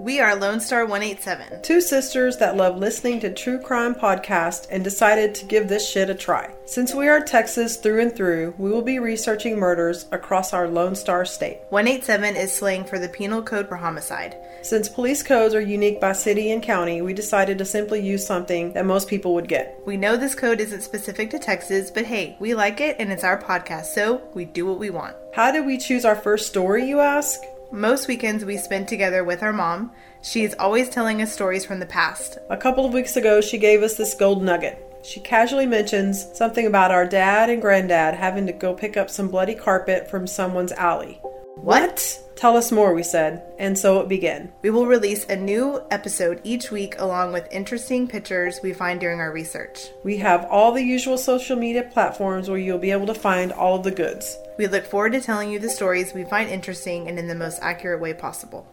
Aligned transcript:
We 0.00 0.18
are 0.18 0.34
Lone 0.34 0.60
Star 0.60 0.86
187. 0.86 1.60
Two 1.60 1.82
sisters 1.82 2.38
that 2.38 2.56
love 2.56 2.78
listening 2.78 3.20
to 3.20 3.30
true 3.30 3.58
crime 3.58 3.94
podcast 3.94 4.66
and 4.70 4.82
decided 4.82 5.34
to 5.34 5.44
give 5.44 5.68
this 5.68 5.86
shit 5.86 6.08
a 6.08 6.14
try. 6.14 6.54
Since 6.64 6.94
we 6.94 7.06
are 7.06 7.20
Texas 7.20 7.76
through 7.76 8.00
and 8.00 8.16
through, 8.16 8.54
we 8.56 8.70
will 8.70 8.80
be 8.80 8.98
researching 8.98 9.58
murders 9.58 10.06
across 10.10 10.54
our 10.54 10.68
Lone 10.68 10.94
Star 10.94 11.26
state. 11.26 11.58
187 11.68 12.34
is 12.34 12.50
slang 12.50 12.84
for 12.84 12.98
the 12.98 13.10
penal 13.10 13.42
code 13.42 13.68
for 13.68 13.76
homicide. 13.76 14.38
Since 14.62 14.88
police 14.88 15.22
codes 15.22 15.54
are 15.54 15.60
unique 15.60 16.00
by 16.00 16.14
city 16.14 16.50
and 16.50 16.62
county, 16.62 17.02
we 17.02 17.12
decided 17.12 17.58
to 17.58 17.66
simply 17.66 18.00
use 18.00 18.26
something 18.26 18.72
that 18.72 18.86
most 18.86 19.06
people 19.06 19.34
would 19.34 19.48
get. 19.48 19.78
We 19.84 19.98
know 19.98 20.16
this 20.16 20.34
code 20.34 20.62
isn't 20.62 20.80
specific 20.80 21.28
to 21.32 21.38
Texas, 21.38 21.90
but 21.90 22.06
hey, 22.06 22.38
we 22.40 22.54
like 22.54 22.80
it 22.80 22.96
and 22.98 23.12
it's 23.12 23.22
our 23.22 23.38
podcast, 23.38 23.92
so 23.92 24.22
we 24.32 24.46
do 24.46 24.64
what 24.64 24.78
we 24.78 24.88
want. 24.88 25.14
How 25.34 25.52
did 25.52 25.66
we 25.66 25.76
choose 25.76 26.06
our 26.06 26.16
first 26.16 26.46
story, 26.46 26.88
you 26.88 27.00
ask? 27.00 27.42
Most 27.72 28.08
weekends 28.08 28.44
we 28.44 28.56
spend 28.56 28.88
together 28.88 29.22
with 29.22 29.44
our 29.44 29.52
mom. 29.52 29.92
She 30.22 30.42
is 30.42 30.56
always 30.58 30.88
telling 30.88 31.22
us 31.22 31.32
stories 31.32 31.64
from 31.64 31.78
the 31.78 31.86
past. 31.86 32.36
A 32.50 32.56
couple 32.56 32.84
of 32.84 32.92
weeks 32.92 33.14
ago, 33.14 33.40
she 33.40 33.58
gave 33.58 33.84
us 33.84 33.96
this 33.96 34.12
gold 34.12 34.42
nugget. 34.42 34.84
She 35.04 35.20
casually 35.20 35.66
mentions 35.66 36.36
something 36.36 36.66
about 36.66 36.90
our 36.90 37.06
dad 37.06 37.48
and 37.48 37.62
granddad 37.62 38.14
having 38.14 38.44
to 38.48 38.52
go 38.52 38.74
pick 38.74 38.96
up 38.96 39.08
some 39.08 39.28
bloody 39.28 39.54
carpet 39.54 40.10
from 40.10 40.26
someone's 40.26 40.72
alley. 40.72 41.22
What? 41.56 42.18
Tell 42.36 42.56
us 42.56 42.72
more, 42.72 42.94
we 42.94 43.02
said, 43.02 43.52
and 43.58 43.76
so 43.76 44.00
it 44.00 44.08
began. 44.08 44.50
We 44.62 44.70
will 44.70 44.86
release 44.86 45.26
a 45.26 45.36
new 45.36 45.82
episode 45.90 46.40
each 46.42 46.70
week 46.70 46.94
along 46.98 47.34
with 47.34 47.52
interesting 47.52 48.08
pictures 48.08 48.60
we 48.62 48.72
find 48.72 48.98
during 48.98 49.20
our 49.20 49.30
research. 49.30 49.88
We 50.04 50.16
have 50.18 50.46
all 50.46 50.72
the 50.72 50.82
usual 50.82 51.18
social 51.18 51.56
media 51.56 51.82
platforms 51.82 52.48
where 52.48 52.58
you'll 52.58 52.78
be 52.78 52.92
able 52.92 53.06
to 53.08 53.14
find 53.14 53.52
all 53.52 53.76
of 53.76 53.84
the 53.84 53.90
goods. 53.90 54.38
We 54.56 54.68
look 54.68 54.86
forward 54.86 55.12
to 55.12 55.20
telling 55.20 55.50
you 55.50 55.58
the 55.58 55.68
stories 55.68 56.14
we 56.14 56.24
find 56.24 56.48
interesting 56.48 57.08
and 57.08 57.18
in 57.18 57.28
the 57.28 57.34
most 57.34 57.58
accurate 57.60 58.00
way 58.00 58.14
possible. 58.14 58.66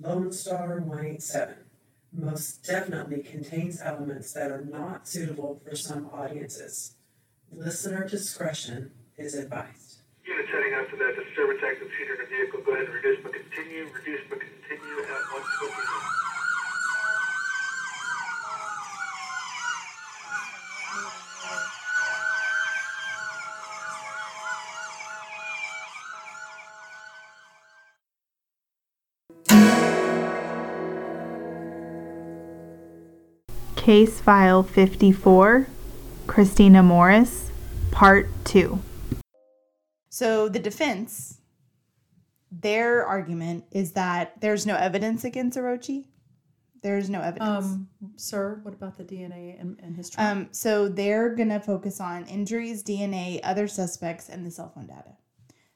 Lone 0.00 0.32
Star 0.32 0.80
187 0.80 1.61
most 2.12 2.64
definitely 2.64 3.22
contains 3.22 3.80
elements 3.80 4.32
that 4.32 4.50
are 4.50 4.64
not 4.64 5.08
suitable 5.08 5.60
for 5.64 5.74
some 5.74 6.10
audiences. 6.12 6.94
Listener 7.50 8.06
discretion 8.08 8.92
is 9.16 9.34
advised. 9.34 10.00
Unit 10.26 10.46
setting 10.52 10.72
to 10.90 10.96
that 10.96 11.24
disturbance 11.24 11.60
active 11.64 11.88
seated 11.98 12.18
in 12.18 12.24
the 12.24 12.36
vehicle. 12.36 12.60
Go 12.64 12.72
ahead 12.72 12.86
and 12.86 12.94
reduce 12.94 13.22
but 13.22 13.32
continue. 13.32 13.88
Reduce 13.92 14.20
but 14.28 14.40
continue 14.40 14.98
at 15.04 15.22
121. 15.32 16.01
Case 33.82 34.20
File 34.20 34.62
54 34.62 35.66
Christina 36.28 36.84
Morris, 36.84 37.50
Part 37.90 38.28
2. 38.44 38.80
So, 40.08 40.48
the 40.48 40.60
defense, 40.60 41.40
their 42.52 43.04
argument 43.04 43.64
is 43.72 43.90
that 43.94 44.40
there's 44.40 44.66
no 44.66 44.76
evidence 44.76 45.24
against 45.24 45.58
Arochi. 45.58 46.04
There's 46.84 47.10
no 47.10 47.22
evidence. 47.22 47.64
Um, 47.64 47.88
sir, 48.14 48.60
what 48.62 48.72
about 48.72 48.96
the 48.98 49.02
DNA 49.02 49.60
and, 49.60 49.76
and 49.82 49.96
his 49.96 50.10
trial? 50.10 50.30
Um, 50.30 50.48
so, 50.52 50.88
they're 50.88 51.34
going 51.34 51.48
to 51.48 51.58
focus 51.58 52.00
on 52.00 52.24
injuries, 52.26 52.84
DNA, 52.84 53.40
other 53.42 53.66
suspects, 53.66 54.28
and 54.28 54.46
the 54.46 54.52
cell 54.52 54.70
phone 54.72 54.86
data. 54.86 55.16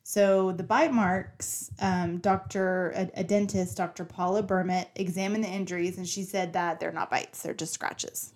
So 0.08 0.52
the 0.52 0.62
bite 0.62 0.92
marks, 0.92 1.68
um, 1.80 2.18
Doctor 2.18 2.92
a, 2.94 3.10
a, 3.14 3.24
dentist, 3.24 3.76
Dr. 3.76 4.04
Paula 4.04 4.40
Bermet, 4.40 4.86
examined 4.94 5.42
the 5.42 5.48
injuries, 5.48 5.98
and 5.98 6.06
she 6.06 6.22
said 6.22 6.52
that 6.52 6.78
they're 6.78 6.92
not 6.92 7.10
bites; 7.10 7.42
they're 7.42 7.54
just 7.54 7.74
scratches. 7.74 8.32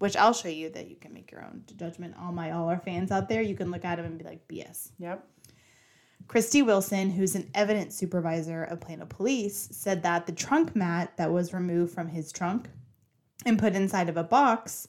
Which 0.00 0.16
I'll 0.16 0.32
show 0.32 0.48
you 0.48 0.70
that 0.70 0.90
you 0.90 0.96
can 0.96 1.14
make 1.14 1.30
your 1.30 1.44
own 1.44 1.62
judgment. 1.76 2.16
All 2.20 2.32
my 2.32 2.50
all 2.50 2.68
our 2.68 2.80
fans 2.80 3.12
out 3.12 3.28
there, 3.28 3.42
you 3.42 3.54
can 3.54 3.70
look 3.70 3.84
at 3.84 3.94
them 3.94 4.06
and 4.06 4.18
be 4.18 4.24
like, 4.24 4.48
BS. 4.48 4.90
Yep. 4.98 5.24
Christy 6.26 6.62
Wilson, 6.62 7.10
who's 7.10 7.36
an 7.36 7.48
evidence 7.54 7.94
supervisor 7.94 8.64
of 8.64 8.80
Plano 8.80 9.06
Police, 9.06 9.68
said 9.70 10.02
that 10.02 10.26
the 10.26 10.32
trunk 10.32 10.74
mat 10.74 11.12
that 11.16 11.30
was 11.30 11.54
removed 11.54 11.94
from 11.94 12.08
his 12.08 12.32
trunk 12.32 12.68
and 13.46 13.56
put 13.56 13.76
inside 13.76 14.08
of 14.08 14.16
a 14.16 14.24
box 14.24 14.88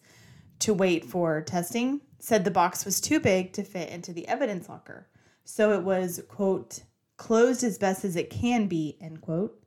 to 0.57 0.73
wait 0.73 1.05
for 1.05 1.39
testing 1.41 2.01
said 2.17 2.43
the 2.43 2.49
box 2.49 2.83
was 2.83 2.99
too 2.99 3.19
big 3.19 3.53
to 3.53 3.63
fit 3.63 3.89
into 3.89 4.11
the 4.11 4.27
evidence 4.27 4.67
locker. 4.67 5.05
So 5.45 5.71
it 5.71 5.83
was, 5.83 6.21
quote, 6.27 6.81
closed 7.17 7.63
as 7.63 7.77
best 7.77 8.03
as 8.03 8.15
it 8.15 8.29
can 8.29 8.67
be, 8.67 8.97
end 8.99 9.21
quote. 9.21 9.61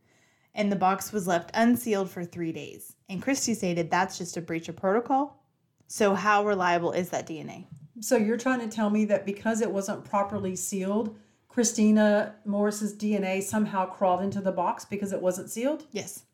And 0.54 0.70
the 0.70 0.76
box 0.76 1.12
was 1.12 1.26
left 1.26 1.50
unsealed 1.54 2.10
for 2.10 2.24
three 2.24 2.52
days. 2.52 2.96
And 3.08 3.22
Christie 3.22 3.54
stated 3.54 3.90
that's 3.90 4.18
just 4.18 4.36
a 4.36 4.42
breach 4.42 4.68
of 4.68 4.76
protocol. 4.76 5.42
So, 5.86 6.14
how 6.14 6.44
reliable 6.44 6.92
is 6.92 7.10
that 7.10 7.26
DNA? 7.26 7.66
So, 8.00 8.16
you're 8.16 8.36
trying 8.36 8.60
to 8.60 8.68
tell 8.68 8.90
me 8.90 9.04
that 9.06 9.24
because 9.24 9.60
it 9.60 9.70
wasn't 9.70 10.04
properly 10.04 10.56
sealed, 10.56 11.16
Christina 11.48 12.34
Morris's 12.44 12.94
DNA 12.94 13.42
somehow 13.42 13.86
crawled 13.86 14.20
into 14.20 14.40
the 14.40 14.52
box 14.52 14.84
because 14.84 15.12
it 15.12 15.22
wasn't 15.22 15.50
sealed? 15.50 15.84
Yes. 15.92 16.24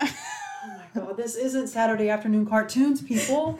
oh 0.00 0.08
my 0.64 1.00
God, 1.00 1.16
this 1.16 1.36
isn't 1.36 1.68
Saturday 1.68 2.08
afternoon 2.08 2.46
cartoons, 2.46 3.02
people. 3.02 3.58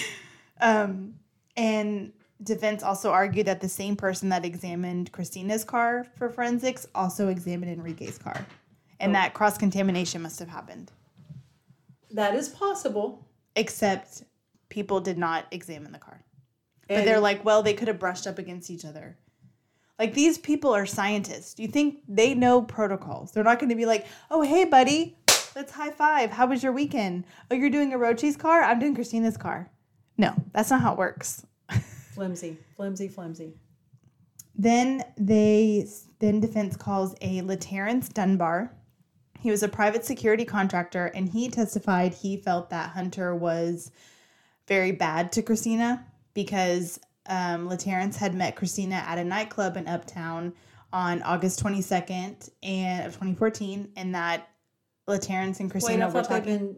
um, 0.60 1.14
and 1.56 2.12
defense 2.42 2.82
also 2.82 3.10
argued 3.10 3.46
that 3.46 3.60
the 3.60 3.68
same 3.68 3.96
person 3.96 4.28
that 4.30 4.44
examined 4.44 5.12
Christina's 5.12 5.64
car 5.64 6.06
for 6.16 6.28
forensics 6.28 6.86
also 6.94 7.28
examined 7.28 7.72
Enrique's 7.72 8.18
car, 8.18 8.44
and 9.00 9.10
oh. 9.10 9.12
that 9.14 9.34
cross 9.34 9.58
contamination 9.58 10.22
must 10.22 10.38
have 10.38 10.48
happened. 10.48 10.90
That 12.10 12.34
is 12.34 12.48
possible. 12.48 13.26
Except 13.56 14.24
people 14.68 15.00
did 15.00 15.18
not 15.18 15.46
examine 15.50 15.92
the 15.92 15.98
car. 15.98 16.22
And 16.88 17.00
but 17.00 17.04
they're 17.04 17.20
like, 17.20 17.44
well, 17.44 17.62
they 17.62 17.74
could 17.74 17.88
have 17.88 17.98
brushed 17.98 18.26
up 18.26 18.38
against 18.38 18.70
each 18.70 18.84
other. 18.84 19.16
Like 19.98 20.14
these 20.14 20.38
people 20.38 20.74
are 20.74 20.86
scientists. 20.86 21.58
You 21.58 21.68
think 21.68 22.00
they 22.08 22.34
know 22.34 22.62
protocols? 22.62 23.32
They're 23.32 23.44
not 23.44 23.60
going 23.60 23.68
to 23.68 23.76
be 23.76 23.86
like, 23.86 24.06
"Oh, 24.30 24.42
hey, 24.42 24.64
buddy, 24.64 25.16
let's 25.54 25.70
high 25.70 25.90
five. 25.90 26.30
How 26.30 26.46
was 26.46 26.62
your 26.62 26.72
weekend? 26.72 27.24
Oh, 27.50 27.54
you're 27.54 27.70
doing 27.70 27.92
Arochi's 27.92 28.36
car. 28.36 28.62
I'm 28.62 28.80
doing 28.80 28.94
Christina's 28.94 29.36
car." 29.36 29.70
No, 30.18 30.34
that's 30.52 30.70
not 30.70 30.80
how 30.80 30.92
it 30.92 30.98
works. 30.98 31.46
Flimsy, 32.22 32.56
flimsy, 32.76 33.08
flimsy. 33.08 33.54
Then 34.54 35.02
they 35.16 35.88
then 36.20 36.38
defense 36.38 36.76
calls 36.76 37.16
a 37.20 37.42
Laterrence 37.42 38.08
Dunbar. 38.08 38.72
He 39.40 39.50
was 39.50 39.64
a 39.64 39.68
private 39.68 40.04
security 40.04 40.44
contractor, 40.44 41.06
and 41.06 41.28
he 41.28 41.48
testified 41.48 42.14
he 42.14 42.36
felt 42.36 42.70
that 42.70 42.90
Hunter 42.90 43.34
was 43.34 43.90
very 44.68 44.92
bad 44.92 45.32
to 45.32 45.42
Christina 45.42 46.06
because 46.32 47.00
um, 47.26 47.68
Laterrence 47.68 48.16
had 48.18 48.36
met 48.36 48.54
Christina 48.54 49.02
at 49.04 49.18
a 49.18 49.24
nightclub 49.24 49.76
in 49.76 49.88
Uptown 49.88 50.52
on 50.92 51.22
August 51.22 51.60
22nd 51.60 52.50
and 52.62 53.04
of 53.04 53.14
2014, 53.14 53.94
and 53.96 54.14
that 54.14 54.48
Laterrence 55.08 55.58
and 55.58 55.68
Christina 55.68 56.06
Wait, 56.06 56.14
were 56.14 56.22
talking. 56.22 56.44
They've 56.44 56.58
been 56.60 56.76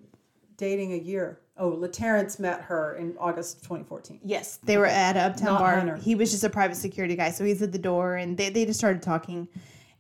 dating 0.57 0.95
a 0.95 0.97
year. 0.97 1.39
Oh, 1.57 1.69
Laterrence 1.69 2.41
met 2.41 2.63
her 2.63 2.97
in 2.97 3.15
August 3.19 3.63
2014. 3.63 4.19
Yes, 4.25 4.59
they 4.65 4.77
were 4.77 4.87
at 4.87 5.17
Uptown 5.17 5.47
Not 5.53 5.61
Bar. 5.61 5.75
Hunter. 5.79 5.97
He 5.97 6.17
was 6.17 6.33
just 6.33 6.43
a 6.43 6.51
private 6.51 6.77
security 6.77 7.15
guy, 7.15 7.31
so 7.31 7.45
he's 7.45 7.63
at 7.63 7.71
the 7.71 7.79
door, 7.79 8.17
and 8.17 8.37
they, 8.37 8.49
they 8.51 8.65
just 8.67 8.79
started 8.81 9.03
talking. 9.03 9.49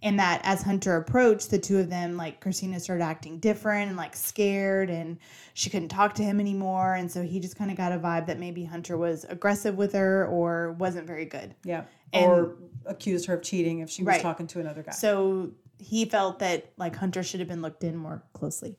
And 0.03 0.19
that 0.19 0.41
as 0.45 0.61
Hunter 0.63 0.97
approached, 0.97 1.51
the 1.51 1.59
two 1.59 1.79
of 1.79 1.89
them, 1.89 2.17
like 2.19 2.41
Christina 2.41 2.79
started 2.79 3.05
acting 3.05 3.39
different 3.39 3.89
and 3.89 3.97
like 3.97 4.15
scared, 4.17 4.91
and 4.91 5.17
she 5.55 5.71
couldn't 5.71 5.89
talk 5.89 6.15
to 6.17 6.23
him 6.23 6.41
anymore. 6.41 6.95
And 6.95 7.11
so 7.11 7.23
he 7.23 7.41
just 7.41 7.57
kind 7.57 7.71
of 7.71 7.77
got 7.79 7.91
a 7.93 7.99
vibe 7.99 8.27
that 8.27 8.39
maybe 8.39 8.65
Hunter 8.65 8.99
was 8.99 9.25
aggressive 9.31 9.77
with 9.77 9.95
her 9.95 10.27
or 10.27 10.73
wasn't 10.73 11.07
very 11.07 11.25
good. 11.25 11.55
Yeah. 11.65 11.85
And- 12.12 12.27
or 12.31 12.57
accused 12.85 13.25
her 13.27 13.35
of 13.35 13.43
cheating 13.43 13.79
if 13.79 13.89
she 13.89 14.03
was 14.03 14.09
Right. 14.09 14.21
talking 14.21 14.47
to 14.49 14.61
another 14.61 14.83
guy. 14.83 14.93
So 14.93 15.53
he 15.79 16.05
felt 16.05 16.39
that 16.41 16.71
like 16.77 16.95
Hunter 16.97 17.23
should 17.23 17.41
have 17.41 17.49
been 17.49 17.62
looked 17.62 17.83
in 17.83 17.97
more 17.97 18.23
closely. 18.35 18.77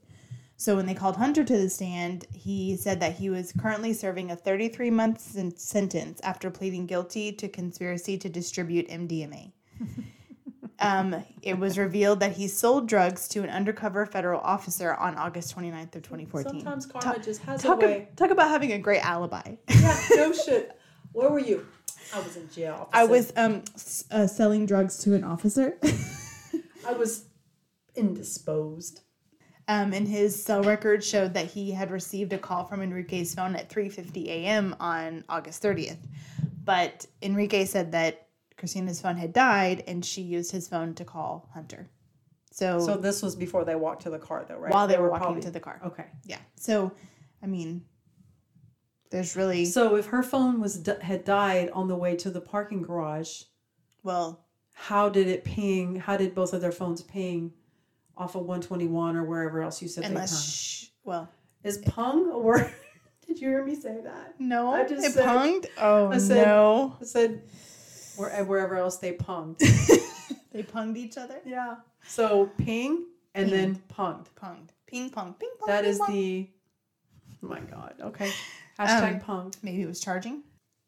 So 0.58 0.76
when 0.78 0.86
they 0.86 0.94
called 0.94 1.18
Hunter 1.18 1.44
to 1.44 1.58
the 1.58 1.70
stand, 1.70 2.26
he 2.34 2.78
said 2.78 3.00
that 3.02 3.14
he 3.16 3.30
was 3.30 3.52
currently 3.52 3.92
serving 3.94 4.32
a 4.32 4.36
33 4.36 4.90
month 4.90 5.20
sen- 5.20 5.56
sentence 5.58 6.22
after 6.24 6.50
pleading 6.50 6.86
guilty 6.86 7.32
to 7.34 7.50
conspiracy 7.50 8.18
to 8.18 8.30
distribute 8.30 8.88
MDMA. 8.88 9.52
um, 10.80 11.24
it 11.42 11.60
was 11.60 11.78
revealed 11.78 12.22
that 12.22 12.34
he 12.34 12.48
sold 12.48 12.88
drugs 12.88 13.28
to 13.30 13.44
an 13.44 13.50
undercover 13.50 14.06
federal 14.06 14.40
officer 14.42 14.94
on 14.94 15.16
August 15.16 15.56
29th 15.56 15.96
of 15.96 16.04
2014. 16.04 16.52
Sometimes 16.62 16.86
karma 16.86 17.16
Talk- 17.16 17.24
just 17.26 17.42
has 17.42 17.62
talk, 17.62 17.84
a 17.84 17.86
way. 17.86 18.08
talk 18.16 18.32
about 18.32 18.50
having 18.50 18.72
a 18.72 18.80
great 18.80 19.06
alibi. 19.06 19.56
yeah, 19.70 20.00
no 20.16 20.32
shit. 20.46 20.80
Where 21.12 21.30
were 21.30 21.40
you? 21.40 21.66
I 22.14 22.20
was 22.22 22.38
in 22.38 22.50
jail. 22.50 22.88
I 22.94 23.04
was 23.06 23.34
um, 23.36 23.64
s- 23.74 24.06
uh, 24.12 24.28
selling 24.28 24.66
drugs 24.66 25.00
to 25.00 25.16
an 25.16 25.24
officer. 25.26 25.78
I 26.88 26.94
was 26.94 27.26
indisposed. 27.96 29.02
Um, 29.68 29.94
and 29.94 30.08
his 30.08 30.42
cell 30.42 30.62
record 30.64 31.04
showed 31.04 31.34
that 31.34 31.48
he 31.48 31.72
had 31.72 31.90
received 31.90 32.34
a 32.34 32.38
call 32.38 32.66
from 32.66 32.82
Enrique's 32.82 33.34
phone 33.34 33.56
at 33.56 33.70
3:50 33.70 34.28
a.m. 34.28 34.76
on 34.80 35.24
August 35.28 35.64
30th. 35.64 35.98
But 36.64 37.06
Enrique 37.22 37.66
said 37.66 37.92
that 37.94 38.28
Christina's 38.58 39.02
phone 39.02 39.18
had 39.18 39.34
died, 39.34 39.84
and 39.88 40.04
she 40.06 40.22
used 40.22 40.52
his 40.52 40.68
phone 40.68 40.94
to 40.96 41.06
call 41.06 41.50
Hunter. 41.54 41.90
So, 42.52 42.80
So 42.80 42.96
this 42.96 43.22
was 43.22 43.36
before 43.36 43.66
they 43.66 43.76
walked 43.76 44.04
to 44.04 44.10
the 44.10 44.20
car, 44.20 44.46
though, 44.48 44.56
right? 44.58 44.72
while 44.74 44.88
they, 44.88 44.98
were 44.98 45.10
walking 45.10 45.24
probably- 45.24 45.42
to 45.42 45.52
the 45.52 45.60
car, 45.60 45.82
Okay. 45.86 46.06
yeah. 46.24 46.40
So, 46.56 46.92
I 47.44 47.48
mean, 47.48 47.84
there's 49.10 49.36
really 49.36 49.66
So 49.66 49.96
if 49.96 50.06
her 50.08 50.24
phone 50.24 50.62
was 50.62 50.86
had 51.02 51.26
died 51.26 51.70
on 51.72 51.88
the 51.88 51.96
way 51.98 52.16
to 52.16 52.30
the 52.32 52.40
parking 52.42 52.82
garage, 52.82 53.44
well, 54.04 54.46
how 54.74 55.10
did 55.10 55.28
it 55.28 55.44
ping? 55.44 55.98
How 55.98 56.18
did 56.18 56.34
both 56.34 56.54
of 56.54 56.62
their 56.62 56.72
phones 56.72 57.02
ping 57.02 57.54
off 58.18 58.36
of 58.36 58.42
121 58.44 59.16
or 59.16 59.24
wherever 59.24 59.62
else 59.62 59.82
you 59.82 59.88
said 59.88 60.04
they 60.04 60.08
unless 60.10 60.46
sh- 60.50 60.86
well, 61.04 61.30
Is 61.64 61.78
pung 61.80 62.32
a 62.32 62.38
word? 62.40 62.72
did 63.28 63.40
you 63.40 63.50
hear 63.50 63.64
me 63.66 63.76
say 63.76 64.00
that? 64.04 64.36
no, 64.40 64.74
I 64.74 64.88
just 64.88 65.06
it 65.06 65.12
said- 65.14 65.26
punged. 65.26 65.66
Oh 65.80 66.12
I 66.12 66.18
said- 66.18 66.46
no, 66.46 66.98
I 67.02 67.06
said 67.06 67.42
where, 68.18 68.44
wherever 68.46 68.76
else 68.78 68.98
they 68.98 69.14
punged. 69.14 69.60
they 70.52 70.64
punged 70.64 70.98
each 70.98 71.18
other. 71.18 71.40
yeah. 71.46 71.76
So 72.08 72.48
ping 72.58 73.06
and 73.34 73.52
then 73.52 73.82
punged. 73.94 74.28
Punged, 74.42 74.70
ping 74.88 75.10
pong, 75.10 75.36
ping 75.40 75.50
pong. 75.60 75.68
That 75.68 75.82
ping 75.84 75.92
is 75.92 75.98
pong. 76.00 76.12
the. 76.14 76.50
Oh 77.44 77.48
my 77.48 77.60
God. 77.60 77.96
Okay. 78.02 78.32
Hashtag 78.80 79.24
punged. 79.24 79.58
maybe 79.64 79.82
it 79.82 79.88
was 79.88 80.00
charging. 80.00 80.44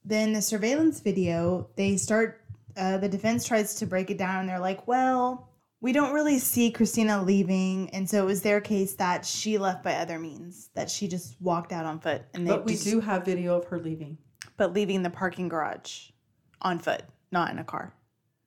Then 0.05 0.31
the 0.33 0.41
surveillance 0.41 0.99
video, 1.01 1.67
they 1.75 1.97
start, 1.97 2.41
uh, 2.77 2.97
the 2.97 3.09
defense 3.09 3.45
tries 3.45 3.75
to 3.75 3.85
break 3.85 4.09
it 4.09 4.17
down 4.17 4.41
and 4.41 4.49
they're 4.49 4.59
like, 4.59 4.87
well, 4.87 5.49
we 5.79 5.91
don't 5.91 6.13
really 6.13 6.39
see 6.39 6.71
Christina 6.71 7.21
leaving. 7.23 7.89
And 7.91 8.09
so 8.09 8.23
it 8.23 8.25
was 8.25 8.41
their 8.41 8.61
case 8.61 8.93
that 8.95 9.25
she 9.25 9.57
left 9.57 9.83
by 9.83 9.93
other 9.95 10.17
means, 10.19 10.69
that 10.73 10.89
she 10.89 11.07
just 11.07 11.39
walked 11.41 11.71
out 11.71 11.85
on 11.85 11.99
foot. 11.99 12.23
And 12.33 12.45
they 12.47 12.51
But 12.51 12.65
we 12.65 12.73
just- 12.73 12.85
do 12.85 12.99
have 12.99 13.25
video 13.25 13.55
of 13.57 13.65
her 13.65 13.79
leaving. 13.79 14.17
But 14.57 14.73
leaving 14.73 15.03
the 15.03 15.09
parking 15.09 15.47
garage 15.49 16.09
on 16.61 16.79
foot, 16.79 17.03
not 17.31 17.51
in 17.51 17.59
a 17.59 17.63
car. 17.63 17.93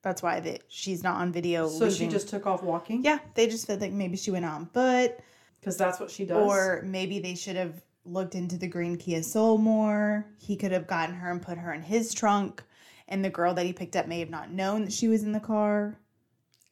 That's 0.02 0.22
why 0.22 0.40
they, 0.40 0.58
she's 0.68 1.02
not 1.02 1.16
on 1.20 1.30
video. 1.30 1.68
So 1.68 1.90
she 1.90 2.08
just 2.08 2.28
took 2.28 2.46
off 2.46 2.62
walking? 2.62 3.04
yeah, 3.04 3.18
they 3.34 3.46
just 3.46 3.66
felt 3.66 3.80
like 3.80 3.92
maybe 3.92 4.16
she 4.16 4.30
went 4.30 4.44
out 4.44 4.54
on 4.54 4.66
foot. 4.66 5.18
Because 5.60 5.76
that's 5.76 6.00
what 6.00 6.10
she 6.10 6.24
does. 6.24 6.38
Or 6.38 6.80
maybe 6.84 7.20
they 7.20 7.34
should 7.34 7.56
have 7.56 7.82
looked 8.06 8.34
into 8.34 8.56
the 8.56 8.66
green 8.66 8.96
Kia 8.96 9.22
Soul 9.22 9.58
more. 9.58 10.26
He 10.38 10.56
could 10.56 10.72
have 10.72 10.86
gotten 10.86 11.14
her 11.16 11.30
and 11.30 11.42
put 11.42 11.58
her 11.58 11.72
in 11.74 11.82
his 11.82 12.14
trunk. 12.14 12.64
And 13.08 13.22
the 13.22 13.28
girl 13.30 13.52
that 13.54 13.66
he 13.66 13.74
picked 13.74 13.94
up 13.94 14.08
may 14.08 14.20
have 14.20 14.30
not 14.30 14.50
known 14.50 14.84
that 14.86 14.92
she 14.92 15.06
was 15.06 15.22
in 15.22 15.32
the 15.32 15.40
car. 15.40 15.98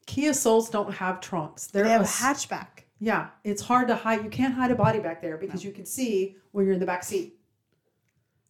Kia 0.08 0.32
Souls 0.32 0.70
don't 0.70 0.94
have 0.94 1.20
trunks. 1.20 1.66
They're 1.66 1.84
They 1.84 1.90
have 1.90 2.00
a 2.00 2.04
hatchback. 2.04 2.84
Yeah, 2.98 3.28
it's 3.44 3.60
hard 3.60 3.88
to 3.88 3.94
hide. 3.94 4.24
You 4.24 4.30
can't 4.30 4.54
hide 4.54 4.70
a 4.70 4.74
body 4.74 5.00
back 5.00 5.20
there 5.20 5.36
because 5.36 5.62
you 5.62 5.70
can 5.70 5.84
see 5.84 6.36
when 6.50 6.64
you're 6.64 6.74
in 6.74 6.80
the 6.80 6.86
back 6.86 7.04
seat. 7.04 7.34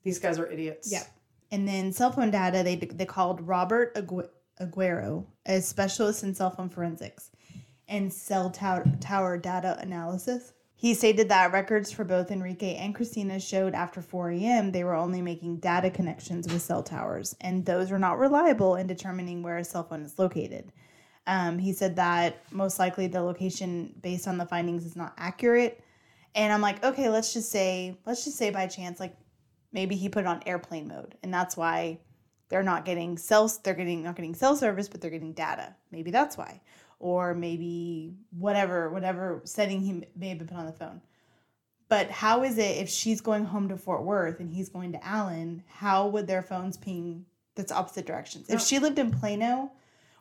These 0.05 0.21
guys 0.21 0.39
are 0.39 0.47
idiots. 0.47 0.91
Yep. 0.91 1.03
And 1.51 1.67
then 1.67 1.93
cell 1.93 2.13
phone 2.13 2.31
data, 2.31 2.63
they, 2.63 2.77
they 2.77 3.05
called 3.05 3.41
Robert 3.41 3.93
Agu- 3.97 4.29
Aguero, 4.61 5.27
a 5.47 5.61
specialist 5.61 6.23
in 6.23 6.33
cell 6.33 6.51
phone 6.51 6.69
forensics 6.69 7.33
and 7.89 8.13
cell 8.13 8.51
tower, 8.51 8.85
tower 9.01 9.37
data 9.37 9.77
analysis. 9.81 10.53
He 10.77 10.95
stated 10.95 11.29
that 11.31 11.53
records 11.53 11.91
for 11.91 12.05
both 12.05 12.31
Enrique 12.31 12.77
and 12.77 12.95
Christina 12.95 13.41
showed 13.41 13.75
after 13.75 14.01
4 14.01 14.31
a.m. 14.31 14.71
they 14.71 14.85
were 14.85 14.95
only 14.95 15.21
making 15.21 15.57
data 15.57 15.91
connections 15.91 16.47
with 16.47 16.63
cell 16.63 16.85
towers, 16.85 17.35
and 17.41 17.67
those 17.67 17.91
are 17.91 17.99
not 17.99 18.19
reliable 18.19 18.77
in 18.77 18.87
determining 18.87 19.43
where 19.43 19.57
a 19.57 19.65
cell 19.65 19.83
phone 19.83 20.05
is 20.05 20.21
located. 20.21 20.71
Um, 21.29 21.59
he 21.59 21.75
said 21.75 21.97
that 21.97 22.43
most 22.51 22.79
likely 22.79 23.07
the 23.07 23.21
location 23.21 23.95
based 24.03 24.27
on 24.27 24.39
the 24.39 24.47
findings 24.47 24.87
is 24.87 24.97
not 24.97 25.13
accurate. 25.19 25.85
And 26.35 26.51
I'm 26.51 26.63
like, 26.63 26.83
okay, 26.83 27.11
let's 27.11 27.35
just 27.35 27.51
say, 27.51 27.99
let's 28.07 28.25
just 28.25 28.39
say 28.39 28.49
by 28.49 28.67
chance, 28.67 28.99
like 28.99 29.15
maybe 29.71 29.95
he 29.95 30.09
put 30.09 30.21
it 30.21 30.27
on 30.27 30.43
airplane 30.47 30.89
mode, 30.89 31.17
and 31.23 31.33
that's 31.33 31.55
why 31.55 32.01
they're 32.49 32.63
not 32.63 32.87
getting 32.87 33.19
cell, 33.19 33.53
they're 33.63 33.75
getting 33.75 34.03
not 34.03 34.17
getting 34.17 34.35
cell 34.35 34.57
service, 34.57 34.89
but 34.89 35.03
they're 35.03 35.11
getting 35.11 35.35
data. 35.35 35.77
Maybe 35.93 36.11
that's 36.11 36.39
why, 36.39 36.63
or 36.99 37.35
maybe 37.35 38.15
whatever, 38.31 38.89
whatever 38.89 39.43
setting 39.45 39.81
he 39.81 40.05
may 40.17 40.31
have 40.31 40.39
been 40.39 40.49
put 40.49 40.57
on 40.57 40.67
the 40.67 40.73
phone. 40.73 41.03
But 41.91 42.11
how 42.11 42.43
is 42.43 42.57
it 42.57 42.79
if 42.79 42.89
she's 42.89 43.21
going 43.21 43.45
home 43.45 43.69
to 43.69 43.77
Fort 43.77 44.03
Worth 44.03 44.41
and 44.41 44.51
he's 44.51 44.71
going 44.71 44.93
to 44.93 45.07
Allen? 45.07 45.63
How 45.67 46.09
would 46.09 46.27
their 46.27 46.43
phones 46.43 46.79
ping 46.79 47.27
that's 47.55 47.73
opposite 47.73 48.07
directions? 48.07 48.49
If 48.49 48.63
she 48.63 48.79
lived 48.79 48.99
in 48.99 49.11
Plano, 49.11 49.73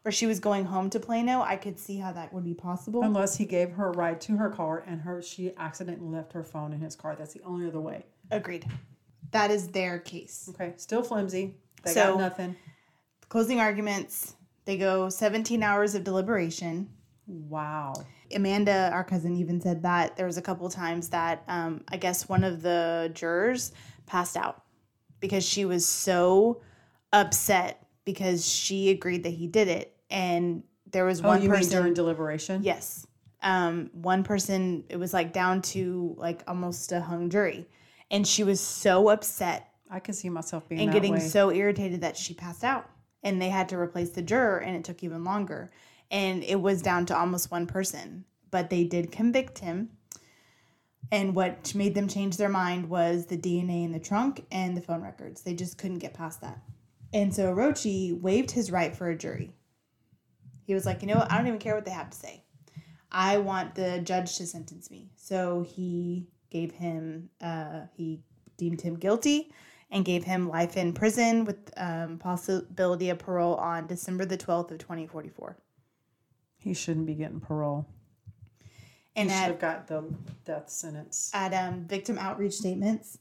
or 0.07 0.12
she 0.12 0.25
was 0.25 0.39
going 0.39 0.63
home 0.63 0.89
to 0.89 1.01
Plano, 1.01 1.42
I 1.42 1.57
could 1.57 1.77
see 1.77 1.98
how 1.98 2.13
that 2.13 2.31
would 2.31 2.45
be 2.45 2.54
possible. 2.54 3.04
Unless 3.04 3.36
he 3.36 3.44
gave 3.44 3.71
her 3.74 3.88
a 3.89 3.92
ride 3.92 4.21
to 4.21 4.38
her 4.38 4.50
car 4.50 4.86
and 4.88 5.01
her 5.01 5.21
she 5.21 5.51
accidentally 5.57 6.07
left 6.09 6.31
her 6.31 6.45
phone 6.45 6.71
in 6.71 6.80
his 6.80 6.95
car. 6.95 7.18
That's 7.18 7.33
the 7.33 7.42
only 7.44 7.68
other 7.68 7.81
way. 7.81 8.06
Agreed. 8.31 8.65
That 9.31 9.51
is 9.51 9.68
their 9.68 10.00
case. 10.00 10.48
Okay. 10.54 10.71
Still 10.77 11.04
flimsy. 11.04 11.56
They 11.83 11.92
So- 11.92 12.13
got 12.13 12.19
nothing. 12.19 12.56
Closing 13.27 13.59
arguments. 13.59 14.36
They 14.63 14.77
go 14.77 15.09
17 15.09 15.62
hours 15.62 15.94
of 15.94 16.06
deliberation. 16.06 16.89
Wow. 17.27 17.92
Amanda, 18.33 18.89
our 18.94 19.04
cousin, 19.04 19.36
even 19.36 19.59
said 19.59 19.83
that 19.83 20.15
there 20.15 20.25
was 20.25 20.38
a 20.38 20.42
couple 20.42 20.69
times 20.69 21.09
that 21.09 21.44
um, 21.50 21.83
I 21.89 21.98
guess 21.98 22.30
one 22.30 22.45
of 22.45 22.62
the 22.62 23.12
jurors 23.13 23.74
passed 24.06 24.38
out 24.38 24.63
because 25.19 25.44
she 25.45 25.65
was 25.65 25.86
so 25.86 26.62
upset 27.12 27.86
because 28.06 28.48
she 28.50 28.89
agreed 28.89 29.24
that 29.24 29.31
he 29.33 29.48
did 29.48 29.68
it, 29.68 29.97
and 30.09 30.63
there 30.92 31.06
was 31.06 31.21
Oh, 31.24 31.27
one 31.27 31.42
you 31.42 31.50
mean 31.50 31.59
person. 31.59 31.77
during 31.80 31.94
deliberation? 31.94 32.63
yes, 32.63 33.06
um, 33.42 33.89
one 33.94 34.24
person. 34.24 34.83
It 34.89 34.98
was 34.98 35.13
like 35.13 35.33
down 35.33 35.62
to 35.74 36.15
like 36.18 36.44
almost 36.48 36.92
a 36.92 37.01
hung 37.01 37.30
jury, 37.30 37.68
and 38.12 38.25
she 38.27 38.44
was 38.44 38.59
so 38.59 39.09
upset 39.09 39.69
I 39.89 40.00
can 40.00 40.13
see 40.13 40.30
myself 40.30 40.68
being 40.68 40.81
and 40.81 40.92
getting 40.92 41.13
way. 41.13 41.19
so 41.19 41.51
irritated 41.51 42.01
that 42.01 42.18
she 42.18 42.33
passed 42.33 42.63
out 42.63 42.89
and 43.24 43.42
they 43.42 43.48
had 43.50 43.69
to 43.69 43.77
replace 43.80 44.09
the 44.09 44.21
juror 44.21 44.57
and 44.57 44.75
it 44.75 44.83
took 44.83 45.01
even 45.01 45.24
longer 45.24 45.71
and 46.12 46.44
it 46.44 46.59
was 46.59 46.81
down 46.81 47.06
to 47.06 47.18
almost 47.18 47.51
one 47.51 47.65
person 47.68 48.25
but 48.51 48.69
they 48.69 48.83
did 48.83 49.13
convict 49.13 49.59
him 49.59 49.89
and 51.12 51.33
what 51.36 51.74
made 51.74 51.95
them 51.95 52.07
change 52.09 52.36
their 52.36 52.50
mind 52.50 52.89
was 52.89 53.27
the 53.27 53.38
dna 53.38 53.86
in 53.86 53.92
the 53.94 54.00
trunk 54.00 54.45
and 54.51 54.75
the 54.75 54.81
phone 54.81 55.01
records 55.01 55.42
they 55.44 55.54
just 55.54 55.77
couldn't 55.77 56.00
get 56.00 56.13
past 56.13 56.42
that 56.42 56.59
and 57.13 57.33
so 57.33 57.54
arochi 57.54 58.19
waived 58.19 58.51
his 58.51 58.69
right 58.71 58.94
for 58.95 59.09
a 59.09 59.18
jury 59.18 59.54
he 60.68 60.75
was 60.75 60.86
like 60.86 61.02
you 61.02 61.08
know 61.08 61.16
what 61.16 61.31
i 61.31 61.38
don't 61.38 61.48
even 61.48 61.60
care 61.60 61.74
what 61.74 61.86
they 61.86 61.92
have 61.92 62.10
to 62.10 62.18
say 62.18 62.44
i 63.12 63.38
want 63.38 63.74
the 63.74 64.00
judge 64.00 64.38
to 64.38 64.45
sentence 64.45 64.92
me 64.92 65.09
so 65.16 65.66
he 65.68 66.28
gave 66.52 66.71
him 66.71 67.30
uh, 67.42 67.81
he 67.95 68.19
deemed 68.57 68.81
him 68.81 68.95
guilty 68.95 69.52
and 69.92 70.04
gave 70.04 70.24
him 70.24 70.50
life 70.50 70.76
in 70.76 70.94
prison 70.94 71.45
with 71.45 71.71
um, 71.78 72.18
possibility 72.18 73.09
of 73.09 73.19
parole 73.19 73.56
on 73.56 73.88
December 73.88 74.26
the 74.26 74.38
12th 74.38 74.71
of 74.71 74.80
2044. 74.80 75.57
he 76.59 76.74
shouldn't 76.74 77.06
be 77.06 77.16
getting 77.16 77.40
parole. 77.40 77.88
And 79.16 79.31
he 79.31 79.38
should 79.38 79.47
have 79.47 79.59
got 79.59 79.88
the 79.88 80.04
death 80.45 80.69
sentence. 80.69 81.31
at 81.33 81.54
um, 81.54 81.86
victim 81.86 82.18
outreach 82.19 82.54
statements, 82.54 83.18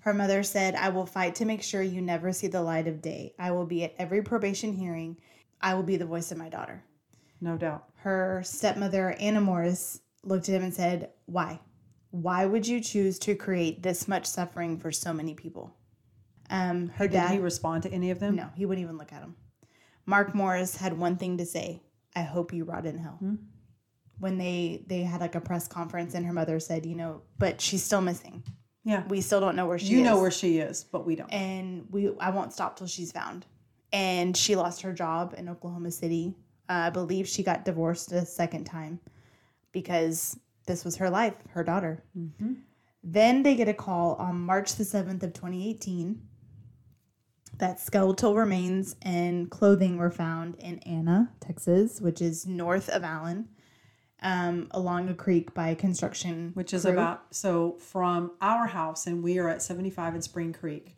her 0.00 0.14
mother 0.14 0.42
said, 0.42 0.74
I 0.74 0.88
will 0.88 1.06
fight 1.06 1.34
to 1.36 1.44
make 1.44 1.62
sure 1.62 1.82
you 1.82 2.00
never 2.00 2.32
see 2.32 2.46
the 2.46 2.62
light 2.62 2.88
of 2.88 3.02
day. 3.02 3.34
I 3.38 3.50
will 3.52 3.66
be 3.66 3.84
at 3.84 3.94
every 3.98 4.22
probation 4.22 4.72
hearing. 4.72 5.18
I 5.60 5.74
will 5.74 5.82
be 5.82 5.96
the 5.96 6.06
voice 6.06 6.30
of 6.32 6.38
my 6.38 6.48
daughter. 6.48 6.82
No 7.40 7.56
doubt. 7.56 7.84
Her 7.96 8.42
stepmother, 8.44 9.12
Anna 9.20 9.40
Morris, 9.40 10.00
looked 10.22 10.48
at 10.48 10.54
him 10.54 10.62
and 10.64 10.74
said, 10.74 11.10
Why? 11.26 11.60
Why 12.10 12.46
would 12.46 12.66
you 12.66 12.80
choose 12.80 13.18
to 13.20 13.34
create 13.34 13.82
this 13.82 14.08
much 14.08 14.26
suffering 14.26 14.78
for 14.78 14.90
so 14.92 15.12
many 15.12 15.34
people? 15.34 15.74
Um, 16.48 16.88
her 16.90 17.06
Did 17.08 17.14
dad. 17.14 17.30
he 17.32 17.38
respond 17.38 17.82
to 17.82 17.90
any 17.92 18.10
of 18.10 18.20
them? 18.20 18.36
No, 18.36 18.48
he 18.54 18.64
wouldn't 18.64 18.84
even 18.84 18.96
look 18.98 19.12
at 19.12 19.20
him. 19.22 19.34
Mark 20.06 20.34
Morris 20.34 20.76
had 20.76 20.96
one 20.96 21.16
thing 21.16 21.38
to 21.38 21.44
say: 21.44 21.82
"I 22.14 22.22
hope 22.22 22.52
you 22.52 22.64
rot 22.64 22.86
in 22.86 22.98
hell." 22.98 23.16
Hmm. 23.18 23.34
When 24.20 24.38
they 24.38 24.84
they 24.86 25.02
had 25.02 25.20
like 25.20 25.34
a 25.34 25.40
press 25.40 25.66
conference, 25.66 26.14
and 26.14 26.24
her 26.24 26.32
mother 26.32 26.60
said, 26.60 26.86
"You 26.86 26.94
know, 26.94 27.22
but 27.38 27.60
she's 27.60 27.82
still 27.82 28.00
missing. 28.00 28.44
Yeah. 28.84 29.04
We 29.08 29.20
still 29.20 29.40
don't 29.40 29.56
know 29.56 29.66
where 29.66 29.80
she 29.80 29.86
you 29.88 29.98
is. 29.98 30.04
know 30.04 30.20
where 30.20 30.30
she 30.30 30.58
is, 30.58 30.84
but 30.84 31.04
we 31.04 31.16
don't. 31.16 31.32
and 31.32 31.86
we 31.90 32.12
I 32.20 32.30
won't 32.30 32.52
stop 32.52 32.76
till 32.78 32.86
she's 32.86 33.10
found." 33.10 33.44
And 33.92 34.36
she 34.36 34.56
lost 34.56 34.82
her 34.82 34.92
job 34.92 35.34
in 35.36 35.48
Oklahoma 35.48 35.90
City. 35.90 36.34
Uh, 36.68 36.72
I 36.72 36.90
believe 36.90 37.28
she 37.28 37.42
got 37.42 37.64
divorced 37.64 38.12
a 38.12 38.26
second 38.26 38.64
time 38.64 39.00
because 39.72 40.38
this 40.66 40.84
was 40.84 40.96
her 40.96 41.08
life, 41.08 41.34
her 41.50 41.62
daughter. 41.62 42.02
Mm-hmm. 42.18 42.54
Then 43.02 43.42
they 43.42 43.54
get 43.54 43.68
a 43.68 43.74
call 43.74 44.14
on 44.14 44.40
March 44.40 44.74
the 44.74 44.84
7th 44.84 45.22
of 45.22 45.32
2018 45.32 46.20
that 47.58 47.80
skeletal 47.80 48.34
remains 48.34 48.96
and 49.02 49.50
clothing 49.50 49.96
were 49.96 50.10
found 50.10 50.56
in 50.56 50.78
Anna, 50.80 51.32
Texas, 51.40 52.00
which 52.00 52.20
is 52.20 52.46
north 52.46 52.88
of 52.88 53.04
Allen, 53.04 53.48
um, 54.22 54.68
along 54.72 55.08
a 55.08 55.14
creek 55.14 55.54
by 55.54 55.74
construction. 55.74 56.50
which 56.54 56.74
is 56.74 56.82
crew. 56.82 56.92
about 56.92 57.34
so 57.34 57.76
from 57.78 58.32
our 58.40 58.66
house 58.66 59.06
and 59.06 59.22
we 59.22 59.38
are 59.38 59.48
at 59.48 59.62
75 59.62 60.16
in 60.16 60.22
spring 60.22 60.52
creek 60.52 60.95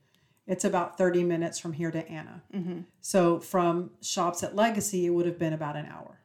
it's 0.48 0.64
about 0.64 0.98
30 0.98 1.22
minutes 1.22 1.58
from 1.60 1.72
here 1.72 1.90
to 1.92 2.08
anna 2.08 2.42
Mm-hmm. 2.52 2.80
so 3.00 3.38
from 3.38 3.90
shops 4.02 4.42
at 4.42 4.56
legacy 4.56 5.06
it 5.06 5.10
would 5.10 5.26
have 5.26 5.38
been 5.38 5.52
about 5.52 5.76
an 5.76 5.86
hour 5.86 6.18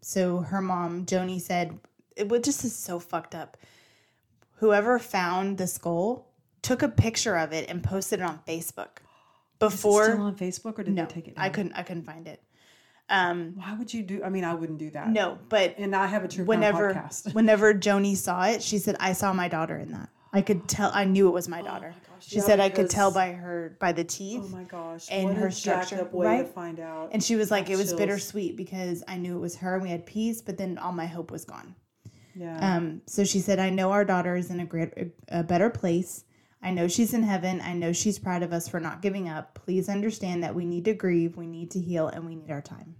So 0.00 0.38
her 0.40 0.60
mom, 0.60 1.06
Joni, 1.06 1.40
said 1.40 1.78
it 2.16 2.28
would 2.28 2.44
just 2.44 2.64
is 2.64 2.76
so 2.76 2.98
fucked 2.98 3.34
up. 3.34 3.56
Whoever 4.56 4.98
found 4.98 5.58
the 5.58 5.66
skull 5.66 6.28
took 6.62 6.82
a 6.82 6.88
picture 6.88 7.36
of 7.36 7.52
it 7.52 7.68
and 7.70 7.82
posted 7.82 8.20
it 8.20 8.22
on 8.22 8.40
Facebook 8.46 8.98
before. 9.58 10.02
Is 10.04 10.08
it 10.08 10.12
still 10.12 10.24
on 10.26 10.36
Facebook 10.36 10.78
or 10.78 10.82
did 10.84 10.94
no, 10.94 11.04
they 11.06 11.14
take 11.14 11.28
it? 11.28 11.36
Down? 11.36 11.44
I 11.44 11.48
couldn't. 11.48 11.72
I 11.72 11.82
couldn't 11.82 12.04
find 12.04 12.28
it. 12.28 12.42
Um, 13.08 13.54
Why 13.56 13.74
would 13.78 13.92
you 13.92 14.02
do? 14.02 14.22
I 14.22 14.28
mean, 14.30 14.44
I 14.44 14.54
wouldn't 14.54 14.78
do 14.78 14.90
that. 14.90 15.08
no, 15.10 15.38
but 15.48 15.74
And 15.78 15.94
I 15.96 16.06
have 16.06 16.24
a 16.24 16.28
true 16.28 16.44
whenever 16.44 16.92
podcast. 16.94 17.34
whenever 17.38 17.74
Joni 17.74 18.16
saw 18.16 18.44
it, 18.44 18.62
she 18.62 18.78
said, 18.78 18.96
"I 19.00 19.12
saw 19.14 19.32
my 19.32 19.48
daughter 19.48 19.76
in 19.78 19.92
that. 19.92 20.08
I 20.34 20.42
could 20.42 20.68
tell. 20.68 20.90
I 20.92 21.04
knew 21.04 21.28
it 21.28 21.32
was 21.32 21.48
my 21.48 21.62
daughter." 21.62 21.94
gosh, 22.08 22.28
she 22.28 22.36
yeah, 22.36 22.42
said, 22.42 22.60
"I 22.60 22.68
could 22.68 22.90
tell 22.90 23.10
by 23.10 23.32
her 23.32 23.76
by 23.80 23.92
the 23.92 24.04
teeth." 24.04 24.42
Oh 24.44 24.48
my 24.48 24.64
gosh! 24.64 25.06
and 25.10 25.28
what 25.28 25.36
her 25.36 25.50
structure, 25.50 26.00
up 26.00 26.12
way 26.12 26.26
to 26.26 26.42
right? 26.42 26.48
find 26.48 26.80
out. 26.80 27.10
And 27.12 27.22
she 27.22 27.36
was 27.36 27.50
like, 27.50 27.70
"It 27.70 27.76
was 27.76 27.88
Chills. 27.88 28.00
bittersweet 28.00 28.56
because 28.56 29.02
I 29.06 29.16
knew 29.16 29.36
it 29.36 29.40
was 29.40 29.56
her 29.56 29.74
and 29.74 29.82
we 29.82 29.90
had 29.90 30.04
peace, 30.06 30.42
but 30.42 30.58
then 30.58 30.78
all 30.78 30.92
my 30.92 31.06
hope 31.06 31.30
was 31.30 31.44
gone." 31.44 31.74
yeah, 32.34 32.76
Um, 32.76 33.02
so 33.06 33.24
she 33.24 33.40
said, 33.40 33.58
"I 33.58 33.70
know 33.70 33.92
our 33.92 34.04
daughter 34.04 34.34
is 34.36 34.50
in 34.50 34.60
a 34.60 34.66
great, 34.66 34.92
a 35.28 35.42
better 35.42 35.70
place. 35.70 36.24
I 36.62 36.70
know 36.70 36.88
she's 36.88 37.12
in 37.14 37.22
heaven. 37.22 37.60
I 37.60 37.74
know 37.74 37.92
she's 37.92 38.18
proud 38.18 38.42
of 38.42 38.52
us 38.52 38.68
for 38.68 38.80
not 38.80 39.02
giving 39.02 39.28
up. 39.28 39.54
Please 39.54 39.88
understand 39.88 40.42
that 40.42 40.54
we 40.54 40.64
need 40.64 40.84
to 40.86 40.94
grieve, 40.94 41.36
we 41.36 41.46
need 41.46 41.70
to 41.72 41.80
heal, 41.80 42.08
and 42.08 42.26
we 42.26 42.34
need 42.34 42.50
our 42.50 42.62
time." 42.62 42.96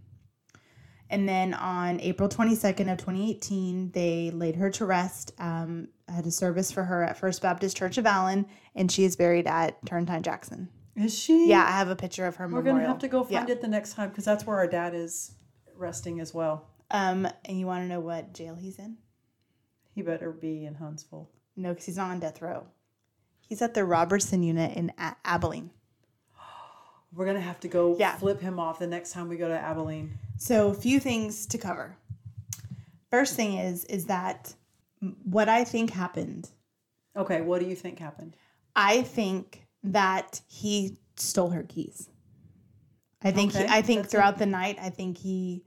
And 1.10 1.28
then 1.28 1.54
on 1.54 2.00
April 2.00 2.28
22nd 2.28 2.90
of 2.90 2.98
2018, 2.98 3.90
they 3.92 4.30
laid 4.30 4.56
her 4.56 4.70
to 4.70 4.86
rest. 4.86 5.32
Um, 5.38 5.88
had 6.08 6.26
a 6.26 6.30
service 6.30 6.70
for 6.70 6.84
her 6.84 7.02
at 7.02 7.16
First 7.16 7.42
Baptist 7.42 7.76
Church 7.76 7.98
of 7.98 8.06
Allen, 8.06 8.46
and 8.74 8.90
she 8.90 9.04
is 9.04 9.16
buried 9.16 9.46
at 9.46 9.84
Turrentine 9.86 10.22
Jackson. 10.22 10.68
is 10.96 11.16
she? 11.18 11.48
Yeah, 11.48 11.64
I 11.66 11.72
have 11.72 11.88
a 11.88 11.96
picture 11.96 12.26
of 12.26 12.36
her 12.36 12.44
We're 12.46 12.58
memorial. 12.62 12.76
gonna 12.76 12.88
have 12.88 12.98
to 13.00 13.08
go 13.08 13.24
find 13.24 13.48
Yeah. 13.48 13.54
it 13.54 13.60
the 13.62 13.68
next 13.68 13.94
time 13.94 14.10
because 14.10 14.24
that's 14.24 14.46
where 14.46 14.56
our 14.58 14.66
dad 14.68 14.94
is 14.94 15.32
resting 15.76 16.20
as 16.20 16.32
well. 16.32 16.68
Um, 16.90 17.26
and 17.46 17.58
you 17.58 17.66
want 17.66 17.82
to 17.82 17.88
know 17.88 17.98
what 18.00 18.32
jail 18.32 18.54
he's 18.54 18.78
in? 18.78 18.98
He 19.92 20.02
better 20.02 20.30
be 20.30 20.64
in 20.64 20.74
Huntsville. 20.76 21.30
No, 21.56 21.70
because 21.70 21.86
he's 21.86 21.96
not 21.96 22.10
on 22.10 22.20
death 22.20 22.40
row. 22.42 22.66
He's 23.48 23.60
at 23.62 23.74
the 23.74 23.84
Robertson 23.84 24.42
unit 24.42 24.76
in 24.76 24.92
A- 24.98 25.16
Abilene. 25.24 25.70
We're 27.12 27.26
gonna 27.26 27.40
have 27.40 27.60
to 27.60 27.68
go 27.68 27.96
Yeah. 27.98 28.16
flip 28.16 28.40
him 28.40 28.58
off 28.60 28.78
the 28.78 28.86
next 28.86 29.12
time 29.12 29.28
we 29.28 29.36
go 29.36 29.48
to 29.48 29.58
Abilene. 29.58 30.18
So, 30.36 30.68
a 30.68 30.74
few 30.74 31.00
things 31.00 31.46
to 31.46 31.58
cover. 31.58 31.96
First 33.10 33.34
thing 33.34 33.54
is 33.58 33.84
is 33.86 34.06
that 34.06 34.54
what 35.24 35.48
I 35.48 35.64
think 35.64 35.90
happened. 35.90 36.50
Okay, 37.16 37.40
what 37.40 37.60
do 37.60 37.66
you 37.66 37.76
think 37.76 37.98
happened? 37.98 38.36
I 38.74 39.02
think 39.02 39.66
that 39.82 40.40
he 40.48 40.98
stole 41.16 41.50
her 41.50 41.62
keys. 41.62 42.08
I 43.22 43.30
think 43.30 43.52
he, 43.52 43.64
I 43.64 43.80
think 43.80 44.08
throughout 44.08 44.38
the 44.38 44.46
night, 44.46 44.78
I 44.80 44.90
think 44.90 45.16
he 45.18 45.64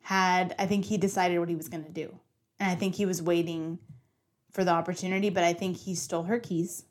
had 0.00 0.54
I 0.58 0.66
think 0.66 0.84
he 0.84 0.96
decided 0.96 1.38
what 1.38 1.48
he 1.48 1.54
was 1.54 1.68
going 1.68 1.84
to 1.84 1.92
do. 1.92 2.18
And 2.58 2.70
I 2.70 2.74
think 2.74 2.94
he 2.94 3.06
was 3.06 3.22
waiting 3.22 3.78
for 4.50 4.64
the 4.64 4.72
opportunity, 4.72 5.30
but 5.30 5.44
I 5.44 5.52
think 5.52 5.76
he 5.76 5.94
stole 5.94 6.24
her 6.24 6.38
keys. 6.38 6.84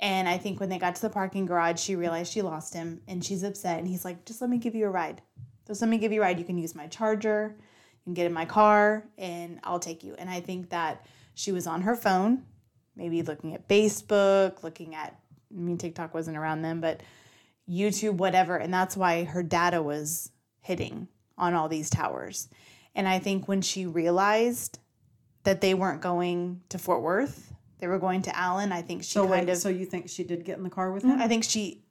And 0.00 0.28
I 0.28 0.36
think 0.36 0.58
when 0.58 0.68
they 0.68 0.78
got 0.78 0.96
to 0.96 1.02
the 1.02 1.10
parking 1.10 1.46
garage, 1.46 1.80
she 1.80 1.94
realized 1.94 2.32
she 2.32 2.42
lost 2.42 2.74
him 2.74 3.00
and 3.06 3.24
she's 3.24 3.44
upset 3.44 3.78
and 3.78 3.86
he's 3.86 4.04
like, 4.04 4.24
"Just 4.24 4.40
let 4.40 4.50
me 4.50 4.58
give 4.58 4.74
you 4.74 4.86
a 4.86 4.90
ride. 4.90 5.22
Just 5.66 5.80
let 5.80 5.88
me 5.88 5.98
give 5.98 6.12
you 6.12 6.20
a 6.20 6.24
ride. 6.24 6.40
You 6.40 6.44
can 6.44 6.58
use 6.58 6.74
my 6.74 6.88
charger. 6.88 7.56
Can 8.04 8.14
get 8.14 8.26
in 8.26 8.32
my 8.32 8.44
car 8.44 9.04
and 9.18 9.60
I'll 9.64 9.78
take 9.78 10.02
you." 10.02 10.14
And 10.18 10.28
I 10.28 10.40
think 10.40 10.70
that 10.70 11.06
she 11.34 11.52
was 11.52 11.66
on 11.66 11.82
her 11.82 11.96
phone, 11.96 12.44
maybe 12.96 13.22
looking 13.22 13.54
at 13.54 13.68
Facebook, 13.68 14.62
looking 14.62 14.94
at 14.94 15.18
I 15.54 15.60
mean 15.60 15.78
TikTok 15.78 16.14
wasn't 16.14 16.36
around 16.36 16.62
then, 16.62 16.80
but 16.80 17.02
YouTube, 17.68 18.14
whatever. 18.14 18.56
And 18.56 18.72
that's 18.72 18.96
why 18.96 19.24
her 19.24 19.42
data 19.42 19.82
was 19.82 20.30
hitting 20.60 21.08
on 21.38 21.54
all 21.54 21.68
these 21.68 21.90
towers. 21.90 22.48
And 22.94 23.08
I 23.08 23.18
think 23.18 23.48
when 23.48 23.62
she 23.62 23.86
realized 23.86 24.78
that 25.44 25.60
they 25.60 25.74
weren't 25.74 26.00
going 26.02 26.60
to 26.68 26.78
Fort 26.78 27.02
Worth, 27.02 27.52
they 27.78 27.86
were 27.86 27.98
going 27.98 28.22
to 28.22 28.36
Allen, 28.36 28.70
I 28.70 28.82
think 28.82 29.02
she 29.02 29.10
So 29.10 29.26
kind 29.26 29.46
wait, 29.46 29.52
of 29.52 29.58
so 29.58 29.68
you 29.68 29.86
think 29.86 30.08
she 30.08 30.24
did 30.24 30.44
get 30.44 30.56
in 30.56 30.62
the 30.62 30.70
car 30.70 30.92
with 30.92 31.02
mm-hmm. 31.02 31.12
him? 31.12 31.22
I 31.22 31.28
think 31.28 31.44
she 31.44 31.82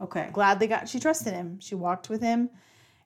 Okay. 0.00 0.28
gladly 0.32 0.66
got 0.66 0.88
she 0.88 0.98
trusted 0.98 1.32
him. 1.34 1.58
She 1.60 1.74
walked 1.74 2.08
with 2.08 2.20
him 2.20 2.50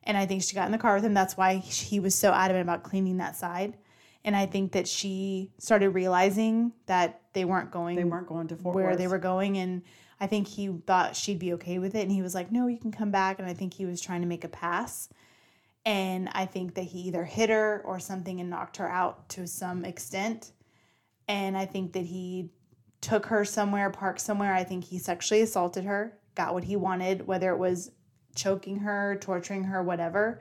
and 0.04 0.16
I 0.16 0.26
think 0.26 0.42
she 0.42 0.54
got 0.54 0.66
in 0.66 0.72
the 0.72 0.78
car 0.78 0.94
with 0.94 1.04
him. 1.04 1.14
That's 1.14 1.36
why 1.36 1.56
he 1.56 2.00
was 2.00 2.14
so 2.14 2.32
adamant 2.32 2.62
about 2.62 2.82
cleaning 2.82 3.18
that 3.18 3.36
side. 3.36 3.76
And 4.24 4.34
I 4.36 4.46
think 4.46 4.72
that 4.72 4.88
she 4.88 5.52
started 5.58 5.90
realizing 5.90 6.72
that 6.86 7.22
they 7.32 7.44
weren't 7.44 7.70
going 7.70 7.96
They 7.96 8.04
weren't 8.04 8.26
going 8.26 8.48
to 8.48 8.56
Fort 8.56 8.74
where 8.74 8.86
Worth. 8.88 8.98
they 8.98 9.06
were 9.06 9.18
going 9.18 9.56
and 9.58 9.82
I 10.20 10.26
think 10.26 10.48
he 10.48 10.68
thought 10.86 11.14
she'd 11.14 11.38
be 11.38 11.52
okay 11.54 11.78
with 11.78 11.94
it 11.94 12.02
and 12.02 12.10
he 12.10 12.22
was 12.22 12.34
like, 12.34 12.50
"No, 12.50 12.66
you 12.66 12.78
can 12.78 12.90
come 12.90 13.12
back." 13.12 13.38
And 13.38 13.48
I 13.48 13.54
think 13.54 13.72
he 13.74 13.86
was 13.86 14.00
trying 14.00 14.20
to 14.22 14.26
make 14.26 14.42
a 14.42 14.48
pass. 14.48 15.08
And 15.86 16.28
I 16.32 16.44
think 16.44 16.74
that 16.74 16.82
he 16.84 17.02
either 17.02 17.24
hit 17.24 17.50
her 17.50 17.80
or 17.84 18.00
something 18.00 18.40
and 18.40 18.50
knocked 18.50 18.78
her 18.78 18.88
out 18.90 19.28
to 19.30 19.46
some 19.46 19.84
extent. 19.84 20.52
And 21.28 21.56
I 21.56 21.66
think 21.66 21.92
that 21.92 22.04
he 22.06 22.50
took 23.00 23.26
her 23.26 23.44
somewhere, 23.44 23.88
parked 23.90 24.20
somewhere. 24.20 24.52
I 24.52 24.64
think 24.64 24.84
he 24.84 24.98
sexually 24.98 25.40
assaulted 25.42 25.84
her, 25.84 26.18
got 26.34 26.52
what 26.52 26.64
he 26.64 26.74
wanted, 26.74 27.26
whether 27.26 27.52
it 27.52 27.58
was 27.58 27.92
choking 28.38 28.78
her, 28.78 29.18
torturing 29.20 29.64
her, 29.64 29.82
whatever. 29.82 30.40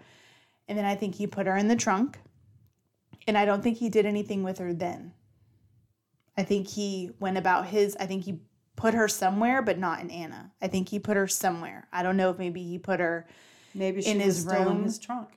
And 0.67 0.77
then 0.77 0.85
I 0.85 0.95
think 0.95 1.15
he 1.15 1.27
put 1.27 1.47
her 1.47 1.57
in 1.57 1.67
the 1.67 1.75
trunk. 1.75 2.19
And 3.27 3.37
I 3.37 3.43
don't 3.45 3.61
think 3.61 3.77
he 3.77 3.89
did 3.89 4.05
anything 4.05 4.43
with 4.43 4.59
her 4.59 4.73
then. 4.73 5.11
I 6.37 6.43
think 6.43 6.67
he 6.69 7.11
went 7.19 7.37
about 7.37 7.65
his, 7.65 7.97
I 7.99 8.05
think 8.05 8.23
he 8.23 8.39
put 8.75 8.93
her 8.93 9.07
somewhere, 9.07 9.61
but 9.61 9.79
not 9.79 9.99
in 10.01 10.11
Anna. 10.11 10.51
I 10.61 10.67
think 10.67 10.89
he 10.89 10.99
put 10.99 11.17
her 11.17 11.27
somewhere. 11.27 11.87
I 11.91 12.03
don't 12.03 12.15
know 12.15 12.29
if 12.29 12.37
maybe 12.37 12.63
he 12.63 12.77
put 12.77 12.99
her 12.99 13.27
Maybe 13.73 14.01
she 14.01 14.11
in 14.11 14.17
was 14.17 14.25
his 14.25 14.41
still 14.41 14.61
in 14.61 14.67
room. 14.67 14.83
his 14.83 14.99
trunk. 14.99 15.29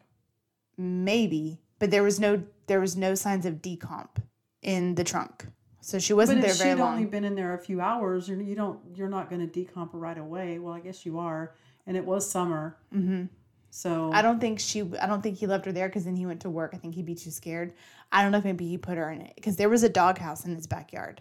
maybe, 0.76 1.61
but 1.79 1.90
there 1.90 2.02
was 2.02 2.21
no 2.21 2.43
there 2.67 2.81
was 2.81 2.97
no 2.97 3.14
signs 3.14 3.45
of 3.47 3.55
decomp 3.57 4.23
in 4.62 4.95
the 4.95 5.05
trunk. 5.05 5.47
So 5.81 5.99
she 5.99 6.12
wasn't 6.12 6.38
but 6.40 6.43
there 6.43 6.50
if 6.52 6.59
very 6.59 6.76
she'd 6.76 6.83
only 6.83 7.05
been 7.07 7.25
in 7.25 7.35
there 7.35 7.55
a 7.55 7.59
few 7.59 7.81
hours, 7.81 8.29
you're, 8.29 8.40
you 8.40 8.55
don't, 8.55 8.79
you're 8.95 9.09
not 9.09 9.29
going 9.31 9.47
to 9.49 9.64
decomp 9.64 9.93
her 9.93 9.99
right 9.99 10.19
away. 10.19 10.59
Well, 10.59 10.75
I 10.75 10.81
guess 10.81 11.05
you 11.07 11.19
are, 11.19 11.55
and 11.87 11.97
it 11.97 12.05
was 12.05 12.31
summer, 12.31 12.77
hmm 12.93 13.25
so 13.73 14.11
I 14.13 14.21
don't 14.21 14.41
think 14.41 14.59
she. 14.59 14.81
I 15.01 15.07
don't 15.07 15.23
think 15.23 15.39
he 15.39 15.47
left 15.47 15.65
her 15.65 15.71
there 15.73 15.89
because 15.89 16.05
then 16.05 16.17
he 16.17 16.27
went 16.27 16.41
to 16.41 16.51
work. 16.51 16.73
I 16.75 16.77
think 16.77 16.95
he'd 16.97 17.07
be 17.07 17.15
too 17.15 17.31
scared. 17.31 17.73
I 18.11 18.23
don't 18.23 18.33
know 18.33 18.39
if 18.39 18.45
maybe 18.45 18.67
he 18.67 18.77
put 18.79 18.99
her 18.99 19.09
in 19.11 19.21
it 19.21 19.33
because 19.37 19.57
there 19.57 19.69
was 19.69 19.85
a 19.85 19.89
doghouse 19.89 20.45
in 20.45 20.57
his 20.57 20.67
backyard 20.67 21.21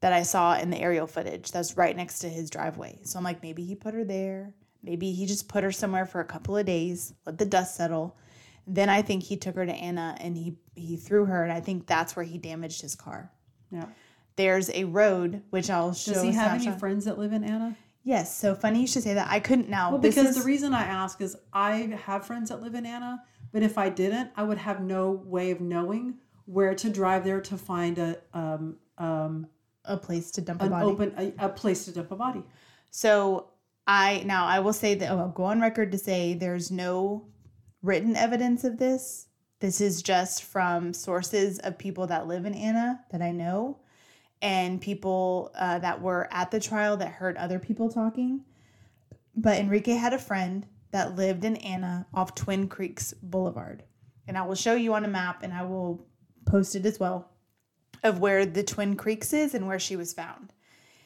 that 0.00 0.12
I 0.12 0.22
saw 0.22 0.58
in 0.58 0.70
the 0.70 0.78
aerial 0.78 1.06
footage. 1.06 1.52
That's 1.52 1.76
right 1.76 1.96
next 1.96 2.18
to 2.20 2.28
his 2.28 2.50
driveway. 2.50 2.98
So 3.04 3.18
I'm 3.18 3.24
like, 3.24 3.40
maybe 3.42 3.64
he 3.64 3.76
put 3.76 3.94
her 3.94 4.04
there. 4.04 4.52
Maybe 4.82 5.12
he 5.12 5.26
just 5.26 5.48
put 5.48 5.62
her 5.64 5.70
somewhere 5.72 6.06
for 6.06 6.20
a 6.20 6.24
couple 6.24 6.56
of 6.56 6.66
days, 6.66 7.14
let 7.24 7.38
the 7.38 7.44
dust 7.46 7.76
settle. 7.76 8.16
Then 8.66 8.88
I 8.88 9.02
think 9.02 9.22
he 9.22 9.36
took 9.36 9.54
her 9.54 9.64
to 9.66 9.72
Anna 9.72 10.16
and 10.20 10.36
he 10.36 10.56
he 10.74 10.96
threw 10.96 11.24
her, 11.24 11.44
and 11.44 11.52
I 11.52 11.60
think 11.60 11.86
that's 11.86 12.16
where 12.16 12.24
he 12.24 12.38
damaged 12.38 12.82
his 12.82 12.96
car. 12.96 13.30
yeah. 13.70 13.86
There's 14.36 14.70
a 14.70 14.84
road 14.84 15.42
which 15.50 15.68
I'll 15.70 15.92
show. 15.94 16.14
Does 16.14 16.22
he 16.22 16.32
have 16.32 16.60
any 16.60 16.70
friends 16.78 17.04
that 17.06 17.18
live 17.18 17.32
in 17.32 17.42
Anna? 17.44 17.76
Yes. 18.08 18.34
So 18.34 18.54
funny 18.54 18.80
you 18.80 18.86
should 18.86 19.02
say 19.02 19.12
that. 19.12 19.28
I 19.30 19.38
couldn't 19.38 19.68
now. 19.68 19.90
Well, 19.90 20.00
because 20.00 20.28
is- 20.28 20.36
the 20.36 20.46
reason 20.46 20.72
I 20.72 20.84
ask 20.84 21.20
is 21.20 21.36
I 21.52 21.94
have 22.06 22.24
friends 22.24 22.48
that 22.48 22.62
live 22.62 22.74
in 22.74 22.86
Anna, 22.86 23.22
but 23.52 23.62
if 23.62 23.76
I 23.76 23.90
didn't, 23.90 24.30
I 24.34 24.44
would 24.44 24.56
have 24.56 24.80
no 24.80 25.10
way 25.10 25.50
of 25.50 25.60
knowing 25.60 26.14
where 26.46 26.74
to 26.74 26.88
drive 26.88 27.22
there 27.22 27.42
to 27.42 27.58
find 27.58 27.98
a 27.98 28.16
um 28.32 28.78
um 28.96 29.46
a 29.84 29.98
place 29.98 30.30
to 30.30 30.40
dump 30.40 30.62
a 30.62 30.64
an 30.64 30.70
body. 30.70 30.86
open 30.86 31.14
a, 31.18 31.34
a 31.38 31.48
place 31.50 31.84
to 31.84 31.92
dump 31.92 32.10
a 32.10 32.16
body. 32.16 32.42
So 32.90 33.50
I 33.86 34.22
now 34.24 34.46
I 34.46 34.60
will 34.60 34.72
say 34.72 34.94
that 34.94 35.10
oh, 35.12 35.18
I'll 35.18 35.28
go 35.28 35.44
on 35.44 35.60
record 35.60 35.92
to 35.92 35.98
say 35.98 36.32
there's 36.32 36.70
no 36.70 37.26
written 37.82 38.16
evidence 38.16 38.64
of 38.64 38.78
this. 38.78 39.26
This 39.60 39.82
is 39.82 40.00
just 40.00 40.44
from 40.44 40.94
sources 40.94 41.58
of 41.58 41.76
people 41.76 42.06
that 42.06 42.26
live 42.26 42.46
in 42.46 42.54
Anna 42.54 43.04
that 43.10 43.20
I 43.20 43.32
know, 43.32 43.80
and 44.40 44.80
people 44.80 45.52
uh, 45.54 45.78
that 45.78 46.00
were 46.00 46.28
at 46.30 46.50
the 46.50 46.60
trial 46.60 46.96
that 46.96 47.12
heard 47.12 47.36
other 47.36 47.58
people 47.58 47.90
talking. 47.90 48.44
But 49.36 49.58
Enrique 49.58 49.92
had 49.92 50.12
a 50.12 50.18
friend 50.18 50.66
that 50.90 51.16
lived 51.16 51.44
in 51.44 51.56
Anna 51.56 52.06
off 52.14 52.34
Twin 52.34 52.68
Creeks 52.68 53.14
Boulevard, 53.22 53.84
and 54.26 54.38
I 54.38 54.42
will 54.42 54.54
show 54.54 54.74
you 54.74 54.94
on 54.94 55.04
a 55.04 55.08
map, 55.08 55.42
and 55.42 55.52
I 55.52 55.62
will 55.62 56.06
post 56.46 56.74
it 56.74 56.86
as 56.86 56.98
well, 56.98 57.30
of 58.02 58.20
where 58.20 58.46
the 58.46 58.62
Twin 58.62 58.96
Creeks 58.96 59.32
is 59.32 59.54
and 59.54 59.66
where 59.66 59.78
she 59.78 59.96
was 59.96 60.12
found. 60.12 60.52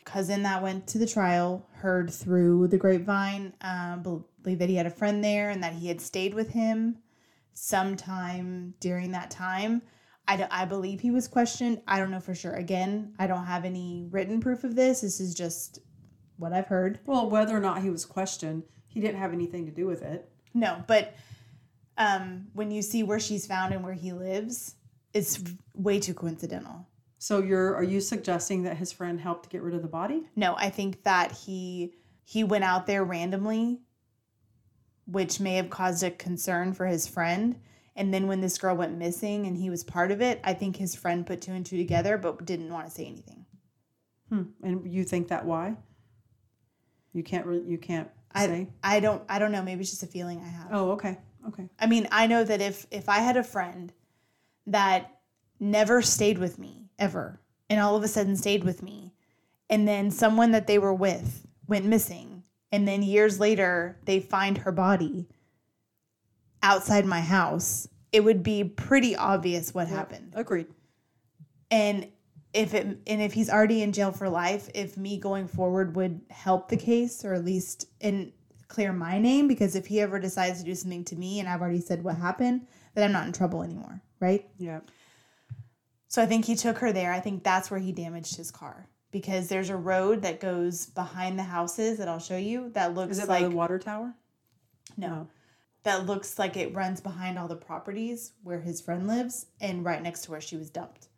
Cousin 0.05 0.43
that 0.43 0.63
went 0.63 0.87
to 0.89 0.99
the 0.99 1.07
trial 1.07 1.67
heard 1.75 2.11
through 2.11 2.69
the 2.69 2.79
grapevine 2.79 3.55
um, 3.61 4.25
believe 4.43 4.59
that 4.59 4.69
he 4.69 4.75
had 4.75 4.87
a 4.87 4.91
friend 4.91 5.23
there 5.23 5.51
and 5.51 5.63
that 5.63 5.75
he 5.75 5.89
had 5.89 6.01
stayed 6.01 6.35
with 6.35 6.51
him 6.51 6.99
sometime 7.55 8.75
during 8.81 9.13
that 9.13 9.31
time 9.31 9.83
I, 10.29 10.47
I 10.51 10.65
believe 10.65 11.01
he 11.01 11.11
was 11.11 11.29
questioned. 11.29 11.83
I 11.87 11.99
don't 11.99 12.11
know 12.11 12.21
for 12.21 12.35
sure. 12.35 12.55
Again 12.55 13.15
i 13.19 13.27
don't 13.27 13.47
have 13.47 13.65
any 13.65 14.07
written 14.11 14.41
proof 14.41 14.65
of 14.65 14.75
this. 14.75 15.01
This 15.01 15.21
is 15.21 15.35
just 15.35 15.81
what 16.37 16.53
i've 16.53 16.67
heard. 16.67 17.01
Well, 17.07 17.29
whether 17.29 17.57
or 17.57 17.61
not 17.61 17.83
he 17.83 17.91
was 17.91 18.05
questioned, 18.05 18.65
he 18.87 19.01
didn't 19.01 19.19
have 19.19 19.33
anything 19.33 19.67
to 19.67 19.73
do 19.73 19.87
with 19.87 20.03
it. 20.03 20.29
no 20.55 20.83
but 20.87 21.15
um, 21.99 22.47
when 22.55 22.71
you 22.71 22.81
see 22.81 23.03
where 23.03 23.21
she's 23.21 23.47
found 23.47 23.75
and 23.75 23.85
where 23.85 23.93
he 23.93 24.13
lives 24.13 24.77
it's 25.15 25.43
way 25.75 25.99
too 26.01 26.15
coincidental. 26.15 26.87
So 27.19 27.41
you're 27.41 27.77
are 27.77 27.85
you 27.85 28.01
suggesting 28.01 28.65
that 28.65 28.77
his 28.77 28.93
friend 28.93 29.21
helped 29.21 29.51
get 29.51 29.63
rid 29.63 29.75
of 29.75 29.83
the 29.83 29.89
body? 29.89 30.27
No, 30.35 30.57
I 30.57 30.71
think 30.71 31.05
that 31.05 31.33
he 31.33 31.95
he 32.25 32.45
went 32.45 32.65
out 32.65 32.87
there 32.87 33.05
randomly, 33.05 33.81
which 35.07 35.39
may 35.39 35.57
have 35.57 35.71
caused 35.71 36.03
a 36.03 36.11
concern 36.11 36.73
for 36.73 36.87
his 36.87 37.07
friend, 37.07 37.61
And 37.95 38.13
then 38.13 38.27
when 38.27 38.41
this 38.41 38.59
girl 38.59 38.77
went 38.77 38.97
missing 38.97 39.47
and 39.47 39.57
he 39.57 39.69
was 39.69 39.85
part 39.85 40.11
of 40.11 40.23
it, 40.23 40.41
I 40.45 40.55
think 40.55 40.77
his 40.77 40.95
friend 40.95 41.27
put 41.27 41.43
two 41.43 41.53
and 41.53 41.65
two 41.65 41.77
together 41.77 42.17
but 42.17 42.45
didn't 42.45 42.73
want 42.73 42.87
to 42.87 42.93
say 42.93 43.07
anything. 43.07 43.45
Hmm. 44.29 44.43
And 44.63 44.91
you 44.91 45.05
think 45.05 45.29
that 45.29 45.45
why? 45.45 45.77
You 47.13 47.23
can't 47.23 47.45
really. 47.45 47.69
You 47.69 47.77
can't 47.77 48.09
I, 48.33 48.47
say. 48.47 48.69
I 48.83 49.01
don't 49.01 49.23
I 49.29 49.39
don't 49.39 49.53
know, 49.53 49.63
maybe 49.63 49.83
it's 49.83 49.91
just 49.91 50.03
a 50.03 50.07
feeling 50.07 50.41
I 50.41 50.49
have. 50.49 50.69
Oh, 50.73 50.93
okay. 50.93 51.19
Okay. 51.49 51.69
I 51.79 51.87
mean, 51.87 52.09
I 52.11 52.27
know 52.27 52.45
that 52.45 52.61
if 52.61 52.87
if 52.91 53.09
I 53.09 53.19
had 53.19 53.37
a 53.37 53.45
friend 53.45 53.93
that 54.67 55.19
never 55.61 56.03
stayed 56.03 56.39
with 56.39 56.59
me 56.59 56.91
ever 56.99 57.41
and 57.69 57.81
all 57.81 57.97
of 57.97 58.03
a 58.03 58.09
sudden 58.09 58.37
stayed 58.37 58.65
with 58.65 58.83
me 58.83 59.13
and 59.69 59.87
then 59.87 60.11
someone 60.11 60.51
that 60.53 60.67
they 60.67 60.79
were 60.79 60.95
with 60.95 61.47
went 61.67 61.85
missing 61.85 62.43
and 62.71 62.87
then 62.87 63.03
years 63.03 63.39
later 63.39 63.97
they 64.05 64.19
find 64.19 64.59
her 64.59 64.73
body 64.73 65.29
outside 66.63 67.05
my 67.05 67.21
house, 67.21 67.89
it 68.13 68.23
would 68.23 68.43
be 68.43 68.65
pretty 68.65 69.17
obvious 69.17 69.75
what 69.75 69.89
happened. 69.89 70.33
Agreed. 70.35 70.67
And 71.71 72.09
if 72.53 72.75
it 72.75 72.87
and 73.07 73.23
if 73.23 73.33
he's 73.33 73.49
already 73.49 73.83
in 73.83 73.93
jail 73.93 74.13
for 74.13 74.29
life, 74.29 74.69
if 74.75 74.97
me 74.97 75.19
going 75.19 75.49
forward 75.49 75.97
would 75.97 76.21
help 76.31 76.69
the 76.69 76.77
case 76.77 77.25
or 77.25 77.35
at 77.35 77.45
least 77.45 77.87
in 78.01 78.33
clear 78.69 78.93
my 78.93 79.19
name 79.19 79.49
because 79.49 79.75
if 79.75 79.87
he 79.87 80.01
ever 80.01 80.19
decides 80.19 80.59
to 80.59 80.65
do 80.65 80.75
something 80.75 81.05
to 81.05 81.17
me 81.17 81.41
and 81.41 81.49
I've 81.49 81.61
already 81.61 81.81
said 81.81 82.03
what 82.03 82.17
happened, 82.17 82.67
then 82.95 83.05
I'm 83.05 83.13
not 83.13 83.27
in 83.27 83.33
trouble 83.33 83.63
anymore, 83.63 84.01
right? 84.21 84.49
Yeah. 84.59 84.81
So 86.09 86.23
I 86.23 86.27
think 86.27 86.45
he 86.45 86.55
took 86.57 86.79
her 86.79 86.93
there. 86.93 87.13
I 87.13 87.21
think 87.21 87.43
that's 87.43 87.71
where 87.71 87.81
he 87.81 87.93
damaged 87.93 88.37
his 88.37 88.51
car 88.51 88.87
because 89.11 89.49
there's 89.49 89.71
a 89.71 89.77
road 89.77 90.23
that 90.23 90.41
goes 90.41 90.87
behind 90.87 91.39
the 91.39 91.43
houses 91.43 91.99
that 91.99 92.09
I'll 92.09 92.19
show 92.19 92.37
you 92.37 92.71
that 92.71 92.95
looks 92.95 93.13
Is 93.13 93.25
it 93.25 93.29
like 93.29 93.43
by 93.43 93.49
the 93.49 93.55
water 93.55 93.79
tower? 93.79 94.15
no. 94.97 95.29
That 95.85 96.07
looks 96.07 96.39
like 96.39 96.57
it 96.57 96.75
runs 96.75 97.01
behind 97.01 97.39
all 97.39 97.49
the 97.49 97.57
properties 97.57 98.33
where 98.43 98.61
his 98.61 98.81
friend 98.81 99.07
lives 99.09 99.47
and 99.61 99.85
right 99.85 100.03
next 100.03 100.23
to 100.25 100.31
where 100.31 100.41
she 100.41 100.57
was 100.57 100.71
dumped. 100.71 101.09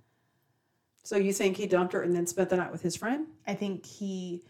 So 1.02 1.16
you 1.16 1.34
think 1.34 1.56
he 1.56 1.66
dumped 1.66 1.92
her 1.92 2.02
and 2.02 2.16
then 2.16 2.26
spent 2.26 2.48
the 2.48 2.56
night 2.56 2.72
with 2.72 2.80
his 2.80 2.96
friend? 2.96 3.26
I 3.46 3.54
think 3.54 3.84
he 3.84 4.42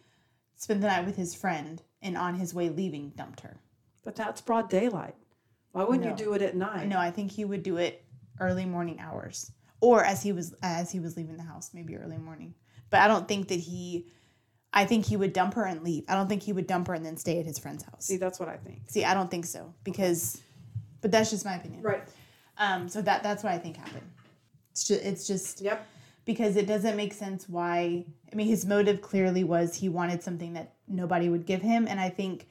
spent 0.57 0.81
the 0.81 0.87
night 0.87 1.05
with 1.05 1.17
his 1.17 1.35
friend 1.35 1.83
and 2.01 2.17
on 2.17 2.35
his 2.37 2.55
way 2.55 2.69
leaving 2.69 3.11
dumped 3.17 3.41
her. 3.41 3.57
But 4.05 4.15
that's 4.15 4.41
broad 4.41 4.71
daylight. 4.71 5.17
Why 5.73 5.83
wouldn't 5.83 6.05
No. 6.05 6.11
you 6.11 6.17
do 6.17 6.33
it 6.35 6.43
at 6.43 6.55
night? 6.57 6.87
No, 6.87 6.99
I 6.99 7.11
think 7.11 7.33
he 7.33 7.45
would 7.45 7.65
do 7.65 7.79
it 7.79 8.05
early 8.39 8.65
morning 8.67 9.01
hours 9.01 9.51
or 9.81 10.05
as 10.05 10.23
he 10.23 10.31
was 10.31 10.55
as 10.63 10.93
he 10.93 11.01
was 11.01 11.17
leaving 11.17 11.37
the 11.37 11.43
house, 11.43 11.71
maybe 11.75 11.97
early 11.97 12.19
morning. 12.19 12.55
But 12.91 13.01
I 13.01 13.09
don't 13.09 13.27
think 13.27 13.49
that 13.49 13.59
he 13.59 14.07
I 14.77 14.85
think 14.85 15.07
he 15.07 15.17
would 15.17 15.33
dump 15.33 15.55
her 15.55 15.65
and 15.65 15.83
leave. 15.83 16.05
I 16.09 16.15
don't 16.15 16.29
think 16.29 16.43
he 16.43 16.53
would 16.53 16.67
dump 16.67 16.89
her 16.89 16.95
and 16.95 17.07
then 17.07 17.17
stay 17.17 17.39
at 17.39 17.47
his 17.47 17.59
friend's 17.59 17.85
house. 17.85 18.05
See, 18.05 18.17
that's 18.17 18.39
what 18.41 18.49
I 18.49 18.57
think. 18.57 18.83
See, 18.89 19.05
I 19.05 19.15
don't 19.15 19.31
think 19.31 19.47
so 19.47 19.73
because 19.85 20.43
but 21.01 21.11
that's 21.13 21.31
just 21.31 21.45
my 21.45 21.55
opinion. 21.55 21.83
Right. 21.83 22.03
Um 22.59 22.89
so 22.89 23.01
that 23.03 23.23
that's 23.23 23.43
what 23.45 23.53
I 23.53 23.59
think 23.59 23.77
happened. 23.77 24.09
It's 24.73 24.85
just 24.89 25.03
it's 25.05 25.27
just 25.27 25.61
Yep. 25.61 25.87
because 26.25 26.57
it 26.57 26.67
doesn't 26.67 26.97
make 26.97 27.13
sense 27.13 27.49
why 27.49 28.05
I 28.33 28.35
mean 28.35 28.49
his 28.49 28.67
motive 28.67 29.01
clearly 29.01 29.45
was 29.45 29.77
he 29.77 29.89
wanted 29.89 30.23
something 30.23 30.53
that 30.55 30.75
nobody 30.89 31.29
would 31.29 31.47
give 31.47 31.63
him 31.63 31.87
and 31.89 31.99
I 32.01 32.11
think 32.11 32.47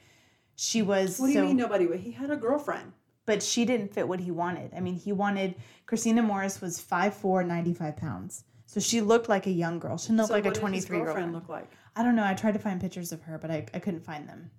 she 0.56 0.82
was 0.82 1.18
What 1.20 1.26
do 1.28 1.32
so 1.34 1.40
you 1.42 1.46
mean 1.48 1.56
nobody 1.56 1.86
would? 1.86 2.00
He 2.00 2.12
had 2.12 2.30
a 2.30 2.36
girlfriend. 2.36 2.92
but 3.26 3.42
she 3.42 3.64
didn't 3.64 3.92
fit 3.92 4.06
what 4.08 4.20
he 4.20 4.30
wanted. 4.30 4.72
I 4.74 4.80
mean, 4.80 4.94
he 4.94 5.12
wanted 5.12 5.54
Christina 5.86 6.22
Morris 6.22 6.60
was 6.60 6.78
5'4", 6.80 7.46
95 7.46 7.96
pounds. 7.96 8.44
So 8.66 8.80
she 8.80 9.00
looked 9.00 9.28
like 9.28 9.46
a 9.46 9.50
young 9.50 9.78
girl. 9.78 9.96
She 9.98 10.12
looked 10.12 10.28
So 10.28 10.34
like 10.34 10.44
a 10.46 10.50
his 10.50 10.58
23 10.58 10.96
year 10.96 11.00
old. 11.00 11.06
girlfriend 11.06 11.32
look 11.32 11.48
like? 11.48 11.70
I 11.96 12.02
don't 12.02 12.16
know. 12.16 12.24
I 12.24 12.34
tried 12.34 12.52
to 12.52 12.58
find 12.58 12.80
pictures 12.80 13.12
of 13.12 13.22
her, 13.22 13.38
but 13.38 13.50
I, 13.50 13.66
I 13.74 13.78
couldn't 13.78 14.04
find 14.04 14.28
them. 14.28 14.50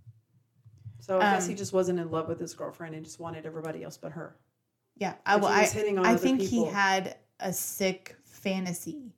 So 0.99 1.17
I 1.19 1.33
guess 1.33 1.45
he 1.45 1.53
Um, 1.53 1.57
just 1.57 1.73
wasn't 1.73 1.99
in 1.99 2.09
love 2.09 2.27
with 2.27 2.39
his 2.39 2.53
girlfriend 2.53 2.95
and 2.95 3.03
just 3.03 3.19
wanted 3.19 3.45
everybody 3.45 3.83
else 3.83 3.97
but 3.97 4.11
her. 4.13 4.35
Yeah, 4.97 5.15
I 5.25 5.35
well, 5.35 5.51
I, 5.51 5.63
I 5.63 6.15
think 6.15 6.39
people. 6.41 6.65
he 6.65 6.71
had 6.71 7.17
a 7.41 7.51
sick 7.51 8.15
fantasy 8.23 9.13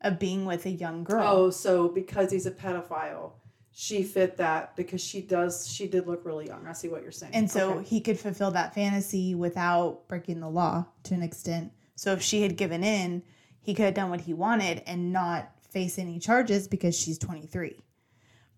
of 0.00 0.18
being 0.18 0.46
with 0.46 0.64
a 0.66 0.70
young 0.70 1.04
girl. 1.04 1.22
Oh, 1.24 1.50
so 1.50 1.88
because 1.88 2.32
he's 2.32 2.46
a 2.46 2.50
pedophile, 2.50 3.32
she 3.70 4.02
fit 4.02 4.38
that 4.38 4.74
because 4.74 5.02
she 5.02 5.20
does. 5.20 5.68
She 5.70 5.86
did 5.86 6.06
look 6.06 6.24
really 6.24 6.46
young. 6.46 6.66
I 6.66 6.72
see 6.72 6.88
what 6.88 7.02
you're 7.02 7.12
saying. 7.12 7.34
And 7.34 7.50
so 7.50 7.74
Okay. 7.74 7.84
he 7.84 8.00
could 8.00 8.18
fulfill 8.18 8.50
that 8.52 8.74
fantasy 8.74 9.34
without 9.34 10.08
breaking 10.08 10.40
the 10.40 10.48
law 10.48 10.86
to 11.04 11.14
an 11.14 11.22
extent. 11.22 11.72
So 11.94 12.12
if 12.12 12.22
she 12.22 12.42
had 12.42 12.56
given 12.56 12.82
in, 12.82 13.22
he 13.60 13.74
could 13.74 13.84
have 13.84 13.94
done 13.94 14.10
what 14.10 14.22
he 14.22 14.32
wanted 14.34 14.82
and 14.86 15.12
not 15.12 15.52
face 15.72 15.98
any 15.98 16.18
charges 16.18 16.68
because 16.68 16.98
she's 16.98 17.18
23. 17.18 17.82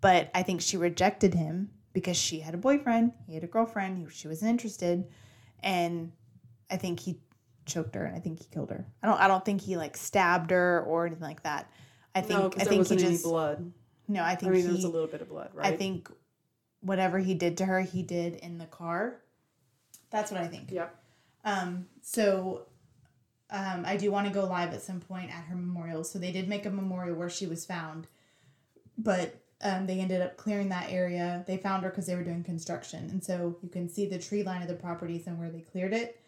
But 0.01 0.31
I 0.35 0.43
think 0.43 0.61
she 0.61 0.77
rejected 0.77 1.35
him 1.35 1.71
because 1.93 2.17
she 2.17 2.41
had 2.41 2.55
a 2.55 2.59
boyfriend, 2.59 3.13
he 3.27 3.35
had 3.35 3.45
a 3.45 3.49
girlfriend, 3.49 3.99
he, 3.99 4.07
she 4.11 4.29
wasn't 4.29 4.51
interested, 4.51 5.05
and 5.63 6.13
I 6.71 6.77
think 6.77 7.01
he 7.01 7.21
choked 7.67 7.95
her 7.95 8.05
and 8.05 8.15
I 8.15 8.19
think 8.19 8.41
he 8.41 8.47
killed 8.51 8.71
her. 8.71 8.87
I 9.03 9.07
don't 9.07 9.21
I 9.21 9.29
don't 9.29 9.45
think 9.45 9.61
he 9.63 9.77
like 9.77 9.97
stabbed 9.97 10.51
her 10.51 10.83
or 10.87 11.07
anything 11.07 11.23
like 11.23 11.43
that. 11.45 11.71
I 12.15 12.21
think 12.21 12.39
no, 12.39 12.47
I 12.47 12.49
because 12.49 12.59
there 12.59 12.69
think 12.69 12.73
he 12.75 12.79
wasn't 12.79 13.01
any 13.03 13.11
just 13.13 13.25
blood. 13.25 13.73
no, 14.09 14.23
I 14.23 14.33
I 14.33 14.35
think 14.35 14.53
mean, 14.53 14.61
he 14.61 14.67
there 14.67 14.75
was 14.77 14.85
a 14.85 14.89
little 14.89 15.09
bit 15.09 15.23
of 15.23 15.29
blood, 15.29 15.51
right? 15.55 15.73
I 15.73 15.77
think 15.77 16.11
whatever 16.81 17.19
he 17.19 17.35
did 17.35 17.57
to 17.59 17.65
her, 17.65 17.81
he 17.81 18.03
did 18.03 18.35
in 18.37 18.59
the 18.59 18.67
car. 18.67 19.21
That's 20.11 20.31
what 20.31 20.41
I 20.41 20.47
think. 20.47 20.71
Yep. 20.71 20.95
Um, 21.45 21.87
so 22.03 22.67
um, 23.51 23.85
I 23.87 23.97
do 23.97 24.11
want 24.11 24.27
to 24.27 24.33
go 24.33 24.47
live 24.47 24.73
at 24.73 24.83
some 24.83 25.01
point 25.01 25.31
at 25.31 25.45
her 25.45 25.55
memorial. 25.55 26.05
So 26.05 26.19
they 26.19 26.33
did 26.33 26.49
make 26.49 26.67
a 26.67 26.71
memorial 26.71 27.17
where 27.17 27.31
she 27.31 27.47
was 27.47 27.65
found, 27.65 28.07
but 28.97 29.41
um, 29.63 29.87
they 29.87 30.01
ended 30.01 30.21
up 30.21 30.37
clearing 30.37 30.69
that 30.71 30.91
area. 30.91 31.45
They 31.47 31.57
found 31.57 31.85
her 31.85 31.91
because 31.91 32.07
they 32.07 32.17
were 32.17 32.25
doing 32.25 32.45
construction, 32.45 33.09
and 33.11 33.23
so 33.23 33.57
you 33.63 33.69
can 33.69 33.89
see 33.89 34.07
the 34.07 34.19
tree 34.19 34.43
line 34.43 34.63
of 34.63 34.69
the 34.69 34.75
properties 34.75 35.27
and 35.27 35.39
where 35.39 35.51
they 35.51 35.61
cleared 35.61 35.93
it. 35.93 36.21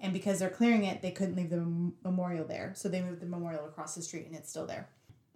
And 0.00 0.12
because 0.12 0.38
they're 0.38 0.48
clearing 0.48 0.84
it, 0.84 1.02
they 1.02 1.10
couldn't 1.10 1.34
leave 1.34 1.50
the 1.50 1.56
mem- 1.56 1.94
memorial 2.04 2.44
there, 2.44 2.72
so 2.76 2.88
they 2.88 3.02
moved 3.02 3.20
the 3.20 3.26
memorial 3.26 3.66
across 3.66 3.94
the 3.94 4.02
street, 4.02 4.26
and 4.26 4.36
it's 4.36 4.48
still 4.48 4.66
there. 4.66 4.88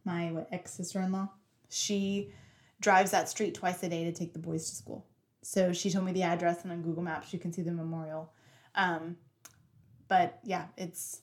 My 0.04 0.32
ex 0.52 0.72
sister 0.72 1.00
in 1.00 1.12
law, 1.12 1.30
she 1.68 2.32
drives 2.80 3.10
that 3.10 3.28
street 3.28 3.54
twice 3.54 3.82
a 3.82 3.88
day 3.88 4.04
to 4.04 4.12
take 4.12 4.32
the 4.32 4.38
boys 4.38 4.68
to 4.68 4.76
school. 4.76 5.06
So 5.42 5.72
she 5.72 5.90
told 5.90 6.04
me 6.04 6.12
the 6.12 6.22
address, 6.22 6.62
and 6.62 6.72
on 6.72 6.82
Google 6.82 7.02
Maps 7.02 7.32
you 7.32 7.38
can 7.38 7.52
see 7.52 7.62
the 7.62 7.72
memorial. 7.72 8.32
Um, 8.74 9.16
but 10.08 10.38
yeah, 10.44 10.66
it's 10.76 11.21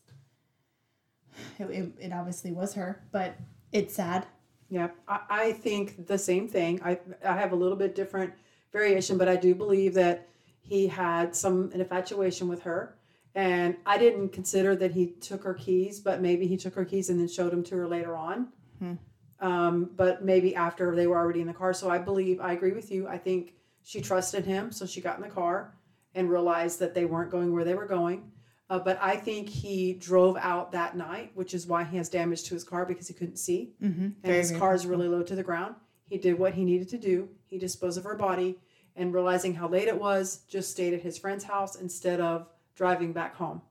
it, 1.60 1.66
it, 1.66 1.92
it 2.00 2.14
obviously 2.14 2.52
was 2.52 2.74
her, 2.74 3.02
but 3.12 3.36
it's 3.72 3.96
sad. 3.96 4.26
Yeah, 4.70 4.90
I, 5.08 5.20
I 5.30 5.52
think 5.54 6.08
the 6.08 6.18
same 6.18 6.48
thing. 6.48 6.82
I 6.84 7.00
I 7.26 7.36
have 7.36 7.52
a 7.52 7.56
little 7.56 7.78
bit 7.78 7.96
different 7.96 8.34
variation, 8.72 9.18
but 9.18 9.28
I 9.28 9.36
do 9.36 9.56
believe 9.56 9.94
that 9.96 10.28
he 10.62 10.88
had 10.88 11.36
some 11.36 11.72
an 11.74 11.82
infatuation 11.82 12.48
with 12.48 12.62
her, 12.64 12.96
and 13.36 13.76
I 13.86 13.98
didn't 13.98 14.30
consider 14.30 14.76
that 14.76 14.92
he 14.92 15.08
took 15.08 15.44
her 15.44 15.54
keys, 15.56 16.00
but 16.00 16.22
maybe 16.22 16.46
he 16.48 16.58
took 16.58 16.76
her 16.76 16.86
keys 16.86 17.10
and 17.10 17.20
then 17.20 17.28
showed 17.28 17.52
them 17.52 17.64
to 17.66 17.76
her 17.78 17.88
later 17.88 18.16
on. 18.16 18.50
Um, 19.42 19.92
but 19.96 20.24
maybe 20.24 20.54
after 20.56 20.96
they 20.96 21.08
were 21.08 21.18
already 21.18 21.42
in 21.42 21.48
the 21.48 21.54
car. 21.54 21.74
So 21.74 21.90
I 21.90 21.98
believe 21.98 22.42
I 22.42 22.52
agree 22.54 22.74
with 22.74 22.92
you. 22.92 23.08
I 23.08 23.18
think 23.18 23.54
she 23.84 24.02
trusted 24.02 24.46
him, 24.46 24.72
so 24.72 24.86
she 24.86 25.02
got 25.02 25.16
in 25.16 25.24
the 25.24 25.30
car 25.30 25.74
and 26.14 26.30
realized 26.30 26.80
that 26.80 26.94
they 26.94 27.06
weren't 27.06 27.32
going 27.32 27.54
where 27.54 27.64
they 27.64 27.76
were 27.76 27.86
going. 27.86 28.32
Uh, 28.70 28.78
but 28.80 29.00
I 29.02 29.16
think 29.16 29.50
he 29.50 29.94
drove 29.94 30.38
out 30.38 30.72
that 30.74 30.96
night, 30.96 31.32
which 31.34 31.54
is 31.54 31.66
why 31.66 31.84
he 31.84 31.98
has 31.98 32.08
damage 32.10 32.44
to 32.44 32.54
his 32.54 32.64
car 32.64 32.86
because 32.86 33.08
he 33.08 33.14
couldn't 33.14 33.38
see 33.38 33.74
Mm-hmm. 33.82 34.08
and 34.24 34.34
his 34.34 34.52
car 34.52 34.76
is 34.76 34.86
really 34.86 35.08
low 35.08 35.24
to 35.24 35.36
the 35.36 35.44
ground. 35.44 35.76
He 36.08 36.18
did 36.18 36.38
what 36.38 36.54
he 36.54 36.64
needed 36.64 36.90
to 36.90 36.98
do. 36.98 37.30
He 37.48 37.58
disposed 37.58 37.98
of 37.98 38.04
her 38.04 38.16
body 38.16 38.60
and 38.96 39.14
realizing 39.14 39.56
how 39.56 39.68
late 39.68 39.88
it 39.88 40.00
was, 40.00 40.42
just 40.48 40.72
stayed 40.72 40.94
at 40.94 41.02
his 41.02 41.18
friend's 41.18 41.44
house 41.46 41.76
instead 41.76 42.20
of 42.20 42.48
driving 42.76 43.12
back 43.14 43.36
home. 43.36 43.62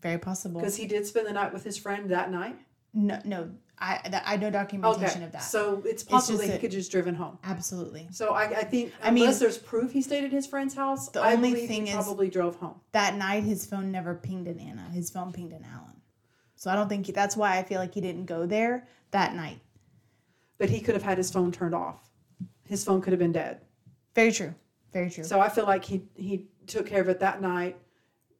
very 0.00 0.18
possible. 0.18 0.60
Because 0.60 0.76
he 0.76 0.86
did 0.86 1.06
spend 1.06 1.26
the 1.26 1.32
night 1.32 1.52
with 1.52 1.64
his 1.64 1.76
friend 1.76 2.10
that 2.10 2.30
night. 2.30 2.56
No, 2.94 3.20
no, 3.24 3.50
I 3.78 4.22
I 4.24 4.36
know 4.36 4.50
documentation 4.50 5.16
Okay. 5.18 5.24
of 5.24 5.32
that. 5.32 5.42
So 5.42 5.82
it's 5.84 6.02
possible 6.02 6.38
just 6.38 6.48
that 6.48 6.54
he 6.54 6.58
could 6.60 6.70
just 6.70 6.90
driven 6.90 7.14
home. 7.14 7.38
Absolutely. 7.44 8.08
So 8.10 8.30
I, 8.34 8.44
I 8.44 8.64
think 8.64 8.92
I 9.02 9.10
mean- 9.10 9.24
unless 9.24 9.38
there's 9.38 9.58
proof 9.58 9.92
he 9.92 10.00
stayed 10.02 10.24
at 10.24 10.32
his 10.32 10.46
friend's 10.46 10.74
house, 10.74 11.08
The 11.10 11.20
I 11.20 11.34
only 11.34 11.66
thing 11.66 11.84
he 11.86 11.92
is- 11.92 11.94
probably 11.96 12.30
drove 12.30 12.56
home. 12.56 12.80
That 12.92 13.16
night, 13.16 13.42
his 13.44 13.66
phone 13.66 13.92
never 13.92 14.14
pinged 14.14 14.48
in 14.48 14.58
Anna. 14.58 14.88
His 14.92 15.10
phone 15.10 15.32
pinged 15.32 15.52
in 15.52 15.64
Allen. 15.64 16.00
So 16.54 16.70
I 16.70 16.74
don't 16.74 16.88
think 16.88 17.04
he, 17.06 17.12
that's 17.12 17.36
why 17.36 17.58
I 17.58 17.62
feel 17.62 17.78
like 17.78 17.92
he 17.92 18.00
didn't 18.00 18.24
go 18.24 18.46
there 18.46 18.88
that 19.10 19.34
night. 19.34 19.60
But 20.58 20.70
he 20.70 20.80
could 20.80 20.94
have 20.94 21.02
had 21.02 21.18
his 21.18 21.30
phone 21.30 21.52
turned 21.52 21.74
off. 21.74 22.08
His 22.64 22.82
phone 22.82 23.02
could 23.02 23.12
have 23.12 23.20
been 23.20 23.32
dead. 23.32 23.60
Very 24.14 24.32
true. 24.32 24.54
Very 24.90 25.10
true. 25.10 25.24
So 25.24 25.38
I 25.40 25.50
feel 25.50 25.66
like 25.66 25.84
he 25.84 26.08
he 26.14 26.46
took 26.66 26.86
care 26.86 27.02
of 27.02 27.08
it 27.10 27.20
that 27.20 27.42
night. 27.42 27.76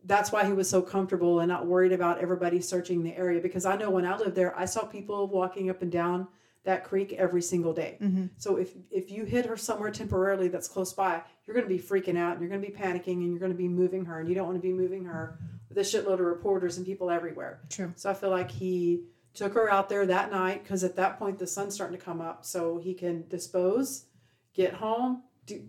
That's 0.07 0.33
why 0.33 0.45
he 0.45 0.53
was 0.53 0.71
so 0.71 0.81
comfortable 0.81 1.41
and 1.41 1.49
not 1.49 1.67
worried 1.67 1.93
about 1.93 2.21
everybody 2.21 2.61
searching 2.61 3.03
the 3.03 3.17
area. 3.17 3.41
Because 3.41 3.67
I 3.67 3.77
know 3.77 3.91
when 3.91 4.07
I 4.07 4.17
lived 4.17 4.37
there, 4.37 4.57
I 4.57 4.65
saw 4.65 4.85
people 4.85 5.27
walking 5.27 5.69
up 5.69 5.83
and 5.83 5.91
down 5.91 6.29
that 6.65 6.85
creek 6.85 7.13
every 7.13 7.43
single 7.43 7.73
day. 7.73 7.97
Mm-hmm. 8.01 8.27
So 8.39 8.57
if 8.57 8.73
if 8.91 9.11
you 9.11 9.25
hit 9.25 9.47
her 9.47 9.57
somewhere 9.57 9.91
temporarily 9.91 10.49
that's 10.49 10.69
close 10.69 10.93
by, 10.93 11.23
you're 11.45 11.55
going 11.55 11.69
to 11.69 11.75
be 11.75 11.81
freaking 11.81 12.19
out 12.19 12.33
and 12.33 12.41
you're 12.41 12.51
going 12.51 12.63
to 12.63 12.69
be 12.69 12.75
panicking 12.75 13.19
and 13.23 13.31
you're 13.31 13.39
going 13.39 13.53
to 13.53 13.59
be 13.59 13.69
moving 13.69 14.05
her 14.05 14.21
and 14.21 14.29
you 14.29 14.35
don't 14.35 14.47
want 14.47 14.59
to 14.59 14.63
be 14.63 14.73
moving 14.73 15.05
her 15.05 15.39
with 15.69 15.79
a 15.79 15.83
shitload 15.83 16.15
of 16.15 16.21
reporters 16.21 16.77
and 16.77 16.87
people 16.87 17.11
everywhere. 17.11 17.61
True. 17.69 17.93
So 17.97 18.11
I 18.11 18.15
feel 18.15 18.31
like 18.31 18.51
he 18.51 19.05
took 19.35 19.55
her 19.55 19.71
out 19.71 19.89
there 19.89 20.07
that 20.07 20.31
night 20.31 20.63
because 20.63 20.83
at 20.83 20.97
that 20.97 21.19
point 21.19 21.39
the 21.39 21.47
sun's 21.47 21.75
starting 21.75 21.97
to 21.97 22.05
come 22.05 22.21
up, 22.21 22.45
so 22.45 22.79
he 22.79 22.95
can 22.95 23.29
dispose, 23.29 24.07
get 24.55 24.75
home, 24.75 25.23
do, 25.45 25.63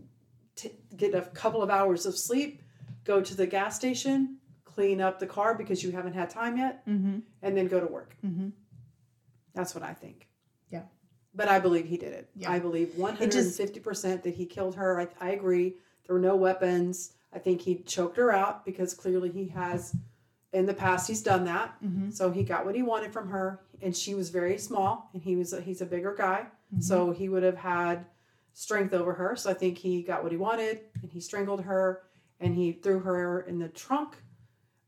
t- 0.56 0.80
get 0.96 1.14
a 1.14 1.22
couple 1.22 1.62
of 1.62 1.70
hours 1.70 2.06
of 2.06 2.18
sleep, 2.18 2.62
go 3.08 3.22
to 3.22 3.34
the 3.36 3.48
gas 3.48 3.76
station, 3.76 4.38
clean 4.66 5.00
up 5.02 5.18
the 5.20 5.26
car 5.26 5.56
because 5.56 5.82
you 5.84 5.92
haven't 5.92 6.14
had 6.14 6.30
time 6.30 6.58
yet, 6.58 6.86
Mm-hmm. 6.88 7.20
and 7.42 7.58
then 7.58 7.68
go 7.68 7.80
to 7.80 7.88
work. 7.88 8.16
Mm-hmm. 8.24 8.50
That's 9.56 9.74
what 9.74 9.84
I 9.84 9.94
think. 9.94 10.28
Yeah. 10.70 10.84
But 11.34 11.48
I 11.48 11.60
believe 11.60 11.86
he 11.86 11.98
did 11.98 12.14
it. 12.14 12.30
Yeah. 12.36 12.52
I 12.52 12.60
believe 12.60 12.90
150% 12.90 14.24
that 14.24 14.36
he 14.36 14.46
killed 14.46 14.76
her. 14.76 15.00
I, 15.02 15.08
I 15.26 15.30
agree. 15.32 15.76
There 16.06 16.14
were 16.16 16.22
no 16.22 16.36
weapons. 16.36 17.14
I 17.34 17.40
think 17.40 17.62
he 17.62 17.80
choked 17.84 18.18
her 18.18 18.32
out 18.32 18.66
because 18.66 18.94
clearly 18.94 19.30
he 19.32 19.48
has, 19.50 19.96
in 20.54 20.66
the 20.66 20.74
past, 20.74 21.08
he's 21.08 21.22
done 21.24 21.46
that. 21.46 21.76
Mm-hmm. 21.84 22.12
So 22.12 22.30
he 22.32 22.44
got 22.44 22.66
what 22.66 22.76
he 22.76 22.82
wanted 22.84 23.12
from 23.14 23.30
her, 23.30 23.62
and 23.82 23.96
she 23.96 24.14
was 24.16 24.30
very 24.30 24.58
small, 24.58 25.10
and 25.14 25.22
he 25.24 25.36
was 25.36 25.54
a, 25.54 25.62
he's 25.62 25.82
a 25.82 25.86
bigger 25.86 26.14
guy, 26.16 26.46
so 26.80 27.12
he 27.12 27.30
would 27.30 27.44
have 27.44 27.58
had 27.58 28.06
strength 28.54 28.94
over 28.94 29.14
her. 29.14 29.36
So 29.36 29.50
I 29.50 29.54
think 29.54 29.78
he 29.78 30.02
got 30.02 30.24
what 30.24 30.32
he 30.32 30.38
wanted, 30.38 30.82
and 31.02 31.12
he 31.12 31.20
strangled 31.20 31.62
her, 31.62 32.02
and 32.40 32.56
he 32.56 32.72
threw 32.72 33.00
her 33.00 33.42
in 33.42 33.60
the 33.60 33.70
trunk, 33.70 34.16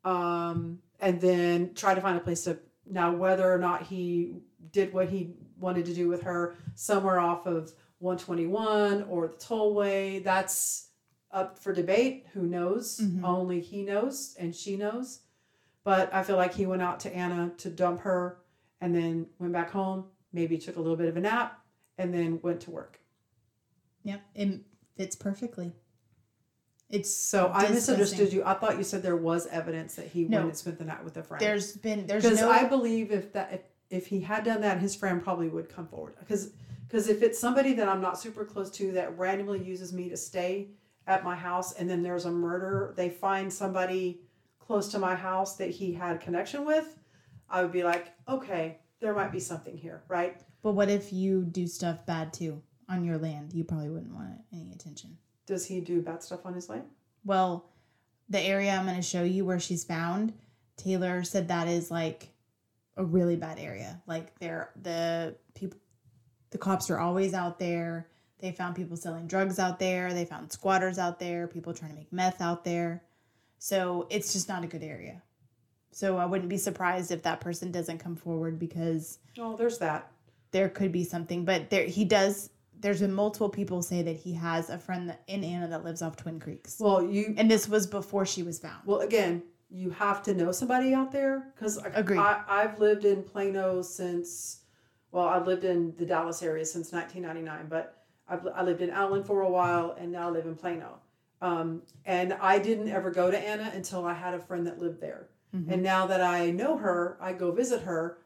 um, 0.04 0.80
and 1.00 1.20
then 1.20 1.74
tried 1.74 1.96
to 1.96 2.02
find 2.02 2.18
a 2.18 2.22
place 2.22 2.44
to. 2.44 2.60
Now, 2.92 3.14
whether 3.16 3.52
or 3.52 3.60
not 3.60 3.84
he 3.84 4.34
did 4.72 4.94
what 4.94 5.10
he 5.10 5.36
wanted 5.60 5.86
to 5.86 5.94
do 5.94 6.08
with 6.08 6.24
her 6.24 6.56
somewhere 6.76 7.20
off 7.20 7.46
of 7.46 7.74
121 8.00 9.04
or 9.04 9.28
the 9.28 9.36
tollway, 9.36 10.24
that's 10.24 10.88
up 11.32 11.60
for 11.60 11.72
debate. 11.74 12.26
Who 12.34 12.44
knows? 12.48 13.00
Mhm. 13.00 13.24
Only 13.24 13.60
he 13.62 13.84
knows, 13.84 14.36
and 14.40 14.56
she 14.56 14.76
knows. 14.76 15.22
But 15.84 16.12
I 16.14 16.24
feel 16.24 16.36
like 16.38 16.54
he 16.54 16.66
went 16.66 16.82
out 16.82 17.00
to 17.02 17.16
Anna 17.16 17.52
to 17.58 17.70
dump 17.70 18.02
her 18.02 18.40
and 18.82 18.96
then 18.96 19.28
went 19.38 19.54
back 19.54 19.70
home, 19.70 20.06
maybe 20.34 20.58
took 20.58 20.78
a 20.78 20.82
little 20.82 20.98
bit 20.98 21.08
of 21.10 21.18
a 21.18 21.22
nap, 21.22 21.64
and 21.98 22.14
then 22.14 22.40
went 22.42 22.62
to 22.62 22.72
work. 22.72 23.00
Yep. 24.04 24.22
It 24.34 24.62
fits 24.96 25.16
perfectly. 25.16 25.74
It's 26.90 27.14
So 27.14 27.52
I 27.54 27.70
misunderstood 27.70 28.34
you. 28.34 28.44
I 28.44 28.56
thought 28.56 28.78
you 28.78 28.84
said 28.84 29.04
there 29.04 29.16
was 29.16 29.46
evidence 29.48 29.96
that 29.96 30.08
he 30.08 30.26
No. 30.26 30.38
went 30.38 30.50
and 30.50 30.58
spent 30.58 30.80
the 30.80 30.86
night 30.86 31.04
with 31.04 31.18
a 31.18 31.24
friend. 31.24 31.42
there's 31.42 31.78
been 31.78 32.08
there's 32.08 32.24
because 32.24 32.42
no 32.42 32.50
I 32.50 32.66
believe 32.66 33.12
if 33.12 33.34
that 33.34 33.54
if, 33.54 33.62
if 33.90 34.08
he 34.08 34.22
had 34.22 34.44
done 34.44 34.62
that, 34.62 34.80
his 34.80 34.96
friend 34.96 35.22
probably 35.24 35.50
would 35.50 35.70
come 35.70 35.88
forward. 35.88 36.16
Because 36.20 36.52
because 36.88 37.08
if 37.08 37.22
it's 37.22 37.38
somebody 37.38 37.74
that 37.74 37.88
I'm 37.88 38.02
not 38.02 38.20
super 38.20 38.44
close 38.44 38.72
to 38.72 38.92
that 38.94 39.16
randomly 39.18 39.64
uses 39.64 39.94
me 39.94 40.10
to 40.10 40.18
stay 40.18 40.70
at 41.06 41.24
my 41.24 41.36
house, 41.36 41.74
and 41.74 41.88
then 41.88 42.02
there's 42.02 42.26
a 42.26 42.32
murder, 42.32 42.94
they 42.98 43.10
find 43.10 43.52
somebody 43.54 44.22
close 44.60 44.88
to 44.90 45.00
my 45.00 45.16
house 45.16 45.56
that 45.58 45.70
he 45.70 45.94
had 45.94 46.16
a 46.16 46.20
connection 46.20 46.66
with, 46.66 46.98
I 47.50 47.62
would 47.62 47.72
be 47.72 47.84
like, 47.84 48.14
okay, 48.28 48.80
there 49.00 49.14
might 49.14 49.32
be 49.32 49.40
something 49.40 49.78
here, 49.78 50.04
right? 50.08 50.42
But 50.64 50.74
what 50.74 50.90
if 50.90 51.14
you 51.14 51.44
do 51.46 51.68
stuff 51.68 52.06
bad 52.06 52.34
too 52.34 52.62
on 52.88 53.04
your 53.04 53.18
land? 53.18 53.54
You 53.54 53.64
probably 53.64 53.90
wouldn't 53.90 54.14
want 54.14 54.42
any 54.52 54.72
attention. 54.72 55.18
Does 55.50 55.66
he 55.66 55.82
do 55.82 56.00
bad 56.00 56.22
stuff 56.22 56.46
on 56.46 56.54
his 56.54 56.70
land? 56.70 56.84
Well, 57.26 57.66
the 58.30 58.40
area 58.40 58.72
I'm 58.72 58.86
going 58.86 58.96
to 58.98 59.02
show 59.02 59.24
you 59.24 59.44
where 59.46 59.60
she's 59.60 59.84
found, 59.84 60.32
Taylor 60.78 61.24
said 61.24 61.48
that 61.48 61.68
is 61.68 61.90
like 61.90 62.30
a 62.98 63.04
really 63.04 63.36
bad 63.36 63.58
area. 63.58 64.00
Like 64.06 64.38
they're 64.38 64.70
the 64.80 65.36
people, 65.56 65.80
the 66.52 66.60
cops 66.60 66.92
are 66.92 67.00
always 67.00 67.34
out 67.34 67.58
there. 67.58 68.08
They 68.38 68.52
found 68.52 68.76
people 68.76 68.96
selling 68.96 69.26
drugs 69.26 69.58
out 69.58 69.80
there. 69.80 70.14
They 70.14 70.24
found 70.24 70.52
squatters 70.52 71.00
out 71.00 71.20
there. 71.20 71.48
People 71.48 71.74
trying 71.74 71.94
to 71.94 71.98
make 71.98 72.14
meth 72.14 72.42
out 72.42 72.64
there. 72.64 73.02
So 73.58 74.06
it's 74.12 74.32
just 74.32 74.48
not 74.50 74.64
a 74.64 74.68
good 74.68 74.84
area. 74.84 75.24
So 75.92 76.18
I 76.18 76.26
wouldn't 76.28 76.50
be 76.50 76.58
surprised 76.58 77.10
if 77.10 77.24
that 77.24 77.42
person 77.42 77.72
doesn't 77.72 77.98
come 77.98 78.16
forward 78.16 78.60
because 78.60 79.18
Oh, 79.40 79.58
there's 79.58 79.80
that. 79.80 80.12
there 80.52 80.70
could 80.70 80.92
be 80.92 81.04
something. 81.04 81.44
But 81.44 81.72
there 81.72 81.86
he 81.88 82.06
does. 82.06 82.52
There's 82.80 83.02
been 83.02 83.14
multiple 83.14 83.50
people 83.50 83.82
say 83.82 84.02
that 84.02 84.16
he 84.16 84.34
has 84.34 84.70
a 84.70 84.78
friend 84.78 85.10
that, 85.10 85.22
in 85.28 85.44
Anna 85.44 85.68
that 85.68 85.84
lives 85.84 86.02
off 86.02 86.16
Twin 86.16 86.40
Creeks. 86.40 86.78
Well, 86.80 87.04
you 87.04 87.34
And 87.38 87.50
this 87.50 87.68
was 87.68 87.88
before 87.88 88.26
she 88.26 88.44
was 88.44 88.60
found. 88.60 88.82
Well, 88.86 89.00
again, 89.02 89.44
you 89.70 89.90
have 89.92 90.24
to 90.24 90.34
know 90.34 90.52
somebody 90.52 90.94
out 90.94 91.12
there 91.12 91.52
because. 91.56 91.78
I, 92.18 92.44
I've 92.48 92.80
lived 92.80 93.06
in 93.06 93.24
Plano 93.24 93.82
since, 93.82 94.62
well, 95.12 95.26
I've 95.28 95.46
lived 95.46 95.64
in 95.64 95.94
the 95.98 96.06
Dallas 96.06 96.42
area 96.42 96.66
since 96.66 96.92
1999, 96.92 97.68
but 97.70 98.04
I've, 98.28 98.48
I 98.56 98.64
lived 98.64 98.82
in 98.82 98.90
Allen 98.90 99.24
for 99.24 99.42
a 99.42 99.50
while 99.50 99.96
and 100.00 100.12
now 100.12 100.28
I 100.28 100.32
live 100.32 100.46
in 100.46 100.56
Plano. 100.56 101.00
Um, 101.42 101.84
and 102.06 102.34
I 102.34 102.60
didn't 102.60 102.90
ever 102.90 103.12
go 103.12 103.32
to 103.32 103.38
Anna 103.38 103.72
until 103.74 104.06
I 104.06 104.14
had 104.14 104.34
a 104.34 104.40
friend 104.40 104.68
that 104.68 104.80
lived 104.80 105.00
there. 105.02 105.28
Mhm. 105.56 105.72
And 105.72 105.84
now 105.84 106.06
that 106.08 106.22
I 106.22 106.52
know 106.52 106.78
her, 106.78 107.18
I 107.20 107.34
go 107.34 107.52
visit 107.52 107.82
her, 107.84 108.20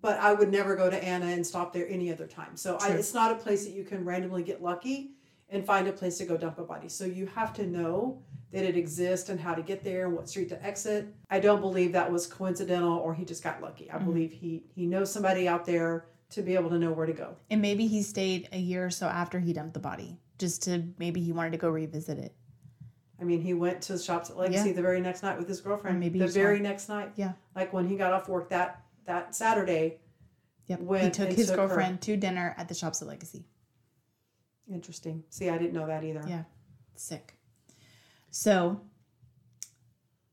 but 0.00 0.18
I 0.20 0.32
would 0.34 0.50
never 0.50 0.76
go 0.76 0.90
to 0.90 1.02
Anna 1.04 1.26
and 1.26 1.46
stop 1.46 1.72
there 1.72 1.88
any 1.88 2.12
other 2.12 2.26
time. 2.26 2.56
So 2.56 2.76
I, 2.80 2.88
it's 2.90 3.14
not 3.14 3.32
a 3.32 3.36
place 3.36 3.64
that 3.64 3.72
you 3.72 3.84
can 3.84 4.04
randomly 4.04 4.42
get 4.42 4.62
lucky 4.62 5.12
and 5.48 5.64
find 5.64 5.86
a 5.88 5.92
place 5.92 6.18
to 6.18 6.24
go 6.26 6.36
dump 6.36 6.58
a 6.58 6.64
body. 6.64 6.88
So 6.88 7.04
you 7.04 7.26
have 7.26 7.52
to 7.54 7.66
know 7.66 8.20
that 8.52 8.64
it 8.64 8.76
exists 8.76 9.28
and 9.28 9.38
how 9.40 9.54
to 9.54 9.62
get 9.62 9.82
there 9.82 10.06
and 10.06 10.14
what 10.16 10.28
street 10.28 10.48
to 10.50 10.62
exit. 10.64 11.14
I 11.30 11.40
don't 11.40 11.60
believe 11.60 11.92
that 11.92 12.10
was 12.10 12.26
coincidental 12.26 12.98
or 12.98 13.14
he 13.14 13.24
just 13.24 13.42
got 13.42 13.60
lucky. 13.62 13.90
I 13.90 13.96
Mhm. 13.98 14.04
believe 14.04 14.32
he 14.32 14.64
he 14.74 14.86
knows 14.86 15.10
somebody 15.10 15.46
out 15.48 15.64
there 15.64 16.06
to 16.30 16.42
be 16.42 16.54
able 16.56 16.70
to 16.70 16.78
know 16.78 16.92
where 16.92 17.06
to 17.06 17.12
go. 17.12 17.36
And 17.50 17.62
maybe 17.62 17.86
he 17.86 18.02
stayed 18.02 18.48
a 18.52 18.58
year 18.58 18.84
or 18.86 18.90
so 18.90 19.06
after 19.06 19.38
he 19.38 19.52
dumped 19.52 19.74
the 19.74 19.80
body, 19.80 20.18
just 20.38 20.62
to 20.64 20.82
maybe 20.98 21.20
he 21.22 21.32
wanted 21.32 21.52
to 21.52 21.58
go 21.58 21.68
revisit 21.70 22.18
it. 22.18 22.34
I 23.20 23.24
mean, 23.24 23.40
he 23.40 23.54
went 23.54 23.80
to 23.82 23.92
the 23.94 23.98
shops 23.98 24.28
at 24.30 24.36
Legacy 24.36 24.68
Yeah. 24.70 24.74
the 24.74 24.82
very 24.82 25.00
next 25.00 25.22
night 25.22 25.38
with 25.38 25.48
his 25.48 25.60
girlfriend. 25.60 25.98
Maybe 26.00 26.18
the 26.18 26.26
very 26.26 26.58
saw- 26.58 26.62
next 26.64 26.88
night. 26.88 27.12
Yeah. 27.16 27.32
Like 27.54 27.72
when 27.72 27.86
he 27.88 27.96
got 27.96 28.12
off 28.12 28.28
work 28.28 28.50
that 28.50 28.82
that 29.06 29.34
Saturday. 29.34 29.98
Yep. 30.66 30.80
he 31.00 31.10
took 31.10 31.28
his 31.30 31.46
took 31.46 31.58
her. 31.58 31.66
girlfriend 31.68 32.00
to 32.02 32.16
dinner 32.16 32.54
at 32.58 32.68
the 32.68 32.74
shops 32.74 33.00
at 33.00 33.08
Legacy. 33.08 33.44
Interesting. 34.70 35.22
See, 35.30 35.48
I 35.48 35.58
didn't 35.58 35.74
know 35.74 35.86
that 35.86 36.02
either. 36.02 36.24
Yeah. 36.26 36.42
Sick. 36.96 37.34
So 38.30 38.80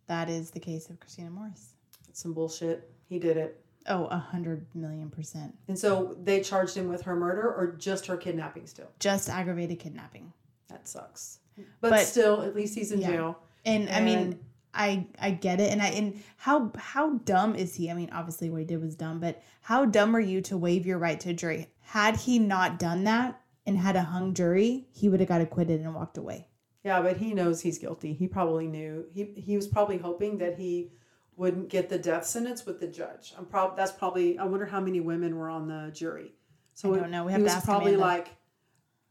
that 0.08 0.30
is 0.30 0.50
the 0.52 0.60
case 0.60 0.90
of 0.90 1.00
Christina 1.00 1.30
Morris. 1.30 1.74
Some 2.14 2.34
bullshit. 2.34 2.92
He 3.08 3.20
did 3.20 3.38
it. 3.38 3.60
Oh, 3.88 4.06
a 4.06 4.18
hundred 4.18 4.66
million 4.74 5.10
percent. 5.10 5.54
And 5.68 5.78
so 5.78 6.18
they 6.24 6.42
charged 6.42 6.76
him 6.76 6.88
with 6.88 7.02
her 7.04 7.16
murder 7.16 7.42
or 7.54 7.76
just 7.78 8.06
her 8.08 8.18
kidnapping 8.18 8.66
still. 8.66 8.90
Just 9.00 9.30
aggravated 9.30 9.80
kidnapping. 9.80 10.32
That 10.70 10.88
sucks. 10.88 11.40
But, 11.82 11.92
But- 11.92 12.06
still, 12.08 12.42
at 12.42 12.56
least 12.56 12.76
he's 12.76 12.92
in 12.92 13.02
Yeah. 13.02 13.08
jail. 13.12 13.40
And, 13.66 13.90
I 13.90 14.02
mean, 14.02 14.18
And- 14.18 14.40
I 14.74 15.08
I 15.20 15.32
get 15.32 15.60
it, 15.60 15.72
and 15.72 15.82
I 15.82 15.88
and 15.88 16.22
how 16.38 16.72
how 16.78 17.16
dumb 17.20 17.56
is 17.56 17.76
he? 17.76 17.90
I 17.92 17.94
mean, 17.94 18.10
obviously 18.12 18.50
what 18.50 18.60
he 18.60 18.66
did 18.66 18.82
was 18.82 18.96
dumb, 18.96 19.20
but 19.20 19.42
how 19.62 19.86
dumb 19.86 20.16
are 20.16 20.20
you 20.20 20.42
to 20.42 20.58
waive 20.58 20.86
your 20.86 20.98
right 20.98 21.20
to 21.22 21.30
a 21.30 21.34
jury? 21.34 21.68
Had 21.82 22.18
he 22.18 22.40
not 22.40 22.80
done 22.80 23.04
that 23.04 23.40
and 23.66 23.78
had 23.78 23.96
a 23.96 24.04
hung 24.04 24.34
jury, 24.34 24.88
he 24.92 25.10
would 25.10 25.20
have 25.20 25.30
got 25.30 25.42
acquitted 25.42 25.82
and 25.82 25.94
walked 25.94 26.18
away. 26.18 26.48
Yeah, 26.84 27.02
but 27.02 27.18
he 27.18 27.34
knows 27.34 27.62
he's 27.62 27.78
guilty. 27.78 28.14
He 28.14 28.28
probably 28.28 28.68
knew. 28.68 29.06
He 29.14 29.34
he 29.38 29.56
was 29.56 29.68
probably 29.68 29.98
hoping 29.98 30.38
that 30.40 30.58
he 30.58 30.92
wouldn't 31.36 31.70
get 31.70 31.90
the 31.90 31.98
death 31.98 32.26
sentence 32.26 32.66
with 32.66 32.80
the 32.80 32.88
judge. 32.88 33.34
I'm 33.38 33.46
prob 33.46 33.78
that's 33.78 33.92
probably 33.92 34.38
I 34.38 34.46
wonder 34.46 34.66
how 34.66 34.80
many 34.80 35.00
women 35.00 35.36
were 35.38 35.50
on 35.50 35.68
the 35.68 35.92
jury. 35.94 36.34
So 36.74 36.94
I 36.94 37.00
don't 37.00 37.12
know. 37.12 37.26
We 37.26 37.32
have 37.32 37.42
he 37.42 37.44
to 37.44 37.46
was 37.46 37.54
ask 37.54 37.66
probably 37.66 37.94
Amanda. 37.94 38.06
like 38.06 38.28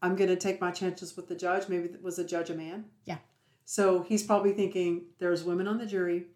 I'm 0.03 0.17
going 0.17 0.31
to 0.31 0.37
take 0.37 0.61
my 0.61 0.73
chances 0.73 1.17
with 1.17 1.29
the 1.29 1.37
judge. 1.37 1.69
Maybe 1.69 1.85
it 1.85 2.03
was 2.03 2.19
a 2.19 2.25
judge 2.25 2.51
a 2.51 2.55
man? 2.55 2.87
Yeah. 3.05 3.19
So 3.65 4.03
he's 4.03 4.23
probably 4.23 4.53
thinking 4.53 5.07
there's 5.19 5.45
women 5.45 5.67
on 5.69 5.79
the 5.79 5.87
jury. 5.87 6.27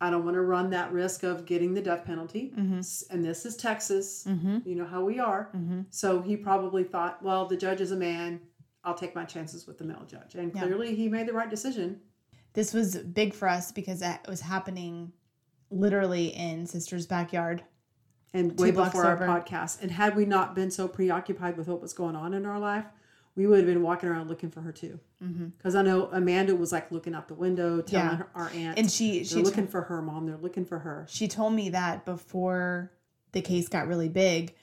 I 0.00 0.10
don't 0.10 0.24
want 0.24 0.34
to 0.36 0.42
run 0.42 0.70
that 0.70 0.92
risk 0.92 1.22
of 1.24 1.44
getting 1.44 1.74
the 1.74 1.82
death 1.82 2.04
penalty. 2.04 2.52
Mm-hmm. 2.56 2.80
And 3.14 3.24
this 3.24 3.44
is 3.44 3.56
Texas. 3.56 4.24
Mm-hmm. 4.28 4.58
You 4.64 4.76
know 4.76 4.86
how 4.86 5.02
we 5.04 5.18
are. 5.18 5.50
Mm-hmm. 5.56 5.82
So 5.90 6.20
he 6.22 6.36
probably 6.36 6.84
thought, 6.84 7.20
well, 7.22 7.46
the 7.46 7.56
judge 7.56 7.80
is 7.80 7.90
a 7.90 7.96
man. 7.96 8.40
I'll 8.84 8.94
take 8.94 9.14
my 9.14 9.24
chances 9.24 9.66
with 9.66 9.76
the 9.78 9.84
male 9.84 10.04
judge. 10.06 10.36
And 10.36 10.52
Yeah. 10.54 10.62
clearly 10.62 10.94
he 10.94 11.08
made 11.08 11.26
the 11.26 11.32
right 11.32 11.50
decision. 11.50 12.00
This 12.52 12.72
was 12.72 12.96
big 12.96 13.34
for 13.34 13.48
us 13.48 13.72
because 13.72 14.00
it 14.02 14.18
was 14.28 14.40
happening 14.40 15.12
literally 15.70 16.28
in 16.28 16.66
sister's 16.66 17.06
backyard. 17.06 17.62
and 18.34 18.58
way 18.60 18.70
before 18.70 19.06
our 19.06 19.16
podcast. 19.16 19.80
And 19.82 19.90
had 19.90 20.14
we 20.14 20.26
not 20.26 20.54
been 20.54 20.70
so 20.70 20.86
preoccupied 20.86 21.56
with 21.56 21.66
what 21.66 21.80
was 21.80 21.94
going 21.94 22.14
on 22.14 22.34
in 22.34 22.44
our 22.44 22.58
life, 22.58 22.84
we 23.38 23.46
would 23.46 23.58
have 23.58 23.66
been 23.66 23.82
walking 23.82 24.08
around 24.08 24.28
looking 24.28 24.50
for 24.50 24.60
her 24.62 24.72
too. 24.72 24.98
Mm-hmm. 25.22 25.46
Because 25.56 25.76
I 25.76 25.82
know 25.82 26.08
Amanda 26.12 26.56
was 26.56 26.72
like 26.72 26.90
looking 26.90 27.14
out 27.14 27.28
the 27.28 27.34
window, 27.34 27.80
telling 27.80 28.06
Yeah. 28.10 28.16
her, 28.16 28.28
our 28.34 28.50
aunt, 28.50 28.76
And 28.78 28.90
she 28.90 29.18
they're 29.18 29.24
she 29.24 29.42
looking 29.42 29.68
for 29.68 29.82
her, 29.82 30.02
mom. 30.02 30.26
They're 30.26 30.36
looking 30.36 30.64
for 30.64 30.80
her. 30.80 31.06
she 31.08 31.28
told 31.28 31.52
me 31.54 31.68
that 31.70 32.04
before 32.04 32.90
the 33.32 33.40
case 33.40 33.68
got 33.68 33.86
really 33.86 34.08
big, 34.08 34.54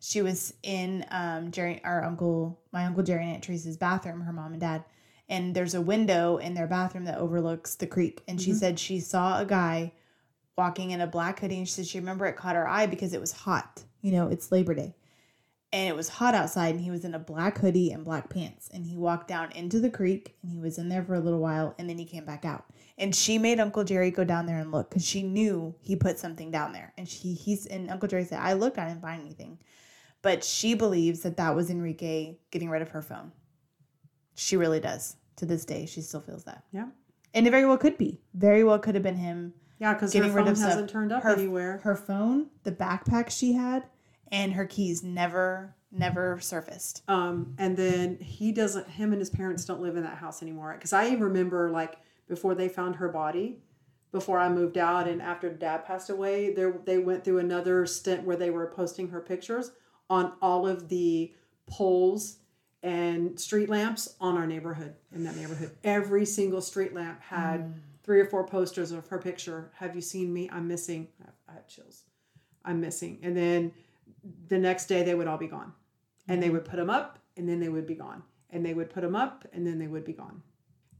she 0.00 0.20
was 0.20 0.52
in 0.64 1.06
um 1.10 1.52
Jerry 1.52 1.80
our 1.84 2.02
uncle 2.04 2.60
my 2.72 2.84
uncle 2.86 3.04
Jerry 3.04 3.22
and 3.22 3.34
Aunt 3.34 3.44
Teresa's 3.44 3.76
bathroom, 3.76 4.20
her 4.22 4.32
mom 4.32 4.50
and 4.52 4.60
dad, 4.60 4.84
and 5.28 5.54
there's 5.54 5.74
a 5.74 5.80
window 5.80 6.38
in 6.38 6.54
their 6.54 6.66
bathroom 6.66 7.04
that 7.04 7.18
overlooks 7.18 7.76
the 7.76 7.86
creek. 7.86 8.22
And 8.26 8.40
she 8.40 8.50
Mhm. 8.50 8.56
said 8.56 8.78
she 8.80 8.98
saw 8.98 9.40
a 9.40 9.46
guy 9.46 9.92
walking 10.58 10.90
in 10.90 11.00
a 11.00 11.06
black 11.06 11.38
hoodie 11.40 11.58
and 11.58 11.68
she 11.68 11.74
said 11.74 11.86
she 11.86 11.98
remember 12.00 12.26
it 12.26 12.36
caught 12.36 12.56
her 12.56 12.68
eye 12.68 12.86
because 12.86 13.12
it 13.12 13.20
was 13.20 13.30
hot. 13.32 13.84
You 14.02 14.10
know, 14.12 14.26
it's 14.28 14.50
Labor 14.52 14.74
Day. 14.74 14.94
And 15.74 15.88
it 15.88 15.96
was 15.96 16.08
hot 16.08 16.36
outside 16.36 16.72
and 16.76 16.80
he 16.80 16.92
was 16.92 17.04
in 17.04 17.14
a 17.14 17.18
black 17.18 17.58
hoodie 17.58 17.90
and 17.90 18.04
black 18.04 18.30
pants. 18.30 18.70
And 18.72 18.86
he 18.86 18.96
walked 18.96 19.26
down 19.26 19.50
into 19.52 19.80
the 19.80 19.90
creek 19.90 20.36
and 20.40 20.52
he 20.52 20.60
was 20.60 20.78
in 20.78 20.88
there 20.88 21.02
for 21.02 21.14
a 21.14 21.20
little 21.20 21.40
while 21.40 21.74
and 21.80 21.90
then 21.90 21.98
he 21.98 22.04
came 22.04 22.24
back 22.24 22.44
out. 22.44 22.64
And 22.96 23.12
she 23.12 23.38
made 23.38 23.58
Uncle 23.58 23.82
Jerry 23.82 24.12
go 24.12 24.22
down 24.22 24.46
there 24.46 24.60
and 24.60 24.70
look 24.70 24.88
because 24.88 25.04
she 25.04 25.24
knew 25.24 25.74
he 25.80 25.96
put 25.96 26.20
something 26.20 26.52
down 26.52 26.72
there. 26.72 26.92
And 26.96 27.08
she 27.08 27.34
he's 27.34 27.66
and 27.66 27.90
Uncle 27.90 28.08
Jerry 28.08 28.24
said, 28.24 28.38
I 28.38 28.52
looked, 28.52 28.78
I 28.78 28.86
didn't 28.86 29.02
find 29.02 29.20
anything. 29.20 29.58
But 30.22 30.44
she 30.44 30.74
believes 30.74 31.22
that 31.22 31.38
that 31.38 31.56
was 31.56 31.70
Enrique 31.70 32.36
getting 32.52 32.70
rid 32.70 32.80
of 32.80 32.90
her 32.90 33.02
phone. 33.02 33.32
She 34.36 34.56
really 34.56 34.78
does. 34.78 35.16
To 35.38 35.46
this 35.46 35.64
day, 35.64 35.86
she 35.86 36.02
still 36.02 36.20
feels 36.20 36.44
that. 36.44 36.62
Yeah. 36.70 36.86
And 37.34 37.48
it 37.48 37.50
very 37.50 37.66
well 37.66 37.78
could 37.78 37.98
be. 37.98 38.20
Very 38.32 38.62
well 38.62 38.78
could 38.78 38.94
have 38.94 39.02
been 39.02 39.16
him 39.16 39.54
Yeah, 39.80 39.94
because 39.94 40.12
her 40.12 40.20
getting 40.20 40.34
rid 40.34 40.44
phone 40.44 40.52
of 40.52 40.58
hasn't 40.60 40.90
turned 40.90 41.10
up 41.10 41.24
her, 41.24 41.30
anywhere. 41.30 41.80
Her 41.82 41.96
phone, 41.96 42.46
the 42.62 42.70
backpack 42.70 43.28
she 43.30 43.54
had, 43.54 43.82
and 44.34 44.52
her 44.52 44.66
keys 44.66 45.04
never, 45.04 45.74
never 45.92 46.40
surfaced. 46.40 47.02
Um, 47.08 47.54
and 47.56 47.76
then 47.76 48.18
he 48.18 48.50
doesn't. 48.50 48.88
Him 48.88 49.12
and 49.12 49.20
his 49.20 49.30
parents 49.30 49.64
don't 49.64 49.80
live 49.80 49.96
in 49.96 50.02
that 50.02 50.18
house 50.18 50.42
anymore. 50.42 50.74
Because 50.74 50.92
I 50.92 51.12
remember 51.14 51.70
like 51.70 51.98
before 52.28 52.54
they 52.56 52.68
found 52.68 52.96
her 52.96 53.08
body, 53.08 53.60
before 54.10 54.38
I 54.38 54.48
moved 54.48 54.76
out, 54.76 55.06
and 55.06 55.22
after 55.22 55.48
Dad 55.50 55.84
passed 55.86 56.10
away, 56.10 56.52
they 56.52 56.70
they 56.84 56.98
went 56.98 57.24
through 57.24 57.38
another 57.38 57.86
stint 57.86 58.24
where 58.24 58.36
they 58.36 58.50
were 58.50 58.66
posting 58.66 59.08
her 59.10 59.20
pictures 59.20 59.70
on 60.10 60.32
all 60.42 60.66
of 60.66 60.88
the 60.88 61.32
poles 61.66 62.38
and 62.82 63.38
street 63.40 63.68
lamps 63.70 64.16
on 64.20 64.36
our 64.36 64.46
neighborhood 64.46 64.94
in 65.14 65.22
that 65.24 65.36
neighborhood. 65.36 65.70
Every 65.84 66.26
single 66.26 66.60
street 66.60 66.92
lamp 66.92 67.22
had 67.22 67.72
three 68.02 68.20
or 68.20 68.26
four 68.26 68.44
posters 68.46 68.90
of 68.92 69.06
her 69.08 69.18
picture. 69.18 69.70
Have 69.76 69.94
you 69.94 70.02
seen 70.02 70.32
me? 70.32 70.50
I'm 70.52 70.66
missing. 70.68 71.08
I- 71.24 71.30
I 71.48 71.52
have 71.54 71.68
chills. 71.68 72.02
I'm 72.64 72.80
missing. 72.80 73.20
And 73.22 73.36
then 73.36 73.72
the 74.48 74.58
next 74.58 74.86
day 74.86 75.02
they 75.02 75.14
would 75.14 75.26
all 75.26 75.38
be 75.38 75.46
gone. 75.48 75.72
And 76.28 76.42
they 76.42 76.50
would 76.50 76.64
put 76.64 76.76
them 76.76 76.90
up 76.90 77.18
and 77.36 77.48
then 77.48 77.60
they 77.60 77.68
would 77.68 77.86
be 77.86 77.94
gone. 77.94 78.22
And 78.50 78.64
they 78.64 78.72
would 78.74 78.90
put 78.90 79.02
them 79.02 79.16
up 79.16 79.44
and 79.52 79.66
then 79.66 79.78
they 79.78 79.86
would 79.88 80.04
be 80.04 80.12
gone. 80.12 80.42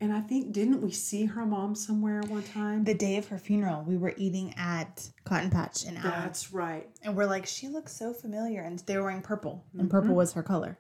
And 0.01 0.13
I 0.13 0.21
think, 0.21 0.53
didn't 0.53 0.83
we 0.83 0.91
see 0.91 1.25
her 1.25 1.47
mom 1.47 1.75
somewhere 1.75 2.21
one 2.29 2.43
time? 2.43 2.85
The 2.85 2.95
day 2.95 3.17
of 3.17 3.29
her 3.29 3.39
funeral, 3.39 3.85
we 3.87 3.97
were 3.97 4.13
eating 4.19 4.53
at 4.59 5.09
Cotton 5.25 5.51
Patch 5.51 5.85
and 5.85 5.97
That's 5.97 6.53
right. 6.53 6.89
And 7.03 7.17
we're 7.17 7.27
like, 7.27 7.47
she 7.47 7.69
looks 7.69 7.97
so 7.97 8.13
familiar. 8.13 8.61
And 8.63 8.81
they 8.81 8.97
were 8.99 9.05
wearing 9.05 9.23
purple, 9.23 9.65
and 9.73 9.83
Mm-hmm. 9.83 9.91
purple 9.91 10.15
was 10.15 10.33
her 10.33 10.43
color. 10.43 10.77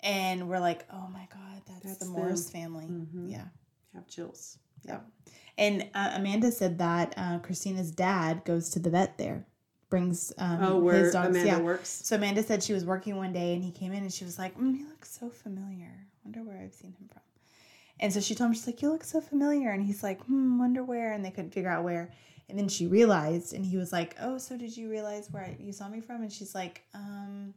And 0.00 0.48
we're 0.48 0.58
like, 0.58 0.84
oh 0.92 1.08
my 1.12 1.26
God, 1.32 1.62
that's, 1.66 1.84
That's 1.84 1.98
the 1.98 2.04
them. 2.06 2.14
Morris 2.14 2.50
family. 2.50 2.86
Mhm. 2.86 3.30
Yeah. 3.30 3.44
Have 3.94 4.06
chills. 4.08 4.58
Yeah. 4.84 5.00
And 5.56 5.88
uh, 5.94 6.12
Amanda 6.16 6.50
said 6.50 6.78
that 6.78 7.14
uh, 7.16 7.38
Christina's 7.38 7.90
dad 7.92 8.44
goes 8.44 8.68
to 8.70 8.78
the 8.80 8.90
vet 8.90 9.16
there, 9.16 9.46
brings 9.90 10.32
um, 10.38 10.58
Oh, 10.62 10.78
where 10.78 11.04
his 11.04 11.12
dogs. 11.12 11.28
Amanda 11.36 11.46
yeah. 11.46 11.60
works. 11.60 11.88
So 12.04 12.16
Amanda 12.16 12.42
said 12.42 12.62
she 12.62 12.72
was 12.72 12.84
working 12.84 13.16
one 13.16 13.32
day 13.32 13.52
and 13.54 13.62
he 13.62 13.70
came 13.72 13.92
in 13.92 14.02
and 14.02 14.12
she 14.12 14.24
was 14.24 14.38
like, 14.38 14.56
mm, 14.56 14.76
"He 14.76 14.84
looks 14.84 15.10
so 15.10 15.28
familiar. 15.28 15.92
Wonder 16.24 16.42
where 16.42 16.58
I've 16.58 16.72
seen 16.72 16.92
him 16.92 17.08
from." 17.12 17.22
And 17.98 18.12
so 18.12 18.20
she 18.20 18.34
told 18.34 18.48
him, 18.48 18.54
"She's 18.54 18.66
like, 18.66 18.80
you 18.80 18.90
look 18.90 19.04
so 19.04 19.20
familiar." 19.20 19.70
And 19.70 19.84
he's 19.84 20.02
like, 20.02 20.22
"Hmm, 20.24 20.58
wonder 20.58 20.82
where." 20.82 21.12
And 21.12 21.22
they 21.24 21.30
couldn't 21.30 21.52
figure 21.52 21.68
out 21.70 21.84
where. 21.84 22.10
And 22.48 22.58
then 22.58 22.68
she 22.68 22.86
realized, 22.86 23.52
and 23.52 23.64
he 23.66 23.76
was 23.76 23.92
like, 23.92 24.16
"Oh, 24.20 24.38
so 24.38 24.56
did 24.56 24.76
you 24.76 24.88
realize 24.90 25.28
where 25.30 25.44
I, 25.44 25.56
you 25.60 25.72
saw 25.72 25.88
me 25.88 26.00
from?" 26.00 26.22
And 26.22 26.32
she's 26.32 26.54
like, 26.54 26.82
"Um, 26.94 27.54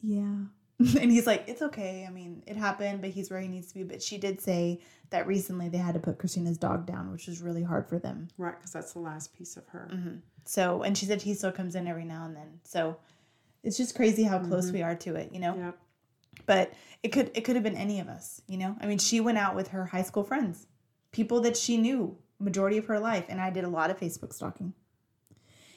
yeah." 0.00 0.36
and 0.78 1.10
he's 1.10 1.26
like, 1.26 1.44
"It's 1.46 1.62
okay. 1.62 2.04
I 2.08 2.10
mean, 2.10 2.42
it 2.46 2.56
happened, 2.56 3.00
but 3.00 3.10
he's 3.10 3.30
where 3.30 3.40
he 3.40 3.48
needs 3.48 3.68
to 3.68 3.74
be." 3.74 3.84
But 3.84 4.02
she 4.02 4.18
did 4.18 4.40
say 4.40 4.80
that 5.10 5.26
recently 5.26 5.68
they 5.68 5.78
had 5.78 5.94
to 5.94 6.00
put 6.00 6.18
Christina's 6.18 6.58
dog 6.58 6.86
down, 6.86 7.12
which 7.12 7.28
was 7.28 7.40
really 7.40 7.62
hard 7.62 7.88
for 7.88 7.98
them. 7.98 8.28
Right, 8.38 8.56
because 8.58 8.72
that's 8.72 8.92
the 8.92 8.98
last 8.98 9.34
piece 9.36 9.56
of 9.56 9.66
her. 9.68 9.88
So, 10.44 10.82
and 10.82 10.98
she 10.98 11.06
said 11.06 11.22
he 11.22 11.34
still 11.34 11.52
comes 11.52 11.76
in 11.76 11.86
every 11.86 12.04
now 12.04 12.24
and 12.24 12.36
then. 12.36 12.60
So, 12.64 12.96
it's 13.62 13.76
just 13.76 13.94
crazy 13.94 14.24
how 14.24 14.40
close 14.40 14.72
we 14.72 14.82
are 14.82 14.96
to 14.96 15.14
it, 15.14 15.32
you 15.32 15.38
know. 15.38 15.54
Yeah. 15.56 15.72
But 16.46 16.72
it 17.02 17.08
could 17.08 17.30
it 17.34 17.42
could 17.42 17.54
have 17.54 17.62
been 17.62 17.76
any 17.76 18.00
of 18.00 18.08
us, 18.08 18.42
you 18.48 18.58
know. 18.58 18.76
I 18.80 18.86
mean, 18.86 18.98
she 18.98 19.20
went 19.20 19.38
out 19.38 19.54
with 19.54 19.68
her 19.68 19.86
high 19.86 20.02
school 20.02 20.24
friends, 20.24 20.66
people 21.12 21.40
that 21.42 21.56
she 21.56 21.76
knew 21.76 22.18
majority 22.40 22.78
of 22.78 22.86
her 22.86 22.98
life, 22.98 23.26
and 23.28 23.40
I 23.40 23.50
did 23.50 23.64
a 23.64 23.68
lot 23.68 23.90
of 23.90 23.98
Facebook 23.98 24.32
stalking. 24.32 24.74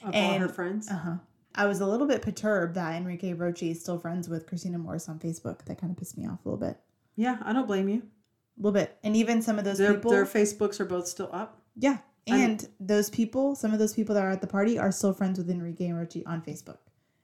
Of 0.02 0.14
all 0.14 0.38
her 0.38 0.48
friends. 0.48 0.88
Uh 0.90 0.96
huh. 0.96 1.16
I 1.58 1.66
was 1.66 1.80
a 1.80 1.86
little 1.86 2.06
bit 2.06 2.22
perturbed 2.22 2.74
that 2.76 2.94
Enrique 2.94 3.34
Rochi 3.34 3.70
is 3.72 3.80
still 3.80 3.98
friends 3.98 4.28
with 4.28 4.46
Christina 4.46 4.78
Morris 4.78 5.08
on 5.08 5.18
Facebook. 5.18 5.64
That 5.66 5.78
kind 5.80 5.90
of 5.90 5.96
pissed 5.98 6.16
me 6.16 6.26
off 6.26 6.38
a 6.44 6.48
little 6.48 6.66
bit, 6.66 6.78
yeah, 7.16 7.38
I 7.42 7.52
don't 7.52 7.66
blame 7.66 7.88
you. 7.88 7.98
a 7.98 8.62
little 8.62 8.72
bit. 8.72 8.96
And 9.02 9.14
even 9.16 9.42
some 9.42 9.58
of 9.58 9.64
those 9.64 9.76
Their, 9.78 9.94
people, 9.94 10.10
their 10.12 10.24
Facebooks 10.24 10.78
are 10.80 10.84
both 10.86 11.06
still 11.06 11.28
up. 11.32 11.60
yeah. 11.76 11.98
And 12.30 12.68
those 12.78 13.08
people, 13.08 13.54
some 13.54 13.72
of 13.72 13.78
those 13.78 13.94
people 13.94 14.14
that 14.14 14.22
are 14.22 14.30
at 14.30 14.42
the 14.42 14.46
party, 14.46 14.78
are 14.78 14.92
still 14.92 15.14
friends 15.14 15.38
with 15.38 15.48
Enrique 15.48 15.88
Rochi 15.88 16.22
on 16.26 16.42
Facebook. 16.42 16.76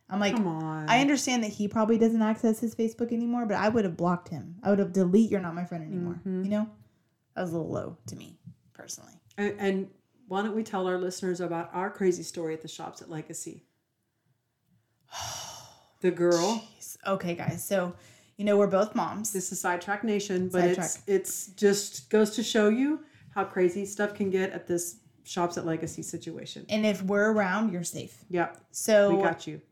I'm 0.09 0.19
like, 0.19 0.35
Come 0.35 0.47
on. 0.47 0.89
I 0.89 1.01
understand 1.03 1.45
that 1.45 1.51
he 1.53 1.69
probably 1.69 1.99
doesn't 1.99 2.23
access 2.23 2.59
his 2.59 2.75
Facebook 2.75 3.13
anymore, 3.13 3.45
but 3.45 3.59
I 3.59 3.69
would 3.69 3.85
have 3.85 3.99
blocked 3.99 4.29
him. 4.31 4.57
I 4.63 4.71
would 4.71 4.79
have 4.79 4.95
delete. 4.95 5.31
You're 5.31 5.41
not 5.43 5.55
my 5.55 5.65
friend 5.67 5.85
anymore. 5.85 6.21
Mhm. 6.27 6.45
You 6.45 6.51
know, 6.51 6.69
that 7.37 7.43
was 7.43 7.53
a 7.53 7.57
little 7.59 7.71
low 7.71 7.99
to 8.07 8.17
me 8.17 8.39
personally. 8.73 9.13
And, 9.37 9.55
and 9.59 9.91
why 10.27 10.41
don't 10.43 10.55
we 10.57 10.63
tell 10.63 10.87
our 10.87 10.97
listeners 10.99 11.39
about 11.41 11.69
our 11.75 11.91
crazy 11.91 12.23
story 12.23 12.55
at 12.55 12.63
the 12.63 12.69
shops 12.69 13.03
at 13.03 13.11
Legacy? 13.11 13.63
The 16.01 16.11
girl. 16.11 16.63
Jeez. 16.79 16.97
Okay, 17.07 17.35
guys. 17.35 17.67
So, 17.67 17.95
you 18.37 18.45
know, 18.45 18.59
we're 18.59 18.67
both 18.67 18.95
moms. 18.95 19.33
This 19.33 19.53
is 19.53 19.61
Sidetrack 19.61 20.05
Nation, 20.05 20.49
but 20.51 20.65
it's 20.65 20.77
Sidetrack. 20.93 21.03
it's 21.07 21.47
just 21.49 22.11
goes 22.11 22.31
to 22.37 22.43
show 22.43 22.69
you 22.69 23.01
how 23.31 23.45
crazy 23.45 23.87
stuff 23.87 24.13
can 24.15 24.29
get 24.29 24.53
at 24.53 24.67
this 24.67 24.97
shops 25.23 25.57
at 25.57 25.65
Legacy 25.65 26.03
situation. 26.03 26.67
and 26.69 26.85
if 26.85 27.01
we're 27.03 27.33
around, 27.33 27.73
you're 27.73 27.85
safe. 27.85 28.23
Yep, 28.29 28.61
So, 28.71 29.17
we 29.17 29.23
got 29.23 29.47
you. 29.47 29.63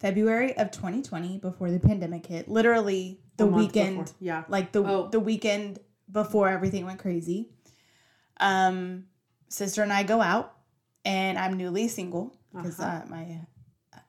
February 0.00 0.56
of 0.56 0.70
2020, 0.70 1.38
before 1.38 1.70
the 1.70 1.80
pandemic 1.80 2.24
hit, 2.24 2.48
literally 2.48 3.20
the 3.36 3.46
weekend, 3.46 3.98
before. 3.98 4.16
Yeah. 4.20 4.44
like 4.48 4.72
the 4.72 4.82
Oh. 4.84 5.08
the 5.08 5.20
weekend 5.20 5.80
before 6.10 6.48
everything 6.48 6.86
went 6.86 6.98
crazy. 7.00 7.50
Um, 8.40 9.04
sister 9.48 9.82
and 9.82 9.92
I 9.92 10.04
go 10.04 10.20
out, 10.22 10.54
and 11.04 11.36
I'm 11.38 11.56
newly 11.56 11.88
single 11.88 12.36
because 12.54 12.78
Uh-huh. 12.80 13.02
uh, 13.04 13.08
my 13.10 13.40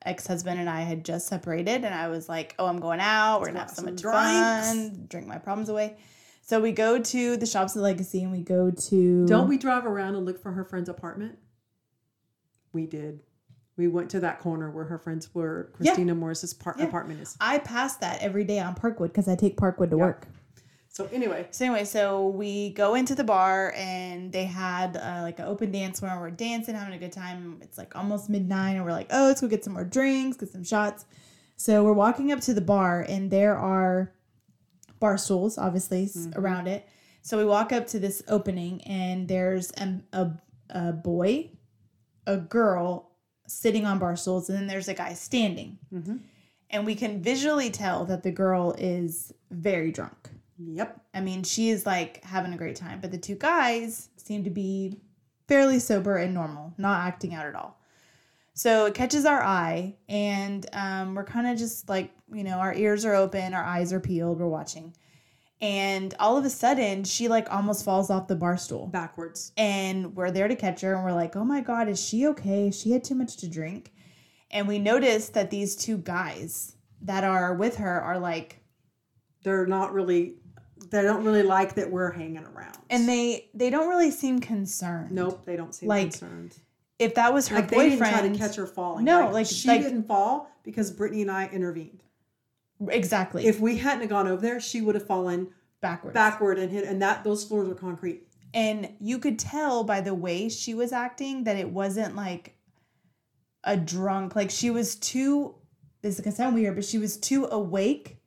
ex 0.05 0.25
husband 0.27 0.59
and 0.59 0.69
I 0.69 0.81
had 0.81 1.03
just 1.05 1.27
separated, 1.27 1.83
and 1.83 1.93
I 1.93 2.07
was 2.07 2.29
like, 2.29 2.55
"Oh, 2.59 2.67
I'm 2.67 2.79
going 2.79 2.99
out. 2.99 3.39
We're 3.41 3.47
gonna 3.47 3.59
have 3.59 3.69
so 3.69 3.77
some 3.77 3.85
much 3.85 4.01
drinks." 4.01 4.17
fun, 4.17 5.05
drink 5.09 5.27
my 5.27 5.37
problems 5.37 5.69
away." 5.69 5.97
So 6.41 6.59
we 6.59 6.71
go 6.71 6.99
to 6.99 7.37
the 7.37 7.45
shops 7.45 7.75
of 7.75 7.81
Legacy, 7.83 8.23
and 8.23 8.31
we 8.31 8.41
go 8.41 8.71
to 8.71 9.25
Don't 9.27 9.47
we 9.47 9.57
drive 9.57 9.85
around 9.85 10.15
and 10.15 10.25
look 10.25 10.41
for 10.41 10.51
her 10.53 10.63
friend's 10.63 10.89
apartment? 10.89 11.37
We 12.73 12.85
did. 12.87 13.19
We 13.77 13.87
went 13.87 14.09
to 14.11 14.19
that 14.21 14.39
corner 14.39 14.69
where 14.71 14.85
her 14.85 14.97
friends 14.97 15.33
were. 15.33 15.69
Yeah. 15.79 15.91
Christina 15.91 16.15
Morris's 16.15 16.53
par- 16.53 16.75
Yeah. 16.77 16.85
apartment 16.85 17.21
is. 17.21 17.37
I 17.39 17.59
pass 17.59 17.95
that 17.97 18.21
every 18.21 18.43
day 18.43 18.59
on 18.59 18.75
Parkwood 18.75 19.07
because 19.07 19.27
I 19.27 19.35
take 19.35 19.57
Parkwood 19.57 19.89
to 19.91 19.97
work. 19.97 20.27
So 20.91 21.07
anyway, 21.13 21.47
So 21.51 21.65
anyway, 21.65 21.85
so 21.85 22.27
we 22.27 22.71
go 22.71 22.95
into 22.95 23.15
the 23.15 23.23
bar 23.23 23.73
and 23.77 24.31
they 24.31 24.45
had 24.45 24.97
uh, 24.97 25.19
like 25.21 25.39
an 25.39 25.45
open 25.45 25.71
dance 25.71 26.01
where 26.01 26.19
we're 26.19 26.31
dancing, 26.31 26.75
having 26.75 26.93
a 26.93 26.97
good 26.97 27.11
time. 27.13 27.59
It's 27.61 27.77
like 27.77 27.95
almost 27.95 28.29
midnight, 28.29 28.71
and 28.71 28.83
we're 28.83 28.91
like, 28.91 29.07
oh, 29.11 29.27
let's 29.27 29.39
go 29.39 29.47
get 29.47 29.63
some 29.63 29.73
more 29.73 29.85
drinks, 29.85 30.37
get 30.37 30.49
some 30.49 30.63
shots. 30.63 31.05
So 31.55 31.83
we're 31.83 31.93
walking 31.93 32.31
up 32.31 32.41
to 32.41 32.53
the 32.53 32.61
bar, 32.61 33.05
and 33.07 33.29
there 33.29 33.55
are 33.57 34.11
bar 34.99 35.17
stools, 35.17 35.57
obviously, 35.57 36.03
s 36.05 36.27
around 36.35 36.67
it. 36.67 36.87
So 37.21 37.37
we 37.37 37.45
walk 37.45 37.71
up 37.71 37.85
to 37.87 37.99
this 37.99 38.23
opening, 38.27 38.81
and 38.83 39.27
there's 39.27 39.71
a, 39.77 40.01
a, 40.11 40.31
a 40.69 40.91
boy, 40.93 41.51
a 42.25 42.37
girl 42.37 43.11
sitting 43.47 43.85
on 43.85 43.99
bar 43.99 44.15
stools, 44.15 44.49
and 44.49 44.57
then 44.57 44.67
there's 44.67 44.87
a 44.87 44.93
guy 44.93 45.13
standing. 45.13 45.77
Mhm. 45.93 46.19
And 46.71 46.85
we 46.85 46.95
can 46.95 47.21
visually 47.21 47.69
tell 47.69 48.05
that 48.05 48.23
the 48.23 48.31
girl 48.31 48.75
is 48.77 49.33
very 49.51 49.91
drunk. 49.91 50.29
Yep. 50.59 51.01
I 51.13 51.21
mean, 51.21 51.43
she 51.43 51.69
is 51.69 51.85
like 51.85 52.23
having 52.23 52.53
a 52.53 52.57
great 52.57 52.75
time, 52.75 52.99
but 53.01 53.11
the 53.11 53.17
two 53.17 53.35
guys 53.35 54.09
seem 54.17 54.43
to 54.43 54.49
be 54.49 54.99
fairly 55.47 55.79
sober 55.79 56.17
and 56.17 56.33
normal, 56.33 56.73
not 56.77 57.01
acting 57.01 57.33
out 57.33 57.45
at 57.45 57.55
all. 57.55 57.79
So 58.53 58.85
it 58.85 58.93
catches 58.93 59.25
our 59.25 59.41
eye, 59.41 59.95
and 60.09 60.65
um, 60.73 61.15
we're 61.15 61.23
kind 61.23 61.47
of 61.47 61.57
just 61.57 61.87
like, 61.87 62.11
you 62.33 62.43
know, 62.43 62.57
our 62.57 62.73
ears 62.73 63.05
are 63.05 63.15
open, 63.15 63.53
our 63.53 63.63
eyes 63.63 63.93
are 63.93 64.01
peeled, 64.01 64.39
we're 64.39 64.47
watching. 64.47 64.93
And 65.61 66.13
all 66.19 66.37
of 66.37 66.45
a 66.45 66.49
sudden, 66.49 67.03
she 67.03 67.27
like 67.27 67.51
almost 67.51 67.83
falls 67.83 68.09
off 68.09 68.27
the 68.27 68.35
bar 68.35 68.57
stool. 68.57 68.87
Backwards. 68.87 69.51
And 69.57 70.15
we're 70.15 70.31
there 70.31 70.47
to 70.47 70.55
catch 70.55 70.81
her, 70.81 70.93
and 70.93 71.03
we're 71.03 71.13
like, 71.13 71.35
oh 71.35 71.43
my 71.43 71.61
God, 71.61 71.87
is 71.87 72.05
she 72.05 72.27
okay? 72.27 72.69
She 72.71 72.91
had 72.91 73.03
too 73.03 73.15
much 73.15 73.37
to 73.37 73.49
drink. 73.49 73.93
And 74.51 74.67
we 74.67 74.79
notice 74.79 75.29
that 75.29 75.51
these 75.51 75.75
two 75.75 75.97
guys 75.97 76.75
that 77.01 77.23
are 77.23 77.53
with 77.53 77.77
her 77.77 78.01
are 78.01 78.19
like, 78.19 78.61
They're 79.43 79.67
not 79.67 79.93
really. 79.93 80.35
They 80.89 81.01
don't 81.03 81.23
really 81.23 81.43
like 81.43 81.75
that 81.75 81.91
we're 81.91 82.11
hanging 82.11 82.45
around. 82.45 82.77
and 82.89 83.07
they 83.07 83.49
they 83.53 83.69
don't 83.69 83.87
really 83.89 84.11
seem 84.11 84.39
concerned. 84.39 85.11
Nope, 85.11 85.45
they 85.45 85.55
don't 85.55 85.73
seem 85.75 85.89
Like, 85.89 86.11
concerned. 86.11 86.57
If 86.97 87.15
that 87.15 87.33
was 87.33 87.47
her 87.47 87.55
Like 87.57 87.69
they 87.69 87.75
boyfriend, 87.89 87.99
didn't 87.99 88.09
try 88.09 88.29
to 88.29 88.37
catch 88.37 88.55
her 88.57 88.67
falling. 88.67 89.05
No, 89.05 89.29
like- 89.31 89.45
she 89.45 89.67
like- 89.67 89.81
didn't 89.81 90.03
fall 90.07 90.49
because 90.63 90.91
Britney 90.91 91.21
and 91.21 91.31
I 91.31 91.47
intervened. 91.47 92.03
exactly 92.87 93.45
If 93.45 93.59
we 93.59 93.77
hadn't 93.77 94.01
have 94.01 94.09
gone 94.09 94.27
over 94.27 94.41
there, 94.41 94.59
she 94.59 94.81
would 94.81 94.95
have 94.95 95.05
fallen 95.05 95.49
backwards. 95.81 96.13
backward 96.13 96.57
and 96.59 96.71
hit. 96.71 96.85
And 96.85 97.01
that 97.01 97.23
those 97.23 97.43
floors 97.45 97.67
were 97.69 97.75
concrete. 97.75 98.27
and 98.53 98.89
you 98.99 99.19
could 99.19 99.37
tell 99.37 99.83
by 99.83 100.01
the 100.01 100.13
way 100.13 100.49
she 100.49 100.73
was 100.73 100.91
acting 100.91 101.43
that 101.43 101.55
it 101.55 101.69
wasn't 101.69 102.15
like 102.15 102.55
a 103.63 103.77
drunk. 103.77 104.35
Like 104.35 104.49
she 104.49 104.69
was 104.69 104.95
too. 104.95 105.55
This 106.01 106.15
is 106.15 106.21
gonna 106.21 106.35
sound 106.35 106.55
weird, 106.55 106.75
but 106.75 106.85
she 106.85 106.97
was 106.97 107.17
too 107.17 107.45
awake 107.45 108.17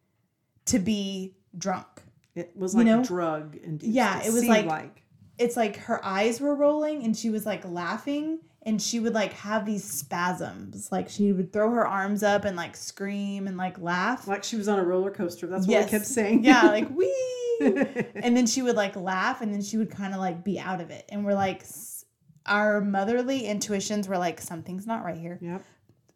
to 0.67 0.79
be 0.79 1.35
drunk. 1.57 2.02
It 2.35 2.53
was 2.57 2.73
You 2.75 2.79
like 2.79 2.87
know? 2.87 3.03
drug 3.05 3.57
induced. 3.57 3.93
Yeah, 3.93 4.23
it 4.23 4.33
was 4.33 4.45
like- 4.47 4.67
like 4.67 5.03
It's 5.39 5.57
like 5.57 5.77
her 5.77 6.05
eyes 6.05 6.41
were 6.41 6.55
rolling, 6.55 7.05
and 7.05 7.17
she 7.17 7.31
was 7.31 7.45
like 7.47 7.65
laughing, 7.69 8.39
and 8.63 8.81
she 8.81 9.01
would 9.01 9.15
like 9.15 9.33
have 9.35 9.67
these 9.67 9.85
spasms. 9.85 10.91
Like 10.93 11.09
she 11.09 11.33
would 11.33 11.53
throw 11.53 11.71
her 11.71 11.87
arms 11.87 12.23
up 12.23 12.45
and 12.45 12.57
like 12.57 12.77
scream 12.77 13.47
and 13.49 13.57
like 13.57 13.79
laugh. 13.81 14.27
like 14.29 14.45
she 14.45 14.57
was 14.57 14.69
on 14.69 14.79
a 14.79 14.85
roller 14.85 15.11
coaster. 15.11 15.47
That's 15.47 15.67
what 15.67 15.83
I 15.85 15.89
kept 15.89 16.07
saying. 16.07 16.45
yeah, 16.45 16.63
like 16.63 16.89
wee. 16.91 17.15
and 17.61 18.37
then 18.37 18.47
she 18.47 18.63
would 18.63 18.77
like 18.77 18.97
laugh 18.97 19.41
and 19.41 19.53
then 19.53 19.63
she 19.63 19.77
would 19.77 19.91
kind 19.91 20.15
of 20.15 20.21
like 20.21 20.43
be 20.45 20.59
out 20.59 20.81
of 20.81 20.91
it. 20.91 21.05
And 21.11 21.25
we're 21.25 21.35
like, 21.35 21.61
s- 21.63 22.05
our 22.47 22.81
motherly 22.81 23.47
intuitions 23.47 24.09
were 24.09 24.19
like, 24.19 24.41
something's 24.41 24.87
not 24.87 25.05
right 25.05 25.19
here. 25.19 25.39
Yep. 25.41 25.65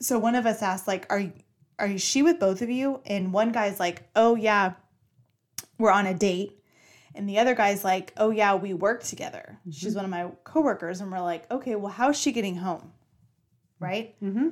So 0.01 0.19
one 0.19 0.35
of 0.35 0.45
us 0.47 0.63
asked, 0.63 0.87
like, 0.89 1.07
are 1.11 1.25
are 1.79 1.99
she 1.99 2.23
with 2.23 2.41
both 2.41 2.63
of 2.63 2.71
you? 2.71 3.01
And 3.07 3.33
one 3.33 3.53
guy's 3.53 3.79
like, 3.79 4.09
oh 4.17 4.35
yeah, 4.35 4.73
we're 5.79 5.91
on 5.91 6.07
a 6.07 6.15
date. 6.15 6.63
And 7.15 7.29
the 7.29 7.39
other 7.39 7.55
guy's 7.55 7.83
like, 7.85 8.13
oh 8.19 8.31
yeah, 8.31 8.55
we 8.55 8.75
work 8.75 9.03
together. 9.03 9.59
She's 9.71 9.95
one 9.95 10.05
of 10.05 10.11
my 10.11 10.31
coworkers. 10.45 11.01
And 11.01 11.11
we're 11.11 11.21
like, 11.21 11.51
okay, 11.51 11.75
well, 11.75 11.93
how's 11.93 12.19
she 12.19 12.31
getting 12.33 12.57
home? 12.57 12.93
Right? 13.81 14.15
Mm-hmm. 14.23 14.49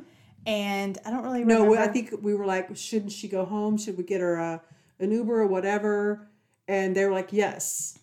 And 0.47 0.99
I 1.05 1.11
don't 1.11 1.23
really 1.25 1.45
No, 1.45 1.65
remember. 1.65 1.79
I 1.83 1.89
think 1.93 2.11
we 2.23 2.35
were 2.35 2.47
like, 2.47 2.75
shouldn't 2.77 3.13
she 3.13 3.29
go 3.29 3.45
home? 3.45 3.77
Should 3.77 3.97
we 3.99 4.05
get 4.05 4.21
her 4.21 4.37
a, 4.37 4.63
an 4.99 5.11
Uber 5.11 5.43
or 5.43 5.47
whatever? 5.47 6.29
And 6.69 6.95
they 6.97 7.05
were 7.05 7.13
like, 7.13 7.33
yes. 7.33 7.99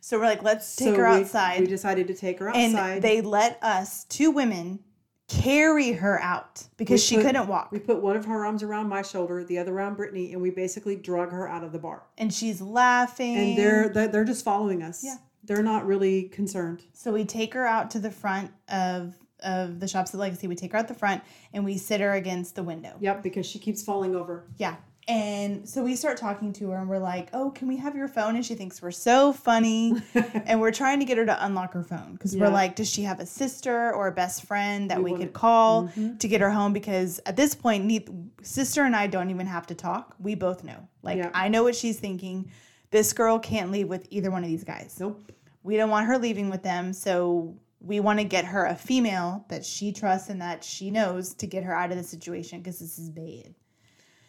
so. 0.00 0.18
We're 0.18 0.26
like, 0.26 0.42
let's 0.44 0.76
take 0.76 0.94
So 0.94 0.94
her 0.94 1.10
we- 1.10 1.20
outside. 1.22 1.60
We 1.60 1.66
decided 1.66 2.06
to 2.08 2.14
take 2.14 2.38
her 2.38 2.48
outside, 2.48 2.64
and 2.64 3.02
they 3.02 3.20
let 3.20 3.58
us 3.62 4.04
two 4.04 4.30
women 4.30 4.78
carry 5.28 5.92
her 5.92 6.20
out 6.20 6.64
because 6.78 7.00
We 7.02 7.06
she 7.06 7.16
put- 7.16 7.26
couldn't 7.26 7.46
walk 7.48 7.70
we 7.70 7.78
put 7.78 8.00
one 8.02 8.16
of 8.16 8.24
her 8.24 8.44
arms 8.46 8.62
around 8.62 8.88
my 8.88 9.02
shoulder, 9.02 9.44
the 9.44 9.58
other 9.58 9.72
around 9.74 9.96
Britney, 9.98 10.32
and 10.32 10.40
we 10.40 10.50
basically 10.50 10.96
drug 10.96 11.30
her 11.30 11.46
out 11.48 11.62
of 11.62 11.72
the 11.72 11.78
bar. 11.78 12.02
and 12.16 12.32
she's 12.32 12.60
laughing 12.62 13.36
And 13.36 13.58
they're 13.58 13.88
they're, 13.90 14.08
they're 14.08 14.24
just 14.24 14.44
following 14.44 14.82
us. 14.82 15.04
Yeah. 15.04 15.16
They're 15.44 15.62
not 15.62 15.86
really 15.86 16.24
concerned. 16.24 16.82
so 16.92 17.12
we 17.12 17.24
take 17.24 17.54
her 17.54 17.66
out 17.66 17.90
to 17.92 17.98
the 17.98 18.10
front 18.10 18.50
of 18.68 19.14
of 19.40 19.78
the 19.78 19.86
shops 19.86 20.12
at 20.12 20.18
legacy 20.18 20.48
we 20.48 20.56
take 20.56 20.72
her 20.72 20.78
out 20.78 20.88
the 20.88 20.94
front 20.94 21.22
and 21.52 21.64
we 21.64 21.78
sit 21.78 22.00
her 22.00 22.12
against 22.14 22.56
the 22.56 22.62
window 22.64 22.96
Yep, 22.98 23.22
because 23.22 23.46
she 23.46 23.58
keeps 23.60 23.84
falling 23.84 24.16
over. 24.16 24.44
yeah 24.56 24.74
and 25.08 25.66
so 25.68 25.82
we 25.82 25.96
start 25.96 26.18
talking 26.18 26.52
to 26.52 26.70
her 26.70 26.76
and 26.78 26.88
we're 26.88 26.98
like 26.98 27.30
oh 27.32 27.50
can 27.50 27.66
we 27.66 27.76
have 27.78 27.96
your 27.96 28.06
phone? 28.08 28.36
And 28.36 28.44
she 28.44 28.54
thinks 28.54 28.80
we're 28.82 28.90
so 28.90 29.32
funny. 29.32 29.94
And 30.46 30.60
we're 30.60 30.70
trying 30.72 30.98
to 31.00 31.04
get 31.04 31.18
her 31.18 31.26
to 31.26 31.44
unlock 31.46 31.72
her 31.74 31.82
phone 31.82 32.12
because 32.12 32.36
we're 32.36 32.48
like 32.50 32.76
does 32.76 32.88
she 32.90 33.02
have 33.02 33.18
a 33.20 33.26
sister 33.26 33.92
or 33.94 34.08
a 34.08 34.12
best 34.12 34.44
friend 34.44 34.90
that 34.90 35.02
We 35.02 35.12
we, 35.12 35.18
could 35.18 35.32
call 35.32 35.88
Mhm. 35.88 36.18
to 36.20 36.28
get 36.28 36.40
her 36.40 36.50
home? 36.50 36.72
Because 36.72 37.20
at 37.26 37.36
this 37.36 37.54
point 37.54 37.84
neith, 37.86 38.08
sister 38.42 38.82
and 38.84 38.94
i 38.94 39.06
don't 39.06 39.30
even 39.30 39.46
have 39.46 39.66
to 39.68 39.74
talk. 39.74 40.14
We 40.20 40.34
both 40.34 40.62
know. 40.62 40.86
Like 41.02 41.16
Yeah. 41.18 41.30
i 41.34 41.48
know 41.48 41.62
what 41.62 41.74
she's 41.74 41.98
thinking. 41.98 42.50
This 42.90 43.12
girl 43.12 43.38
can't 43.38 43.70
leave 43.70 43.88
with 43.88 44.06
either 44.10 44.30
one 44.30 44.42
of 44.44 44.48
these 44.50 44.64
guys. 44.64 44.96
Nope. 45.00 45.32
we 45.62 45.76
don't 45.76 45.90
want 45.90 46.06
her 46.06 46.18
leaving 46.18 46.48
with 46.50 46.62
them. 46.62 46.92
So 46.92 47.54
we 47.80 48.00
want 48.00 48.18
to 48.18 48.24
get 48.24 48.44
her 48.44 48.64
a 48.66 48.74
female 48.74 49.44
that 49.48 49.64
she 49.64 49.92
trusts 49.92 50.28
and 50.30 50.40
that 50.40 50.64
she 50.64 50.90
knows 50.90 51.34
to 51.34 51.46
get 51.46 51.62
her 51.64 51.74
out 51.74 51.90
of 51.92 51.96
the 51.96 52.02
situation 52.04 52.58
because 52.60 52.78
this 52.80 52.98
is 52.98 53.08
bad 53.10 53.54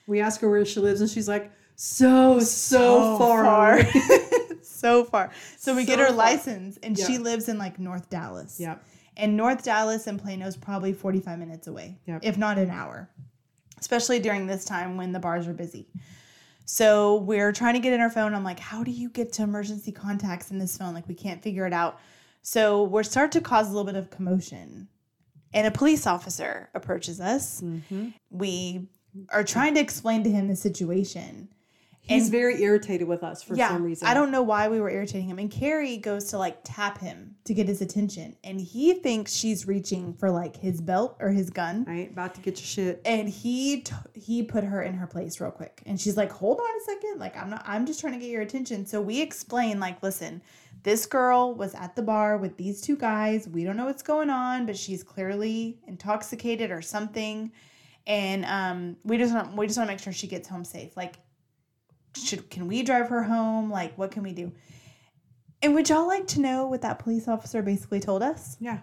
We 0.10 0.20
ask 0.20 0.42
her 0.42 0.50
where 0.50 0.66
she 0.66 0.80
lives, 0.82 1.00
and 1.02 1.10
she's 1.10 1.28
like, 1.30 1.52
so 1.76 2.40
so, 2.40 3.18
far. 3.18 3.76
away." 3.80 3.92
so 4.62 5.04
far 5.04 5.30
so 5.58 5.76
we 5.76 5.84
get 5.86 6.00
her 6.00 6.08
far. 6.08 6.16
license 6.16 6.78
and 6.84 6.98
she 6.98 7.18
lives 7.18 7.50
in 7.50 7.58
like 7.58 7.80
north 7.80 8.10
dallas 8.10 8.58
Yep. 8.60 8.82
and 9.18 9.36
north 9.36 9.64
dallas 9.64 10.08
and 10.08 10.22
plano 10.22 10.46
is 10.48 10.56
probably 10.56 10.94
45 10.94 11.38
minutes 11.40 11.68
away 11.68 11.98
Yep. 12.06 12.22
if 12.24 12.38
not 12.38 12.58
an 12.58 12.70
hour 12.70 13.10
especially 13.80 14.20
during 14.20 14.48
this 14.48 14.64
time 14.64 14.96
when 14.96 15.12
the 15.12 15.20
bars 15.20 15.48
are 15.48 15.54
busy 15.54 15.88
so 16.66 17.16
we're 17.18 17.52
trying 17.52 17.74
to 17.74 17.80
get 17.80 17.92
in 17.94 18.00
our 18.00 18.10
phone 18.10 18.34
i'm 18.34 18.44
like 18.44 18.60
how 18.60 18.84
do 18.84 18.92
you 18.92 19.10
get 19.10 19.34
to 19.34 19.44
emergency 19.44 19.92
contacts 19.92 20.52
in 20.52 20.60
this 20.60 20.78
phone 20.78 20.94
like 20.94 21.08
we 21.08 21.16
can't 21.16 21.42
figure 21.42 21.66
it 21.66 21.74
out 21.74 22.00
so 22.42 22.84
we're 22.84 23.04
start 23.04 23.32
to 23.34 23.42
cause 23.42 23.68
a 23.68 23.70
little 23.72 23.86
bit 23.86 23.96
of 23.96 24.10
commotion 24.10 24.88
and 25.54 25.68
a 25.68 25.72
police 25.72 26.06
officer 26.08 26.70
approaches 26.74 27.20
us 27.20 27.62
Mhm. 27.62 28.14
we 28.30 28.88
are 29.30 29.44
trying 29.44 29.74
to 29.76 29.80
explain 29.80 30.24
to 30.24 30.30
him 30.32 30.48
the 30.48 30.56
situation 30.56 31.50
He's 32.02 32.24
And- 32.24 32.32
very 32.32 32.64
irritated 32.64 33.08
with 33.08 33.24
us 33.24 33.44
for 33.44 33.56
some 33.56 33.84
reason. 33.84 34.08
I 34.08 34.16
don't 34.16 34.32
know 34.32 34.42
why 34.42 34.68
we 34.68 34.80
were 34.82 34.90
irritating 34.90 35.28
him. 35.30 35.38
And 35.38 35.52
Kerri 35.52 36.02
goes 36.02 36.26
to 36.32 36.40
like 36.40 36.58
tap 36.64 36.98
him 36.98 37.36
to 37.44 37.54
get 37.54 37.68
his 37.68 37.82
attention. 37.82 38.36
And 38.44 38.60
he 38.60 38.94
thinks 38.96 39.32
she's 39.32 39.68
reaching 39.68 40.16
for 40.16 40.32
like 40.32 40.56
his 40.56 40.82
belt 40.82 41.18
or 41.20 41.30
his 41.30 41.52
gun. 41.52 41.86
I 41.88 42.00
ain't 42.00 42.12
about 42.14 42.34
to 42.34 42.42
get 42.42 42.58
your 42.58 42.66
shit. 42.66 43.02
And 43.06 43.30
he 43.30 43.82
t- 43.82 43.94
he 44.16 44.42
put 44.42 44.64
her 44.64 44.82
in 44.82 44.96
her 44.96 45.06
place 45.06 45.40
real 45.40 45.52
quick. 45.52 45.84
And 45.86 46.02
she's 46.02 46.18
like, 46.18 46.32
"Hold 46.32 46.60
on 46.60 46.66
a 46.66 46.84
second. 46.86 47.20
Like 47.20 47.38
I'm 47.38 47.52
not 47.52 47.62
I'm 47.68 47.86
just 47.86 48.00
trying 48.00 48.14
to 48.14 48.20
get 48.20 48.30
your 48.32 48.42
attention." 48.42 48.88
So 48.88 49.04
we 49.04 49.22
explain 49.22 49.80
like, 49.80 50.02
"Listen, 50.02 50.42
this 50.82 51.06
girl 51.06 51.54
was 51.54 51.76
at 51.76 51.96
the 51.96 52.02
bar 52.02 52.38
with 52.38 52.58
these 52.58 52.82
two 52.82 52.96
guys. 52.96 53.48
We 53.48 53.64
don't 53.64 53.78
know 53.78 53.86
what's 53.86 54.02
going 54.02 54.32
on, 54.32 54.66
but 54.66 54.76
she's 54.76 55.04
clearly 55.04 55.78
intoxicated 55.86 56.72
or 56.72 56.82
something." 56.82 57.52
And 58.10 58.44
um 58.46 58.98
we 59.06 59.18
just 59.18 59.34
want 59.34 59.56
we 59.56 59.68
just 59.68 59.78
want 59.78 59.88
to 59.88 59.94
make 59.94 60.02
sure 60.02 60.12
she 60.12 60.28
gets 60.28 60.50
home 60.50 60.66
safe. 60.66 60.98
Like 60.98 61.16
should 62.18 62.50
can 62.50 62.68
we 62.68 62.84
drive 62.84 63.08
her 63.10 63.24
home? 63.24 63.70
Like 63.70 63.98
what 63.98 64.12
can 64.12 64.24
we 64.24 64.34
do? 64.34 64.52
And 65.62 65.74
would 65.76 65.88
y'all 65.90 66.08
like 66.08 66.26
to 66.28 66.42
know 66.42 66.68
what 66.68 66.82
that 66.82 67.00
police 67.00 67.28
officer 67.28 67.62
basically 67.62 68.00
told 68.00 68.24
us? 68.24 68.58
Yeah. 68.60 68.80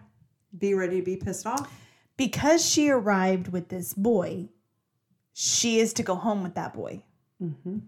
Be 0.57 0.75
ready 0.75 1.01
to 1.01 1.05
be 1.05 1.17
pissed 1.17 1.47
off. 1.47 1.71
Because 2.17 2.65
she 2.65 2.89
arrived 2.89 3.49
with 3.49 3.69
this 3.69 3.93
boy, 3.93 4.49
she 5.33 5.81
is 5.81 5.93
to 5.95 6.03
go 6.03 6.15
home 6.15 6.43
with 6.43 6.55
that 6.55 6.73
boy 6.73 7.03
Mm-hmm. 7.43 7.81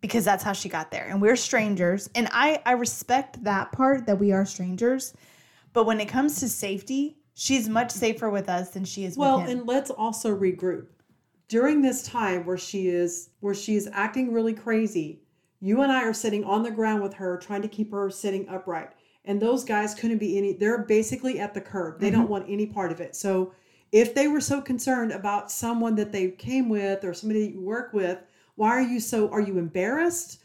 because 0.00 0.24
that's 0.24 0.42
how 0.42 0.54
she 0.54 0.70
got 0.70 0.90
there. 0.90 1.06
And 1.08 1.20
we're 1.20 1.36
strangers. 1.36 2.08
And 2.14 2.26
I, 2.32 2.62
I 2.64 2.72
respect 2.72 3.44
that 3.44 3.70
part 3.72 4.06
that 4.06 4.18
we 4.18 4.32
are 4.32 4.46
strangers. 4.46 5.12
But 5.74 5.84
when 5.84 6.00
it 6.00 6.08
comes 6.08 6.40
to 6.40 6.48
safety, 6.48 7.18
she's 7.34 7.68
much 7.68 7.90
safer 7.90 8.30
with 8.30 8.48
us 8.48 8.70
than 8.70 8.84
she 8.84 9.04
is 9.04 9.16
Well, 9.16 9.38
with 9.38 9.48
him. 9.48 9.58
and 9.58 9.68
let's 9.68 9.90
also 9.90 10.34
regroup. 10.34 10.86
During 11.48 11.82
this 11.82 12.02
time 12.06 12.46
where 12.46 12.56
she 12.56 12.88
is 12.88 13.30
where 13.40 13.54
she 13.54 13.76
is 13.76 13.88
acting 13.92 14.32
really 14.32 14.54
crazy, 14.54 15.20
you 15.60 15.82
and 15.82 15.92
I 15.92 16.04
are 16.04 16.14
sitting 16.14 16.44
on 16.44 16.62
the 16.62 16.70
ground 16.70 17.02
with 17.02 17.14
her 17.14 17.36
trying 17.36 17.62
to 17.62 17.68
keep 17.68 17.90
her 17.90 18.08
sitting 18.10 18.48
upright. 18.48 18.90
And 19.26 19.40
those 19.40 19.64
guys 19.64 19.94
couldn't 19.94 20.18
be 20.18 20.38
any 20.38 20.54
they're 20.54 20.84
basically 20.84 21.38
at 21.38 21.52
the 21.52 21.60
curb. 21.60 22.00
They 22.00 22.10
don't 22.10 22.22
mm-hmm. 22.22 22.30
want 22.30 22.46
any 22.48 22.66
part 22.66 22.92
of 22.92 23.00
it. 23.00 23.14
So 23.14 23.52
if 23.92 24.14
they 24.14 24.28
were 24.28 24.40
so 24.40 24.60
concerned 24.60 25.12
about 25.12 25.50
someone 25.50 25.94
that 25.96 26.12
they 26.12 26.30
came 26.30 26.68
with 26.68 27.04
or 27.04 27.14
somebody 27.14 27.46
that 27.46 27.52
you 27.52 27.60
work 27.60 27.92
with, 27.92 28.18
why 28.56 28.70
are 28.70 28.82
you 28.82 29.00
so 29.00 29.28
are 29.30 29.40
you 29.40 29.58
embarrassed? 29.58 30.40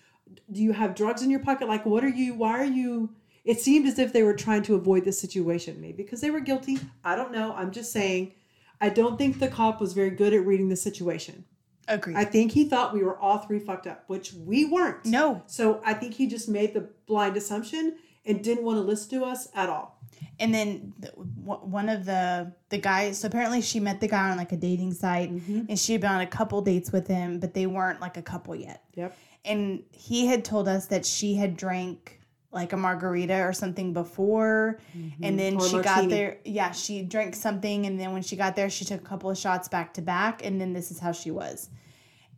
Do 0.52 0.62
you 0.62 0.72
have 0.74 0.96
drugs 0.96 1.24
in 1.24 1.32
your 1.32 1.40
pocket? 1.40 1.68
Like 1.68 1.86
what 1.86 2.04
are 2.04 2.10
you 2.10 2.34
why 2.34 2.60
are 2.60 2.66
you 2.66 3.10
it 3.52 3.60
seemed 3.60 3.86
as 3.88 3.98
if 4.00 4.10
they 4.14 4.24
were 4.24 4.34
trying 4.46 4.64
to 4.64 4.76
avoid 4.76 5.02
this 5.06 5.20
situation, 5.20 5.74
maybe 5.82 6.04
because 6.04 6.22
they 6.22 6.32
were 6.32 6.40
guilty. 6.50 6.76
I 7.04 7.16
don't 7.16 7.32
know. 7.32 7.48
I'm 7.60 7.72
just 7.72 7.92
saying 7.92 8.34
I 8.80 8.90
don't 8.90 9.18
think 9.18 9.40
the 9.40 9.48
cop 9.48 9.82
was 9.82 9.94
very 9.94 10.12
good 10.22 10.34
at 10.34 10.46
reading 10.46 10.70
the 10.70 10.76
situation. 10.90 11.46
Agreed. 11.88 12.16
I 12.18 12.26
think 12.26 12.52
he 12.52 12.64
thought 12.66 12.94
we 12.94 13.04
were 13.04 13.18
all 13.18 13.40
three 13.40 13.60
fucked 13.60 13.88
up, 13.88 14.04
which 14.08 14.34
we 14.34 14.66
weren't. 14.66 15.04
no. 15.06 15.42
So 15.48 15.82
I 15.84 15.94
think 15.96 16.14
he 16.14 16.28
just 16.28 16.48
made 16.48 16.74
the 16.76 16.88
blind 17.08 17.36
assumption 17.36 17.96
and 18.26 18.44
didn't 18.44 18.64
want 18.64 18.78
to 18.78 18.82
listen 18.82 19.10
to 19.20 19.26
us 19.26 19.48
at 19.56 19.70
all. 19.70 20.00
And 20.40 20.54
then 20.54 20.94
the, 21.00 21.08
w- 21.44 21.66
one 21.66 21.90
of 21.90 22.06
the 22.06 22.54
the 22.70 22.78
guys. 22.78 23.20
So 23.20 23.28
apparently 23.28 23.62
she 23.62 23.80
met 23.80 24.00
the 24.00 24.08
guy 24.08 24.30
on 24.30 24.38
like 24.38 24.52
a 24.52 24.58
dating 24.58 24.94
site, 24.94 25.32
Mm-hmm. 25.34 25.62
and 25.70 25.80
she 25.80 25.94
had 25.94 26.02
been 26.02 26.12
on 26.12 26.22
a 26.22 26.28
couple 26.28 26.62
dates 26.62 26.92
with 26.92 27.08
him, 27.08 27.40
but 27.40 27.54
they 27.56 27.66
weren't 27.66 28.00
like 28.00 28.18
a 28.18 28.22
couple 28.22 28.56
yet. 28.56 28.84
Yep. 28.94 29.18
And 29.46 29.84
he 29.92 30.28
had 30.28 30.46
told 30.46 30.68
us 30.68 30.86
that 30.88 31.06
she 31.06 31.34
had 31.36 31.58
drank 31.58 32.19
like 32.52 32.74
a 32.74 32.78
margarita 32.78 33.42
or 33.42 33.54
something 33.54 33.94
before, 33.94 34.80
and 35.22 35.38
then 35.38 35.54
Mm-hmm. 35.58 35.62
Or 35.62 35.70
she 35.70 35.82
got 35.84 36.10
there. 36.10 36.38
Yeah, 36.46 36.72
she 36.72 37.04
drank 37.04 37.36
something, 37.36 37.86
and 37.86 38.00
then 38.00 38.12
when 38.14 38.22
she 38.24 38.36
got 38.36 38.56
there, 38.56 38.70
she 38.70 38.86
took 38.86 39.02
a 39.02 39.06
couple 39.06 39.30
of 39.30 39.38
shots 39.38 39.68
back 39.68 39.94
to 39.96 40.02
back, 40.02 40.44
and 40.46 40.60
then 40.60 40.74
this 40.74 40.90
is 40.92 41.00
how 41.00 41.12
she 41.12 41.30
was. 41.32 41.70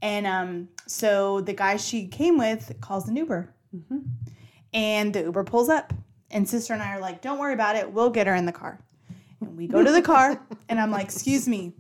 And 0.02 0.26
um, 0.28 0.68
so 0.88 1.42
the 1.42 1.54
guy 1.54 1.78
she 1.78 2.08
came 2.08 2.38
with 2.38 2.74
calls 2.82 3.08
an 3.08 3.16
Uber, 3.16 3.54
Mm-hmm. 3.76 4.00
and 4.74 5.14
the 5.14 5.22
Uber 5.24 5.46
pulls 5.46 5.70
up, 5.70 5.94
and 6.30 6.48
sister 6.48 6.74
and 6.74 6.82
I 6.82 6.96
are 6.96 7.00
like, 7.00 7.22
"Don't 7.22 7.40
worry 7.40 7.54
about 7.54 7.76
it. 7.78 7.92
We'll 7.92 8.10
get 8.10 8.28
her 8.28 8.36
in 8.36 8.46
the 8.46 8.52
car." 8.52 8.80
And 9.40 9.56
we 9.58 9.66
go 9.68 9.82
to 9.84 9.92
the 9.92 10.02
car, 10.02 10.42
and 10.70 10.80
I'm 10.80 10.92
like, 10.92 11.06
"Excuse 11.06 11.48
me, 11.48 11.74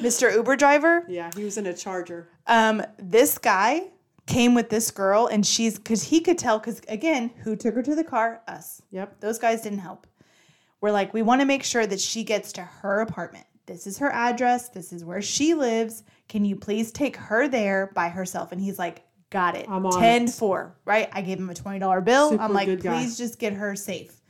Mr. 0.00 0.32
Uber 0.32 0.56
driver." 0.56 1.04
Yeah, 1.08 1.30
he 1.36 1.42
was 1.44 1.58
in 1.58 1.66
a 1.66 1.74
charger. 1.74 2.28
Um, 2.46 2.82
this 2.98 3.38
guy 3.38 3.88
came 4.26 4.54
with 4.54 4.68
this 4.70 4.90
girl, 4.90 5.26
and 5.26 5.44
she's 5.44 5.76
because 5.78 6.02
he 6.04 6.20
could 6.20 6.38
tell. 6.38 6.58
Because 6.58 6.80
again, 6.88 7.30
who 7.42 7.56
took 7.56 7.74
her 7.74 7.82
to 7.82 7.94
the 7.94 8.04
car? 8.04 8.42
Us. 8.48 8.82
Yep. 8.90 9.20
Those 9.20 9.38
guys 9.38 9.62
didn't 9.62 9.80
help. 9.80 10.06
We're 10.80 10.90
like, 10.92 11.14
we 11.14 11.22
want 11.22 11.40
to 11.40 11.46
make 11.46 11.62
sure 11.62 11.86
that 11.86 12.00
she 12.00 12.24
gets 12.24 12.52
to 12.54 12.62
her 12.62 13.00
apartment. 13.00 13.46
This 13.66 13.86
is 13.86 13.98
her 13.98 14.10
address. 14.10 14.68
This 14.68 14.92
is 14.92 15.04
where 15.04 15.22
she 15.22 15.54
lives. 15.54 16.02
Can 16.28 16.44
you 16.44 16.56
please 16.56 16.90
take 16.90 17.16
her 17.16 17.46
there 17.46 17.90
by 17.94 18.08
herself? 18.08 18.50
And 18.52 18.60
he's 18.60 18.78
like, 18.78 19.04
got 19.30 19.56
it. 19.56 19.66
I'm 19.68 19.86
on 19.86 19.92
10 20.00 20.24
it. 20.24 20.30
4, 20.30 20.76
right? 20.84 21.08
I 21.12 21.22
gave 21.22 21.38
him 21.38 21.48
a 21.50 21.54
$20 21.54 22.04
bill. 22.04 22.30
Super 22.30 22.42
I'm 22.42 22.52
like, 22.52 22.66
good 22.66 22.82
guy. 22.82 22.98
please 22.98 23.16
just 23.16 23.38
get 23.38 23.52
her 23.52 23.76
safe. 23.76 24.20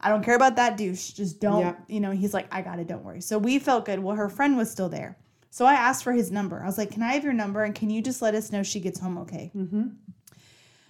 I 0.00 0.08
don't 0.08 0.24
care 0.24 0.36
about 0.36 0.56
that 0.56 0.76
douche. 0.78 1.10
Just 1.10 1.40
don't, 1.40 1.60
Yep. 1.60 1.84
you 1.88 2.00
know, 2.00 2.10
he's 2.12 2.32
like, 2.34 2.46
I 2.52 2.62
got 2.62 2.78
it. 2.78 2.86
Don't 2.88 3.04
worry. 3.04 3.20
So 3.20 3.36
we 3.38 3.58
felt 3.58 3.84
good. 3.84 3.98
Well, 3.98 4.16
her 4.16 4.28
friend 4.30 4.56
was 4.56 4.70
still 4.70 4.88
there. 4.88 5.18
So 5.54 5.66
I 5.66 5.74
asked 5.74 6.02
for 6.02 6.12
his 6.12 6.32
number. 6.32 6.60
I 6.60 6.66
was 6.66 6.78
like, 6.78 6.90
can 6.90 7.00
I 7.00 7.12
have 7.12 7.22
your 7.22 7.32
number? 7.32 7.62
And 7.62 7.76
can 7.76 7.88
you 7.88 8.02
just 8.02 8.20
let 8.20 8.34
us 8.34 8.50
know 8.50 8.64
she 8.64 8.80
gets 8.80 8.98
home 8.98 9.18
okay? 9.18 9.52
Mm-hmm. 9.54 9.90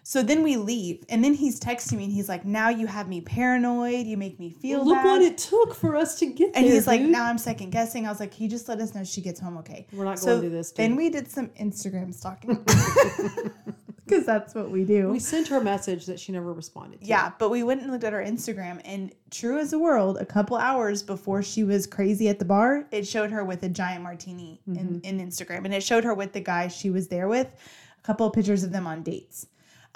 So 0.03 0.23
then 0.23 0.43
we 0.43 0.57
leave, 0.57 1.05
and 1.11 1.23
then 1.23 1.35
he's 1.35 1.61
texting 1.61 1.99
me, 1.99 2.05
and 2.05 2.13
he's 2.13 2.29
like, 2.29 2.45
"Now 2.45 2.69
you 2.69 2.87
have 2.87 3.09
me 3.09 3.23
paranoid. 3.23 4.07
You 4.07 4.19
make 4.19 4.39
me 4.39 4.51
feel 4.51 4.85
Look 4.85 4.97
bad." 4.97 5.07
what 5.07 5.23
it 5.23 5.39
took 5.39 5.75
for 5.75 5.97
us 5.97 6.19
to 6.19 6.27
get 6.27 6.51
and 6.55 6.67
there. 6.67 6.75
he's 6.75 6.87
like, 6.87 7.01
dude. 7.01 7.11
"Now 7.11 7.25
I'm 7.25 7.39
second 7.39 7.71
guessing." 7.71 8.07
I 8.07 8.11
was 8.11 8.21
like, 8.21 8.33
"Can 8.33 8.43
you 8.43 8.51
just 8.51 8.69
let 8.69 8.81
us 8.81 8.95
know 8.95 9.03
she 9.03 9.23
gets 9.23 9.41
home 9.41 9.57
okay?" 9.59 9.87
We're 9.93 10.05
not 10.05 10.19
so 10.19 10.27
going 10.27 10.43
to 10.43 10.49
do 10.49 10.55
this. 10.55 10.73
Dude. 10.73 10.85
then 10.85 10.97
we 10.97 11.09
did 11.09 11.31
some 11.31 11.49
Instagram 11.59 12.15
stalking. 12.15 12.63
because 14.07 14.27
that's 14.27 14.55
what 14.55 14.71
we 14.71 14.85
do. 14.85 15.09
We 15.11 15.19
sent 15.19 15.49
her 15.49 15.57
a 15.59 15.65
message 15.65 16.07
that 16.07 16.21
she 16.21 16.33
never 16.33 16.53
responded 16.53 17.01
to. 17.01 17.07
yeah, 17.07 17.33
but 17.39 17.51
we 17.51 17.63
went 17.63 17.83
and 17.83 17.91
looked 17.91 18.05
at 18.05 18.13
her 18.13 18.23
Instagram, 18.23 18.81
and 18.85 19.13
true 19.31 19.59
as 19.59 19.71
the 19.71 19.79
world, 19.79 20.19
a 20.19 20.27
couple 20.27 20.57
hours 20.57 21.03
before 21.03 21.43
she 21.43 21.65
was 21.65 21.87
crazy 21.87 22.29
at 22.29 22.39
the 22.39 22.45
bar, 22.45 22.87
it 22.91 23.07
showed 23.07 23.31
her 23.31 23.45
with 23.45 23.63
a 23.63 23.69
giant 23.69 24.03
martini 24.03 24.61
in, 24.67 25.01
in 25.05 25.19
Instagram, 25.21 25.65
and 25.65 25.73
it 25.75 25.83
showed 25.83 26.05
her 26.05 26.15
with 26.15 26.33
the 26.33 26.41
guy 26.41 26.69
she 26.69 26.91
was 26.91 27.09
there 27.09 27.29
with, 27.29 27.49
a 27.99 28.03
couple 28.03 28.27
of 28.27 28.33
pictures 28.33 28.63
of 28.65 28.73
them 28.73 28.87
on 28.87 29.03
dates. 29.03 29.47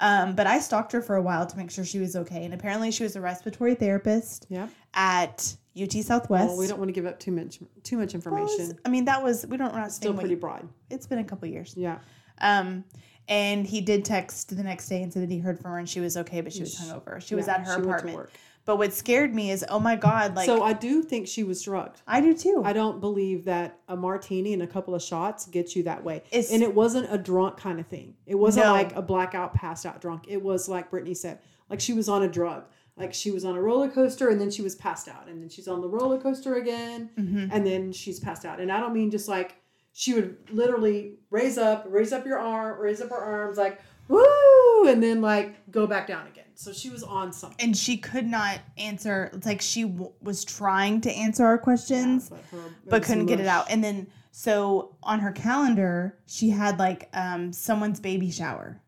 Um, 0.01 0.33
but 0.33 0.47
I 0.47 0.59
stalked 0.59 0.93
her 0.93 1.01
for 1.01 1.17
a 1.17 1.21
while 1.21 1.45
to 1.45 1.57
make 1.57 1.69
sure 1.69 1.83
she 1.83 1.99
was 1.99 2.15
okay, 2.15 2.45
and 2.45 2.53
apparently 2.53 2.89
she 2.91 3.03
was 3.03 3.15
a 3.17 3.21
respiratory 3.21 3.75
therapist 3.75 4.45
Yeah. 4.49 4.69
at 4.93 5.55
UT 5.79 5.91
Southwest. 5.91 6.47
Well, 6.47 6.57
we 6.57 6.67
don't 6.67 6.79
want 6.79 6.87
to 6.87 6.93
give 6.93 7.05
up 7.05 7.19
too 7.19 7.31
much 7.31 7.59
too 7.83 7.97
much 7.97 8.13
information. 8.15 8.61
it's- 8.61 8.79
I 8.85 8.89
mean, 8.89 9.05
that 9.05 9.21
was 9.21 9.45
we 9.45 9.57
don't. 9.57 9.73
We're 9.73 9.79
not 9.81 9.91
Still 9.91 10.07
saying 10.11 10.15
what- 10.15 10.21
pretty 10.21 10.35
broad. 10.35 10.67
It's 10.89 11.05
been 11.05 11.19
a 11.19 11.23
couple 11.23 11.47
years. 11.49 11.73
Yeah. 11.77 11.99
Um, 12.39 12.85
and 13.29 13.65
he 13.65 13.79
did 13.79 14.03
text 14.03 14.55
the 14.55 14.63
next 14.63 14.89
day 14.89 15.01
and 15.01 15.13
said 15.13 15.23
that 15.23 15.31
he 15.31 15.39
heard 15.39 15.57
from 15.59 15.71
her 15.71 15.77
and 15.77 15.87
she 15.87 16.01
was 16.01 16.17
okay, 16.17 16.41
but 16.41 16.51
she 16.51 16.61
was 16.61 16.75
hungover. 16.75 17.21
She 17.21 17.35
was 17.35 17.47
Yeah, 17.47 17.53
at 17.55 17.59
her 17.61 17.65
she 17.65 17.69
went 17.69 17.83
to 17.83 17.89
apartment. 17.89 18.17
work. 18.17 18.31
But 18.65 18.77
what 18.77 18.93
scared 18.93 19.33
me 19.33 19.49
is, 19.49 19.65
oh 19.69 19.79
my 19.79 19.95
god, 19.95 20.35
like 20.35 20.45
so 20.45 20.61
I 20.61 20.73
do 20.73 21.01
think 21.01 21.27
she 21.27 21.43
was 21.43 21.61
drugged. 21.63 22.01
I 22.05 22.21
do 22.21 22.35
too. 22.35 22.61
I 22.65 22.73
don't 22.73 22.99
believe 22.99 23.45
that 23.45 23.79
a 23.87 23.95
martini 23.95 24.53
and 24.53 24.61
a 24.61 24.67
couple 24.67 24.93
of 24.93 25.01
shots 25.01 25.45
gets 25.47 25.75
you 25.75 25.83
that 25.83 26.03
way. 26.03 26.17
It's- 26.31 26.51
and 26.51 26.61
it 26.61 26.75
wasn't 26.75 27.07
a 27.11 27.17
drunk 27.17 27.57
kind 27.57 27.79
of 27.79 27.87
thing. 27.87 28.15
It 28.27 28.35
wasn't 28.35 28.65
No. 28.67 28.73
like 28.73 28.95
a 28.95 29.01
blackout, 29.01 29.53
passed 29.53 29.85
out 29.85 30.01
drunk. 30.01 30.25
It 30.27 30.41
was 30.43 30.67
like 30.69 30.91
Britney 30.91 31.15
said, 31.17 31.39
like 31.69 31.79
she 31.79 31.93
was 31.93 32.09
on 32.09 32.23
a 32.23 32.27
drug. 32.27 32.65
Like 32.95 33.13
she 33.13 33.31
was 33.31 33.45
on 33.45 33.55
a 33.55 33.61
roller 33.61 33.87
coaster 33.89 34.27
and 34.27 34.39
then 34.41 34.51
she 34.51 34.61
was 34.61 34.75
passed 34.75 35.07
out. 35.07 35.27
And 35.29 35.41
then 35.41 35.47
she's 35.49 35.69
on 35.69 35.79
the 35.81 35.87
roller 35.87 36.19
coaster 36.19 36.55
again 36.55 37.09
Mm-hmm. 37.17 37.47
and 37.51 37.65
then 37.65 37.91
she's 37.93 38.19
passed 38.19 38.43
out. 38.45 38.59
And 38.59 38.69
I 38.71 38.79
don't 38.81 38.93
mean 38.93 39.09
just 39.09 39.27
like 39.29 39.55
she 39.93 40.13
would 40.13 40.37
literally 40.51 41.15
raise 41.29 41.57
up, 41.57 41.85
raise 41.89 42.11
up 42.13 42.25
your 42.25 42.39
arm, 42.39 42.79
raise 42.79 43.01
up 43.01 43.09
her 43.09 43.17
arms, 43.17 43.57
like, 43.57 43.79
woo, 44.07 44.87
and 44.87 45.01
then 45.03 45.21
like 45.21 45.69
go 45.71 45.85
back 45.87 46.07
down 46.07 46.27
again. 46.27 46.45
So 46.55 46.73
she 46.73 46.89
was 46.89 47.03
on 47.03 47.31
something. 47.31 47.57
and 47.65 47.75
she 47.77 47.95
could 47.97 48.27
not 48.27 48.59
answer. 48.77 49.29
It's 49.33 49.45
like 49.45 49.61
she 49.61 49.83
w- 49.83 50.11
was 50.21 50.43
trying 50.43 50.99
to 51.01 51.11
answer 51.11 51.45
our 51.45 51.57
questions, 51.57 52.29
but, 52.29 52.39
her- 52.51 52.73
but 52.87 53.03
couldn't 53.03 53.27
get 53.27 53.39
it 53.39 53.47
out. 53.47 53.67
And 53.69 53.81
then 53.83 54.07
so 54.31 54.95
on 55.03 55.19
her 55.19 55.31
calendar, 55.31 56.17
she 56.25 56.49
had 56.49 56.77
like 56.79 57.09
um 57.13 57.53
someone's 57.53 57.99
baby 57.99 58.29
shower 58.31 58.81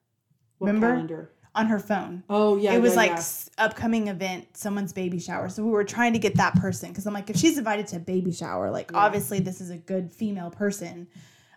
What 0.58 0.68
remember? 0.68 0.88
calendar? 0.94 1.32
On 1.54 1.68
her 1.68 1.80
phone. 1.80 2.24
Oh 2.30 2.56
yeah, 2.58 2.74
it 2.74 2.82
was 2.82 2.94
yeah, 2.94 2.98
like 2.98 3.12
yeah. 3.12 3.24
upcoming 3.58 4.08
event, 4.08 4.48
someone's 4.56 4.94
baby 4.94 5.20
shower. 5.20 5.50
So 5.50 5.64
we 5.64 5.72
were 5.72 5.84
trying 5.84 6.14
to 6.14 6.20
get 6.20 6.36
that 6.36 6.56
person 6.56 6.90
because 6.90 7.06
I'm 7.06 7.14
like, 7.14 7.30
if 7.30 7.36
she's 7.38 7.58
invited 7.58 7.88
to 7.88 7.98
a 7.98 8.00
baby 8.00 8.32
shower, 8.32 8.72
like 8.72 8.92
Yeah. 8.92 9.00
obviously 9.00 9.40
this 9.40 9.60
is 9.62 9.70
a 9.70 9.78
good 9.78 10.12
female 10.12 10.50
person. 10.50 11.08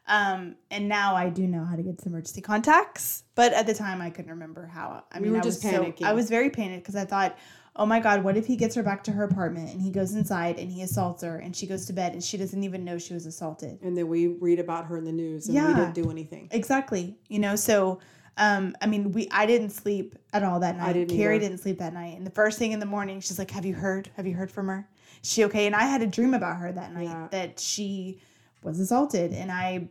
Um, 0.06 0.56
and 0.70 0.86
now 0.88 1.14
I 1.14 1.30
do 1.30 1.46
know 1.46 1.64
how 1.64 1.76
to 1.76 1.82
get 1.82 2.00
some 2.00 2.12
emergency 2.12 2.42
contacts, 2.42 3.22
but 3.34 3.54
at 3.54 3.66
the 3.66 3.72
time 3.74 4.02
I 4.02 4.10
couldn't 4.10 4.32
remember 4.32 4.66
how. 4.66 5.04
I 5.10 5.18
We 5.18 5.24
mean, 5.24 5.32
were 5.32 5.38
I 5.38 5.42
just 5.42 5.64
was 5.64 5.72
so- 5.72 5.82
panicking. 5.84 6.02
I 6.02 6.12
was 6.12 6.28
very 6.28 6.50
panicked 6.50 6.82
because 6.82 6.96
I 6.96 7.06
thought, 7.06 7.38
oh 7.76 7.86
my 7.86 8.00
god, 8.00 8.22
what 8.22 8.36
if 8.36 8.46
he 8.46 8.56
gets 8.56 8.74
her 8.74 8.82
back 8.82 9.02
to 9.04 9.12
her 9.12 9.24
apartment 9.24 9.70
and 9.72 9.80
he 9.80 9.90
goes 9.90 10.14
inside 10.14 10.58
and 10.58 10.70
he 10.70 10.82
assaults 10.82 11.22
her 11.22 11.38
and 11.38 11.56
she 11.56 11.66
goes 11.66 11.86
to 11.86 11.92
bed 11.94 12.12
and 12.12 12.22
she 12.22 12.36
doesn't 12.36 12.62
even 12.62 12.84
know 12.84 12.98
she 12.98 13.14
was 13.14 13.24
assaulted. 13.26 13.78
and 13.82 13.96
then 13.96 14.06
we 14.08 14.26
read 14.26 14.58
about 14.60 14.84
her 14.86 14.96
in 14.98 15.04
the 15.04 15.12
news 15.12 15.48
and 15.48 15.56
we 15.56 15.72
didn't 15.74 15.94
do 15.94 16.10
anything. 16.10 16.48
Exactly. 16.50 17.16
You 17.28 17.38
know, 17.38 17.56
so 17.56 17.98
um, 18.36 18.74
I 18.80 18.86
mean, 18.86 19.12
we 19.12 19.28
I 19.30 19.46
didn't 19.46 19.70
sleep 19.70 20.16
at 20.32 20.42
all 20.42 20.60
that 20.60 20.76
night. 20.76 20.94
didn't 20.94 21.16
Kerri 21.16 21.36
either. 21.36 21.40
didn't 21.48 21.58
sleep 21.58 21.78
that 21.78 21.94
night. 21.94 22.16
And 22.16 22.26
the 22.26 22.30
first 22.32 22.58
thing 22.58 22.72
in 22.72 22.80
the 22.80 22.86
morning, 22.86 23.20
she's 23.20 23.38
like, 23.38 23.50
"Have 23.52 23.64
you 23.64 23.74
heard? 23.74 24.10
Have 24.16 24.26
you 24.26 24.34
heard 24.34 24.50
from 24.50 24.68
her? 24.68 24.88
Is 25.22 25.30
she 25.30 25.44
okay?" 25.44 25.66
And 25.66 25.74
I 25.76 25.82
had 25.84 26.02
a 26.02 26.06
dream 26.06 26.34
about 26.34 26.56
her 26.58 26.72
that 26.72 26.92
night 26.92 27.04
Yeah. 27.04 27.28
that 27.30 27.60
she 27.60 28.20
was 28.62 28.80
assaulted, 28.80 29.32
and 29.32 29.50
I. 29.52 29.88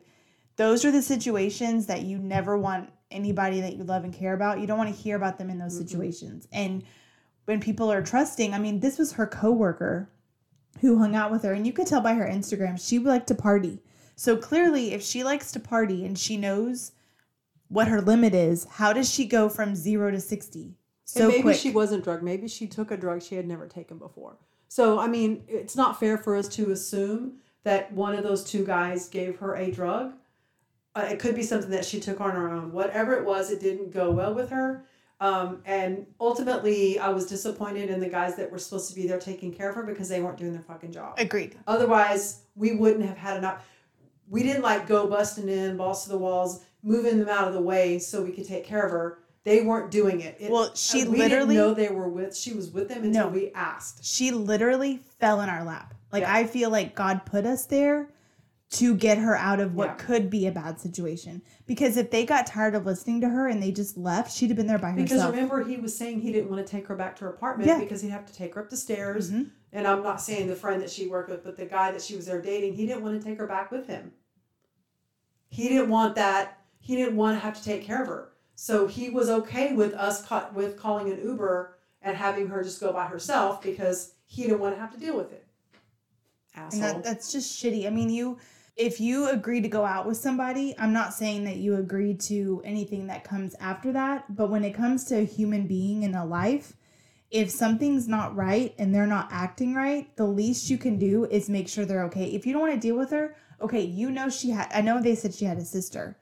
Those 0.56 0.86
are 0.86 0.92
the 0.92 1.02
situations 1.02 1.88
that 1.88 2.04
you 2.04 2.20
never 2.20 2.56
want 2.58 2.92
anybody 3.10 3.62
that 3.62 3.76
you 3.76 3.84
love 3.84 4.04
and 4.04 4.14
care 4.14 4.34
about. 4.34 4.60
You 4.60 4.68
don't 4.68 4.78
want 4.78 4.94
to 4.96 5.02
hear 5.02 5.16
about 5.16 5.38
them 5.40 5.50
in 5.50 5.58
those 5.58 5.76
situations. 5.76 6.48
And 6.52 6.84
when 7.46 7.60
people 7.60 7.92
are 7.92 8.04
trusting, 8.04 8.54
I 8.54 8.60
mean, 8.60 8.80
this 8.80 9.00
was 9.00 9.14
her 9.14 9.26
coworker 9.26 10.10
who 10.82 11.00
hung 11.00 11.16
out 11.16 11.32
with 11.32 11.42
her, 11.44 11.54
and 11.54 11.66
you 11.66 11.74
could 11.74 11.88
tell 11.88 12.02
by 12.02 12.14
her 12.14 12.26
Instagram 12.28 12.80
she 12.80 13.00
would 13.00 13.08
like 13.10 13.26
to 13.28 13.36
party. 13.36 13.82
So 14.16 14.38
clearly, 14.38 14.94
if 14.94 15.02
she 15.02 15.24
likes 15.24 15.52
to 15.54 15.60
party 15.60 16.06
and 16.06 16.18
she 16.20 16.38
knows 16.38 16.92
what 17.74 17.88
her 17.88 18.02
limit 18.02 18.34
is, 18.36 18.66
how 18.66 18.94
does 18.94 19.12
she 19.12 19.26
go 19.26 19.50
from 19.50 19.76
zero 19.76 20.12
to 20.12 20.20
sixty 20.20 20.76
so 21.06 21.22
and 21.22 21.30
maybe 21.30 21.42
quick? 21.42 21.58
she 21.58 21.72
wasn't 21.72 22.04
drugged. 22.04 22.24
Maybe 22.24 22.48
she 22.48 22.68
took 22.68 22.92
a 22.92 22.98
drug 22.98 23.22
she 23.22 23.36
had 23.36 23.48
never 23.48 23.68
taken 23.68 23.98
before. 23.98 24.38
So 24.68 25.00
I 25.00 25.08
mean, 25.08 25.44
it's 25.48 25.76
not 25.76 26.00
fair 26.00 26.18
for 26.18 26.36
us 26.36 26.48
to 26.50 26.72
assume 26.72 27.40
that 27.64 27.92
one 27.94 28.16
of 28.16 28.24
those 28.24 28.44
two 28.44 28.66
guys 28.66 29.10
gave 29.10 29.40
her 29.40 29.56
a 29.56 29.72
drug. 29.72 30.14
Uh, 30.96 31.08
it 31.10 31.20
could 31.20 31.34
be 31.36 31.44
something 31.44 31.72
that 31.72 31.86
she 31.86 32.00
took 32.00 32.22
on 32.22 32.32
her 32.32 32.50
own. 32.50 32.72
Whatever 32.72 33.14
it 33.16 33.26
was, 33.26 33.50
it 33.50 33.60
didn't 33.60 33.92
go 33.92 34.12
well 34.12 34.34
with 34.34 34.50
her. 34.52 34.86
Um, 35.20 35.62
and 35.66 36.06
ultimately, 36.20 37.00
I 37.00 37.10
was 37.10 37.26
disappointed 37.26 37.90
in 37.90 38.00
the 38.00 38.10
guys 38.10 38.36
that 38.36 38.52
were 38.52 38.60
supposed 38.60 38.90
to 38.90 38.96
be 38.96 39.08
there 39.08 39.20
taking 39.20 39.54
care 39.54 39.70
of 39.70 39.76
her 39.76 39.84
because 39.84 40.10
they 40.10 40.22
weren't 40.22 40.38
doing 40.38 40.52
their 40.52 40.62
fucking 40.62 40.92
job. 40.92 41.16
Agreed. 41.18 41.58
Otherwise, 41.66 42.42
we 42.56 42.76
wouldn't 42.76 43.06
have 43.06 43.18
had 43.18 43.38
enough. 43.38 43.66
We 44.30 44.44
didn't 44.44 44.64
like 44.64 44.86
go 44.86 45.08
busting 45.08 45.48
in, 45.48 45.78
balls 45.78 46.04
to 46.04 46.10
the 46.10 46.18
walls, 46.18 46.66
moving 46.84 47.18
them 47.20 47.30
out 47.30 47.48
of 47.48 47.54
the 47.54 47.62
way 47.62 47.98
so 47.98 48.22
we 48.22 48.32
could 48.32 48.46
take 48.48 48.66
care 48.66 48.84
of 48.86 48.92
her. 48.92 49.20
They 49.46 49.62
weren't 49.62 49.92
doing 49.92 50.22
it. 50.22 50.38
It- 50.40 50.52
Well, 50.52 50.74
she 50.76 51.02
and 51.02 51.12
we 51.12 51.18
literally- 51.18 51.56
didn't 51.56 51.68
know 51.70 51.74
they 51.74 51.90
were 51.90 52.08
with. 52.10 52.36
She 52.36 52.54
was 52.54 52.72
with 52.72 52.90
them 52.90 53.04
until 53.04 53.26
No. 53.26 53.30
we 53.34 53.52
asked. 53.54 54.04
She 54.06 54.32
literally 54.32 55.02
fell 55.20 55.42
in 55.42 55.50
our 55.50 55.64
lap. 55.64 55.94
Like 56.12 56.22
Yeah. 56.22 56.34
I 56.34 56.46
feel 56.46 56.70
like 56.70 56.96
God 56.96 57.26
put 57.26 57.46
us 57.46 57.66
there 57.66 58.10
to 58.72 58.96
get 58.96 59.18
her 59.20 59.36
out 59.36 59.60
of 59.60 59.76
what 59.76 59.88
Yeah. 59.90 59.94
could 59.96 60.30
be 60.30 60.48
a 60.48 60.52
bad 60.52 60.80
situation. 60.80 61.42
Because 61.68 61.96
if 61.98 62.10
they 62.10 62.26
got 62.26 62.48
tired 62.48 62.74
of 62.74 62.86
listening 62.86 63.22
to 63.22 63.30
her 63.30 63.48
and 63.48 63.62
they 63.62 63.72
just 63.72 63.98
left, 63.98 64.32
she'd 64.32 64.48
have 64.50 64.58
been 64.58 64.66
there 64.68 64.80
by 64.80 64.94
Because 64.94 65.12
herself. 65.12 65.34
Because 65.34 65.50
remember, 65.50 65.70
he 65.70 65.78
was 65.78 65.96
saying 65.96 66.22
he 66.22 66.32
didn't 66.32 66.50
want 66.50 66.66
to 66.66 66.72
take 66.72 66.88
her 66.88 66.96
back 66.96 67.16
to 67.18 67.26
her 67.26 67.30
apartment 67.32 67.68
Yeah. 67.68 67.80
because 67.80 68.02
he'd 68.02 68.10
have 68.10 68.26
to 68.26 68.34
take 68.34 68.56
her 68.56 68.62
up 68.62 68.70
the 68.70 68.78
stairs. 68.78 69.30
Mhm. 69.30 69.52
And 69.74 69.86
I'm 69.88 70.02
not 70.04 70.22
saying 70.22 70.48
the 70.48 70.56
friend 70.56 70.82
that 70.82 70.90
she 70.90 71.08
worked 71.08 71.30
with, 71.30 71.44
but 71.44 71.58
the 71.58 71.66
guy 71.66 71.92
that 71.92 72.02
she 72.02 72.16
was 72.16 72.26
there 72.28 72.42
dating, 72.42 72.74
he 72.76 72.88
didn't 72.88 73.04
want 73.04 73.20
to 73.22 73.28
take 73.28 73.38
her 73.38 73.48
back 73.48 73.72
with 73.72 73.88
him. 73.88 74.12
He 75.50 75.70
didn't 75.70 75.90
want 75.90 76.16
that. 76.16 76.58
He 76.84 76.98
didn't 76.98 77.16
want 77.16 77.38
to 77.38 77.40
have 77.40 77.56
to 77.56 77.64
take 77.64 77.82
care 77.82 78.02
of 78.02 78.10
her. 78.10 78.34
So 78.56 78.88
he 78.88 79.10
was 79.10 79.30
okay 79.30 79.72
with 79.74 79.94
us 79.94 80.26
ca- 80.26 80.50
with 80.54 80.78
calling 80.78 81.10
an 81.10 81.22
Uber 81.24 81.78
and 82.02 82.18
having 82.18 82.48
her 82.48 82.62
just 82.62 82.82
go 82.82 82.92
by 82.92 83.06
herself 83.06 83.62
because 83.62 84.16
he 84.26 84.44
didn't 84.44 84.60
want 84.60 84.76
to 84.76 84.82
have 84.82 84.92
to 84.92 85.00
deal 85.00 85.16
with 85.16 85.32
it. 85.32 85.48
And 86.54 86.66
Asshole. 86.66 86.82
that, 86.82 87.04
that's 87.06 87.32
just 87.32 87.58
shitty. 87.58 87.88
I 87.88 87.90
mean, 87.90 88.10
you 88.10 88.38
if 88.76 89.00
you 89.00 89.30
agree 89.30 89.62
to 89.62 89.70
go 89.70 89.86
out 89.86 90.06
with 90.06 90.18
somebody, 90.18 90.76
I'm 90.78 90.92
not 90.92 91.14
saying 91.14 91.46
that 91.46 91.56
you 91.56 91.78
agree 91.78 92.16
to 92.16 92.62
anything 92.66 93.08
that 93.08 93.24
comes 93.24 93.56
after 93.62 93.94
that, 93.94 94.36
but 94.36 94.50
when 94.50 94.66
it 94.66 94.74
comes 94.74 95.06
to 95.06 95.20
a 95.20 95.26
human 95.26 95.68
being 95.68 96.04
in 96.04 96.16
a 96.16 96.26
life, 96.26 96.74
if 97.32 97.50
something's 97.50 98.10
not 98.10 98.36
right 98.36 98.76
and 98.78 98.94
they're 98.94 99.08
not 99.08 99.30
acting 99.32 99.74
right, 99.74 100.14
the 100.18 100.26
least 100.26 100.70
you 100.70 100.78
can 100.78 101.00
do 101.00 101.26
is 101.26 101.50
make 101.50 101.70
sure 101.70 101.86
they're 101.86 102.04
okay. 102.06 102.26
If 102.26 102.46
you 102.46 102.52
don't 102.52 102.62
want 102.62 102.74
to 102.74 102.80
deal 102.80 102.98
with 102.98 103.12
her, 103.12 103.38
okay, 103.64 103.82
you 103.82 104.12
know 104.12 104.30
she 104.30 104.50
had 104.52 104.68
I 104.74 104.82
know 104.82 105.02
they 105.02 105.16
said 105.16 105.34
she 105.34 105.46
had 105.46 105.58
a 105.58 105.66
sister. 105.66 106.18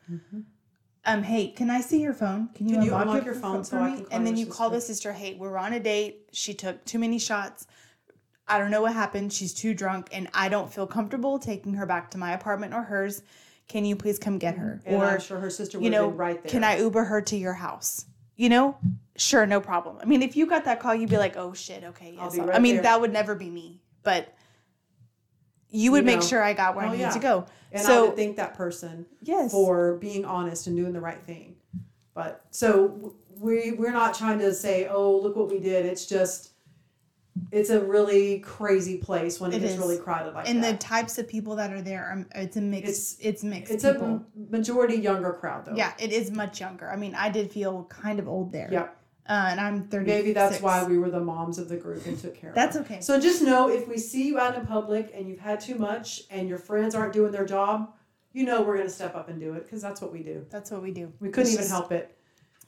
Um, 1.03 1.23
hey, 1.23 1.47
can 1.47 1.71
I 1.71 1.81
see 1.81 1.99
your 1.99 2.13
phone? 2.13 2.49
Can 2.53 2.69
you, 2.69 2.75
Can 2.75 2.83
you 2.85 2.93
unlock, 2.93 3.25
your 3.25 3.33
for- 3.33 3.39
phone 3.39 3.59
for 3.63 3.69
so 3.69 3.77
I 3.79 3.89
me? 3.89 3.95
can 3.95 4.05
call 4.05 4.17
and 4.17 4.27
then 4.27 4.37
your 4.37 4.47
you 4.47 4.53
call 4.53 4.69
the 4.69 4.79
sister? 4.79 5.09
sister, 5.09 5.13
hey, 5.13 5.33
we're 5.33 5.57
on 5.57 5.73
a 5.73 5.79
date. 5.79 6.29
She 6.31 6.53
took 6.53 6.85
too 6.85 6.99
many 6.99 7.17
shots. 7.17 7.65
I 8.47 8.59
don't 8.59 8.69
know 8.69 8.81
what 8.83 8.93
happened. 8.93 9.33
She's 9.33 9.53
too 9.53 9.73
drunk, 9.73 10.09
and 10.11 10.27
I 10.33 10.47
don't 10.49 10.71
feel 10.71 10.85
comfortable 10.85 11.39
taking 11.39 11.73
her 11.75 11.85
back 11.87 12.11
to 12.11 12.17
my 12.19 12.33
apartment 12.33 12.73
or 12.75 12.83
hers. 12.83 13.23
Can 13.67 13.85
you 13.85 13.95
please 13.95 14.19
come 14.19 14.37
get 14.37 14.55
her? 14.57 14.81
and 14.85 14.97
or 14.97 15.05
I'm 15.05 15.19
sure 15.21 15.39
her 15.39 15.49
sister 15.49 15.79
would 15.79 15.85
you 15.85 15.89
know, 15.89 16.07
right 16.09 16.41
there. 16.43 16.51
can 16.51 16.63
I 16.63 16.77
Uber 16.79 17.05
her 17.05 17.21
to 17.21 17.37
your 17.37 17.53
house? 17.53 18.05
You 18.35 18.49
know, 18.49 18.77
sure, 19.15 19.45
no 19.45 19.59
problem. 19.61 19.97
I 20.01 20.05
mean, 20.05 20.21
if 20.21 20.35
you 20.35 20.45
got 20.45 20.65
that 20.65 20.79
call, 20.79 20.93
you'd 20.93 21.09
be 21.09 21.17
like, 21.17 21.37
oh 21.37 21.53
shit, 21.53 21.83
okay, 21.83 22.15
I'll 22.19 22.31
be 22.31 22.41
right 22.41 22.55
I 22.55 22.59
mean, 22.59 22.75
there. 22.75 22.83
that 22.83 23.01
would 23.01 23.13
never 23.13 23.33
be 23.33 23.49
me, 23.49 23.81
but 24.03 24.33
you 25.72 25.91
would 25.91 25.99
You 26.03 26.05
make 26.05 26.19
know. 26.19 26.26
sure 26.26 26.43
I 26.43 26.53
got 26.53 26.76
where 26.76 26.86
Oh, 26.86 26.89
I 26.89 26.91
needed 26.91 27.03
yeah. 27.05 27.09
to 27.11 27.19
go. 27.19 27.45
And 27.72 27.82
I 27.82 27.86
so 27.86 28.05
would 28.07 28.15
thank 28.17 28.36
that 28.36 28.53
person 28.53 29.05
yes, 29.22 29.51
for 29.51 29.95
being 29.95 30.26
honest 30.26 30.67
and 30.67 30.76
doing 30.76 30.93
the 30.93 30.99
right 31.01 31.22
thing. 31.24 31.55
But 32.13 32.43
so 32.51 33.13
we 33.39 33.72
we're 33.72 33.93
not 33.93 34.13
trying 34.13 34.39
to 34.39 34.53
say, 34.53 34.88
oh, 34.89 35.17
look 35.17 35.36
what 35.36 35.49
we 35.49 35.59
did. 35.59 35.86
It's 35.86 36.05
just 36.05 36.49
it's 37.53 37.69
a 37.69 37.80
really 37.80 38.39
crazy 38.39 38.97
place 38.97 39.39
when 39.39 39.53
it, 39.53 39.57
It 39.57 39.61
gets 39.67 39.78
really 39.78 39.97
crowded 39.97 40.34
like 40.34 40.45
that. 40.45 40.51
and 40.53 40.61
the 40.61 40.74
types 40.74 41.17
of 41.17 41.30
people 41.30 41.55
that 41.55 41.72
are 41.72 41.82
there, 41.82 42.03
are, 42.36 42.41
it's 42.41 42.57
a 42.57 42.61
mix. 42.61 42.89
It's- 42.89 43.17
It's 43.22 43.43
mixed. 43.43 43.72
it's 43.74 43.86
people. 43.86 44.05
a 44.26 44.51
majority 44.51 44.97
younger 44.97 45.32
crowd 45.32 45.65
though. 45.65 45.74
Yeah, 45.76 45.93
it 45.97 46.11
is 46.11 46.30
much 46.30 46.59
younger. 46.59 46.89
I 46.91 46.97
mean, 46.97 47.15
I 47.15 47.30
did 47.30 47.49
feel 47.49 47.86
kind 47.86 48.19
of 48.19 48.28
old 48.28 48.51
there. 48.51 48.67
Yeah. 48.69 48.88
Uh, 49.30 49.47
and 49.51 49.59
I'm 49.59 49.88
30. 49.88 50.05
Maybe 50.07 50.34
that's 50.34 50.61
why 50.61 50.84
we 50.84 50.97
were 50.97 51.09
the 51.09 51.19
moms 51.19 51.57
of 51.59 51.69
the 51.69 51.78
group 51.78 52.05
and 52.05 52.17
took 52.19 52.36
care 52.36 52.49
of 52.49 52.55
That's 52.55 52.76
okay. 52.78 52.99
So 53.01 53.19
just 53.19 53.41
know 53.41 53.69
if 53.69 53.88
we 53.88 53.97
see 53.97 54.28
you 54.28 54.39
out 54.39 54.57
in 54.57 54.65
public 54.65 55.11
and 55.13 55.30
you've 55.30 55.39
had 55.39 55.59
too 55.61 55.76
much 55.76 56.24
and 56.32 56.49
your 56.49 56.57
friends 56.57 56.95
aren't 56.95 57.13
doing 57.13 57.32
their 57.32 57.45
job, 57.45 57.93
you 58.34 58.45
know 58.45 58.61
we're 58.61 58.76
going 58.78 58.88
to 58.88 58.93
step 58.93 59.15
up 59.15 59.30
and 59.30 59.39
do 59.39 59.53
it 59.53 59.63
because 59.63 59.82
that's 59.82 60.01
what 60.01 60.11
we 60.11 60.24
do. 60.24 60.45
That's 60.49 60.72
what 60.72 60.82
we 60.82 60.91
do. 60.91 61.13
We 61.19 61.30
couldn't 61.30 61.43
It's 61.43 61.51
even 61.53 61.63
just- 61.63 61.72
help 61.72 61.91
it. 61.91 62.17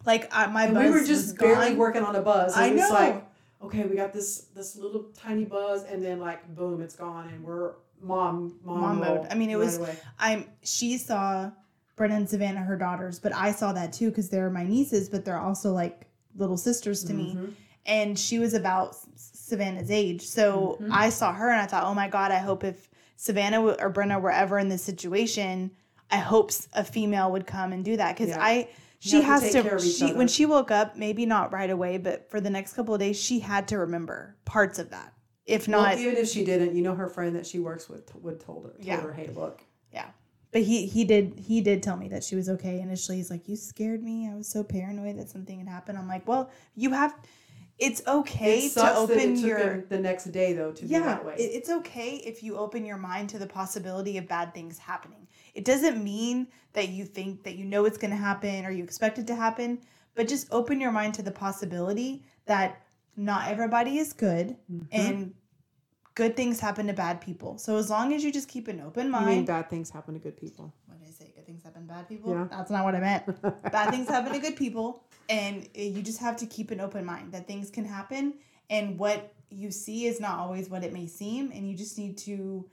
Like 0.05 0.29
uh, 0.37 0.47
my 0.49 0.65
And 0.65 0.73
buzz 0.75 0.83
we 0.83 0.89
were 0.91 1.05
just 1.05 1.37
barely 1.37 1.69
gone. 1.69 1.77
working 1.77 2.03
on 2.03 2.15
a 2.15 2.21
buzz. 2.21 2.55
And 2.55 2.63
I 2.65 2.69
know. 2.69 2.89
like, 2.89 3.25
okay, 3.63 3.83
we 3.85 3.95
got 3.95 4.11
this 4.13 4.47
this 4.53 4.75
little 4.75 5.05
tiny 5.17 5.45
buzz, 5.45 5.83
and 5.85 6.03
then 6.03 6.19
like 6.19 6.45
boom, 6.55 6.81
it's 6.81 6.95
gone, 6.95 7.29
and 7.29 7.41
we're 7.43 7.71
mom 8.01 8.59
mom, 8.65 8.81
Mom 8.81 8.99
mode. 8.99 9.27
I 9.31 9.35
mean, 9.35 9.49
it 9.49 9.55
right 9.55 9.59
was- 9.65 9.77
away. 9.77 9.95
I'm. 10.19 10.45
She 10.61 10.97
saw 10.97 11.51
Brenna 11.97 12.17
and 12.17 12.29
Savannah 12.29 12.59
her 12.63 12.75
daughters, 12.77 13.17
but 13.17 13.33
I 13.33 13.53
saw 13.53 13.71
that 13.73 13.93
too 13.93 14.09
because 14.09 14.27
they're 14.29 14.49
my 14.49 14.63
nieces, 14.65 15.07
but 15.07 15.23
they're 15.23 15.39
also 15.39 15.71
like 15.71 16.05
little 16.35 16.57
sisters 16.57 17.03
to 17.05 17.13
me. 17.13 17.35
Mm-hmm. 17.35 17.51
And 17.85 18.17
she 18.17 18.39
was 18.39 18.53
about 18.53 18.95
Savannah's 19.15 19.91
age, 19.91 20.21
so 20.21 20.77
mm-hmm. 20.81 20.91
I 20.93 21.09
saw 21.09 21.33
her 21.33 21.49
and 21.51 21.59
I 21.59 21.65
thought, 21.65 21.83
oh 21.83 21.93
my 21.93 22.07
god, 22.07 22.31
I 22.31 22.37
hope 22.37 22.63
if 22.63 22.89
Savannah 23.17 23.61
or 23.61 23.91
Brenna 23.91 24.21
were 24.21 24.31
ever 24.31 24.57
in 24.57 24.69
this 24.69 24.81
situation, 24.83 25.71
I 26.09 26.17
hope 26.17 26.51
a 26.73 26.83
female 26.83 27.31
would 27.31 27.45
come 27.45 27.73
and 27.73 27.83
do 27.83 27.97
that 27.97 28.15
because 28.15 28.29
Yeah. 28.29 28.43
I. 28.43 28.69
She 28.99 29.19
to 29.19 29.21
has 29.23 29.51
to. 29.51 29.63
care 29.63 29.75
of 29.75 29.83
each 29.83 29.95
she 29.95 30.05
other. 30.05 30.15
when 30.15 30.29
she 30.29 30.45
woke 30.45 30.71
up, 30.71 30.95
maybe 30.95 31.25
not 31.25 31.51
right 31.51 31.69
away, 31.69 31.97
but 31.97 32.29
for 32.29 32.39
the 32.39 32.49
next 32.49 32.71
couple 32.71 32.93
of 32.93 33.01
days, 33.01 33.19
she 33.21 33.39
had 33.39 33.67
to 33.67 33.77
remember 33.79 34.37
parts 34.45 34.79
of 34.79 34.91
that. 34.91 35.11
If 35.45 35.67
Well, 35.67 35.81
not, 35.81 35.97
even 35.97 36.15
if 36.15 36.29
she 36.29 36.45
didn't, 36.45 36.73
you 36.73 36.81
know, 36.83 36.95
her 36.95 37.09
friend 37.09 37.35
that 37.35 37.45
she 37.45 37.59
works 37.59 37.89
with 37.89 38.05
t- 38.05 38.17
would 38.21 38.39
told 38.39 38.63
her, 38.63 38.69
told 38.71 38.85
Yeah. 38.85 39.01
her, 39.01 39.11
hey, 39.11 39.29
look, 39.35 39.61
Yeah. 39.91 40.05
But 40.53 40.61
he 40.61 40.85
he 40.85 41.03
did 41.03 41.33
he 41.37 41.59
did 41.61 41.83
tell 41.83 41.97
me 41.97 42.07
that 42.09 42.23
she 42.23 42.35
was 42.35 42.47
okay 42.47 42.79
initially. 42.79 43.17
He's 43.17 43.31
like, 43.31 43.49
"You 43.49 43.55
scared 43.55 44.03
me. 44.03 44.29
I 44.31 44.35
was 44.35 44.47
so 44.47 44.63
paranoid 44.63 45.17
that 45.17 45.29
something 45.29 45.59
had 45.59 45.67
happened." 45.67 45.97
I'm 45.97 46.07
like, 46.07 46.27
"Well, 46.27 46.49
you 46.75 46.91
have 46.91 47.15
it's 47.79 48.05
okay 48.07 48.67
it 48.67 48.73
to 48.73 48.95
open 48.95 49.35
your 49.37 49.81
the 49.89 49.99
next 49.99 50.25
day 50.25 50.53
though 50.53 50.71
to 50.71 50.83
be 50.83 50.89
yeah, 50.89 50.99
that 51.01 51.25
way. 51.25 51.35
it's 51.37 51.69
okay 51.69 52.17
if 52.17 52.43
you 52.43 52.55
open 52.55 52.85
your 52.85 52.97
mind 52.97 53.29
to 53.29 53.39
the 53.39 53.47
possibility 53.47 54.17
of 54.17 54.27
bad 54.27 54.53
things 54.53 54.77
happening. 54.77 55.27
It 55.55 55.65
doesn't 55.65 56.01
mean 56.03 56.47
that 56.73 56.89
you 56.89 57.05
think 57.05 57.43
that 57.43 57.55
you 57.55 57.65
know 57.65 57.85
it's 57.85 57.97
going 57.97 58.11
to 58.11 58.17
happen 58.17 58.65
or 58.65 58.71
you 58.71 58.83
expect 58.83 59.17
it 59.17 59.27
to 59.27 59.35
happen, 59.35 59.79
but 60.15 60.27
just 60.27 60.47
open 60.51 60.79
your 60.79 60.91
mind 60.91 61.15
to 61.15 61.23
the 61.23 61.31
possibility 61.31 62.23
that 62.45 62.81
not 63.17 63.47
everybody 63.47 63.97
is 63.97 64.13
good 64.13 64.55
Mm-hmm. 64.71 64.85
and 64.91 65.33
good 66.15 66.35
things 66.35 66.59
happen 66.59 66.87
to 66.87 66.93
bad 66.93 67.21
people. 67.21 67.57
So 67.57 67.77
as 67.77 67.89
long 67.89 68.13
as 68.13 68.23
you 68.23 68.31
just 68.31 68.47
keep 68.47 68.67
an 68.67 68.81
open 68.81 69.05
you 69.07 69.11
mind, 69.11 69.25
mean 69.25 69.45
bad 69.45 69.69
things 69.69 69.89
happen 69.89 70.13
to 70.13 70.19
good 70.19 70.37
people? 70.37 70.73
what 70.87 70.99
did 70.99 71.07
I 71.07 71.11
say? 71.11 71.31
Good 71.35 71.45
things 71.45 71.63
happen 71.63 71.83
to 71.83 71.87
bad 71.93 72.07
people? 72.07 72.31
Yeah. 72.31 72.47
That's 72.49 72.69
not 72.71 72.83
what 72.83 72.95
I 72.95 72.99
meant. 72.99 73.41
bad 73.71 73.89
things 73.91 74.07
happen 74.07 74.31
to 74.33 74.39
good 74.39 74.55
people. 74.55 75.03
And 75.29 75.67
uh, 75.77 75.81
you 75.81 76.01
just 76.01 76.19
have 76.19 76.35
to 76.37 76.45
keep 76.45 76.71
an 76.71 76.79
open 76.79 77.05
mind 77.05 77.31
that 77.31 77.47
things 77.47 77.69
can 77.69 77.85
happen. 77.85 78.35
And 78.69 78.97
what 78.99 79.33
you 79.49 79.71
see 79.71 80.05
is 80.07 80.19
not 80.19 80.39
always 80.39 80.69
what 80.69 80.83
it 80.83 80.93
may 80.93 81.07
seem. 81.07 81.51
And 81.51 81.67
you 81.69 81.75
just 81.75 81.97
need 81.97 82.17
to 82.19 82.69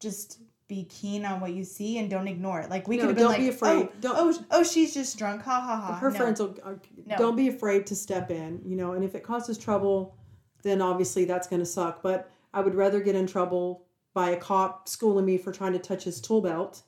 just 0.00 0.40
be 0.68 0.84
keen 0.84 1.24
on 1.24 1.40
what 1.40 1.52
you 1.54 1.64
see 1.64 1.96
and 1.98 2.10
don't 2.10 2.28
ignore 2.28 2.60
it. 2.60 2.68
Like 2.70 2.86
we 2.86 2.96
No, 2.96 3.02
could 3.02 3.08
have 3.08 3.16
been 3.16 3.22
don't 3.24 3.32
like, 3.32 3.40
be 3.40 3.48
afraid. 3.48 3.88
Oh, 3.88 3.92
Don't- 4.00 4.16
oh, 4.18 4.44
oh, 4.50 4.62
she's 4.62 4.92
just 4.92 5.16
drunk. 5.18 5.42
Ha 5.42 5.60
ha 5.60 5.76
ha. 5.80 5.94
her 5.94 6.10
No. 6.10 6.16
friends 6.16 6.40
will 6.40 6.54
are, 6.62 6.78
No. 7.06 7.16
don't 7.16 7.36
be 7.36 7.48
afraid 7.48 7.86
to 7.86 7.96
step 7.96 8.30
in 8.30 8.60
you 8.66 8.76
know 8.76 8.92
and 8.92 9.02
if 9.02 9.14
it 9.14 9.22
causes 9.22 9.56
trouble 9.56 10.14
then 10.62 10.82
obviously 10.82 11.24
that's 11.24 11.46
going 11.48 11.60
to 11.60 11.66
suck 11.66 12.02
but 12.02 12.30
i 12.58 12.60
would 12.60 12.74
rather 12.74 13.00
get 13.00 13.14
in 13.14 13.26
trouble 13.26 13.84
by 14.14 14.30
a 14.30 14.36
cop 14.36 14.88
schooling 14.88 15.24
me 15.24 15.38
for 15.38 15.52
trying 15.52 15.72
to 15.72 15.78
touch 15.78 16.02
his 16.04 16.20
tool 16.20 16.40
belt 16.40 16.82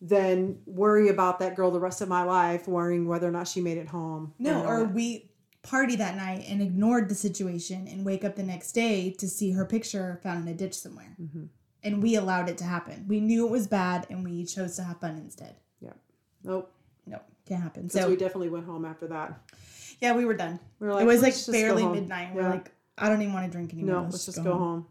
than 0.00 0.58
worry 0.66 1.08
about 1.08 1.38
that 1.38 1.54
girl 1.56 1.70
the 1.70 1.80
rest 1.80 2.00
of 2.02 2.08
my 2.08 2.22
life 2.22 2.68
worrying 2.68 3.08
whether 3.08 3.26
or 3.26 3.30
not 3.30 3.48
she 3.48 3.60
made 3.60 3.78
it 3.78 3.88
home 3.88 4.32
No, 4.38 4.64
or 4.64 4.80
that. 4.80 4.92
we 4.92 5.30
party 5.62 5.96
that 5.96 6.16
night 6.16 6.44
and 6.48 6.60
ignored 6.62 7.08
the 7.08 7.14
situation 7.14 7.88
and 7.88 8.04
wake 8.04 8.24
up 8.24 8.36
the 8.36 8.42
next 8.42 8.72
day 8.72 9.10
to 9.18 9.26
see 9.28 9.52
her 9.52 9.64
picture 9.64 10.20
found 10.22 10.46
in 10.46 10.54
a 10.54 10.56
ditch 10.56 10.74
somewhere. 10.74 11.16
Mm-hmm. 11.20 11.44
And 11.82 12.02
we 12.02 12.14
allowed 12.16 12.48
it 12.48 12.58
to 12.58 12.64
happen. 12.64 13.04
We 13.08 13.18
knew 13.20 13.46
it 13.46 13.50
was 13.50 13.66
bad 13.66 14.06
and 14.10 14.22
we 14.22 14.44
chose 14.44 14.76
to 14.76 14.82
have 14.84 15.00
fun 15.00 15.16
instead. 15.16 15.56
yeah 15.80 15.94
nope 16.44 16.70
No, 17.06 17.18
can't 17.48 17.62
happen. 17.62 17.88
So 17.88 18.08
we 18.08 18.16
definitely 18.16 18.50
went 18.50 18.66
home 18.66 18.84
after 18.84 19.06
that 19.08 19.40
yeah, 20.00 20.14
we 20.14 20.24
were 20.26 20.34
done. 20.34 20.60
we 20.78 20.86
were 20.88 20.92
like 20.94 21.04
it 21.04 21.06
was 21.06 21.22
like 21.22 21.32
"Let's 21.32 21.46
barely 21.48 21.82
home." 21.82 21.92
midnight. 21.92 22.34
We're 22.34 22.48
like, 22.48 22.70
I 22.98 23.08
don't 23.08 23.22
even 23.22 23.32
want 23.32 23.46
to 23.46 23.50
drink 23.52 23.72
anymore. 23.72 23.94
no 23.96 24.02
let's, 24.02 24.26
just 24.26 24.44
go, 24.44 24.52
home. 24.52 24.80
No, 24.80 24.86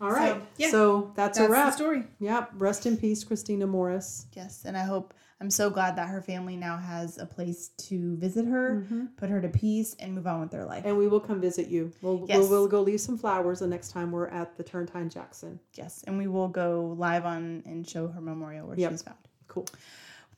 all 0.00 0.10
right 0.10 0.34
So, 0.34 0.46
yeah. 0.58 0.70
so 0.70 1.12
that's, 1.16 1.38
that's 1.38 1.48
a 1.48 1.50
wrap 1.50 1.72
story. 1.74 2.04
yep 2.20 2.50
rest 2.54 2.86
in 2.86 2.96
peace 2.96 3.24
christina 3.24 3.66
morris 3.66 4.26
Yes, 4.34 4.64
and 4.64 4.76
I 4.76 4.82
hope 4.84 5.14
I'm 5.38 5.50
so 5.50 5.68
glad 5.68 5.96
that 5.96 6.08
her 6.08 6.22
family 6.22 6.56
now 6.56 6.78
has 6.78 7.18
a 7.18 7.26
place 7.26 7.68
to 7.88 8.16
visit 8.16 8.46
her, 8.46 8.86
mm-hmm. 8.86 9.04
put 9.18 9.28
her 9.28 9.38
to 9.42 9.48
peace, 9.50 9.94
and 9.98 10.14
move 10.14 10.26
on 10.26 10.40
with 10.40 10.50
their 10.50 10.64
life. 10.64 10.84
and 10.86 10.96
we 10.96 11.08
will 11.08 11.20
come 11.20 11.40
visit 11.42 11.68
you 11.68 11.92
we'll, 12.02 12.24
Yes. 12.26 12.38
we'll, 12.38 12.48
we'll 12.48 12.68
go 12.68 12.80
leave 12.80 13.00
some 13.02 13.18
flowers 13.18 13.58
the 13.60 13.66
next 13.66 13.90
time 13.90 14.12
we're 14.12 14.28
at 14.28 14.56
the 14.56 14.62
Turrentine 14.64 15.10
Jackson 15.10 15.60
Yes, 15.74 16.02
and 16.06 16.16
we 16.16 16.26
will 16.26 16.48
go 16.48 16.94
live 16.98 17.26
on 17.26 17.62
and 17.66 17.86
show 17.88 18.08
her 18.08 18.20
memorial 18.20 18.66
where 18.66 18.78
Yep. 18.78 18.92
was 18.92 19.02
found. 19.02 19.18
cool 19.48 19.66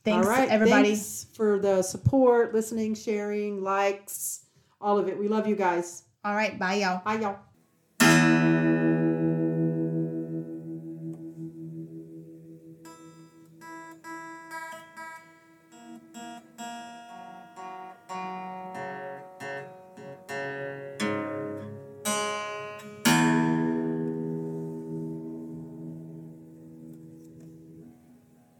Thanks, 0.05 0.25
All 0.25 0.31
right, 0.33 0.47
everybody. 0.49 0.91
Thanks 0.95 1.27
for 1.33 1.59
the 1.59 1.81
support, 1.81 2.53
listening, 2.53 2.95
sharing, 2.95 3.61
likes, 3.61 4.45
all 4.79 4.97
of 4.97 5.09
it. 5.09 5.19
We 5.19 5.27
love 5.27 5.45
you 5.45 5.57
guys. 5.57 6.03
All 6.23 6.33
right, 6.35 6.57
bye, 6.57 6.75
y'all. 6.75 7.01
Bye, 7.03 7.35
y'all. 7.99 8.78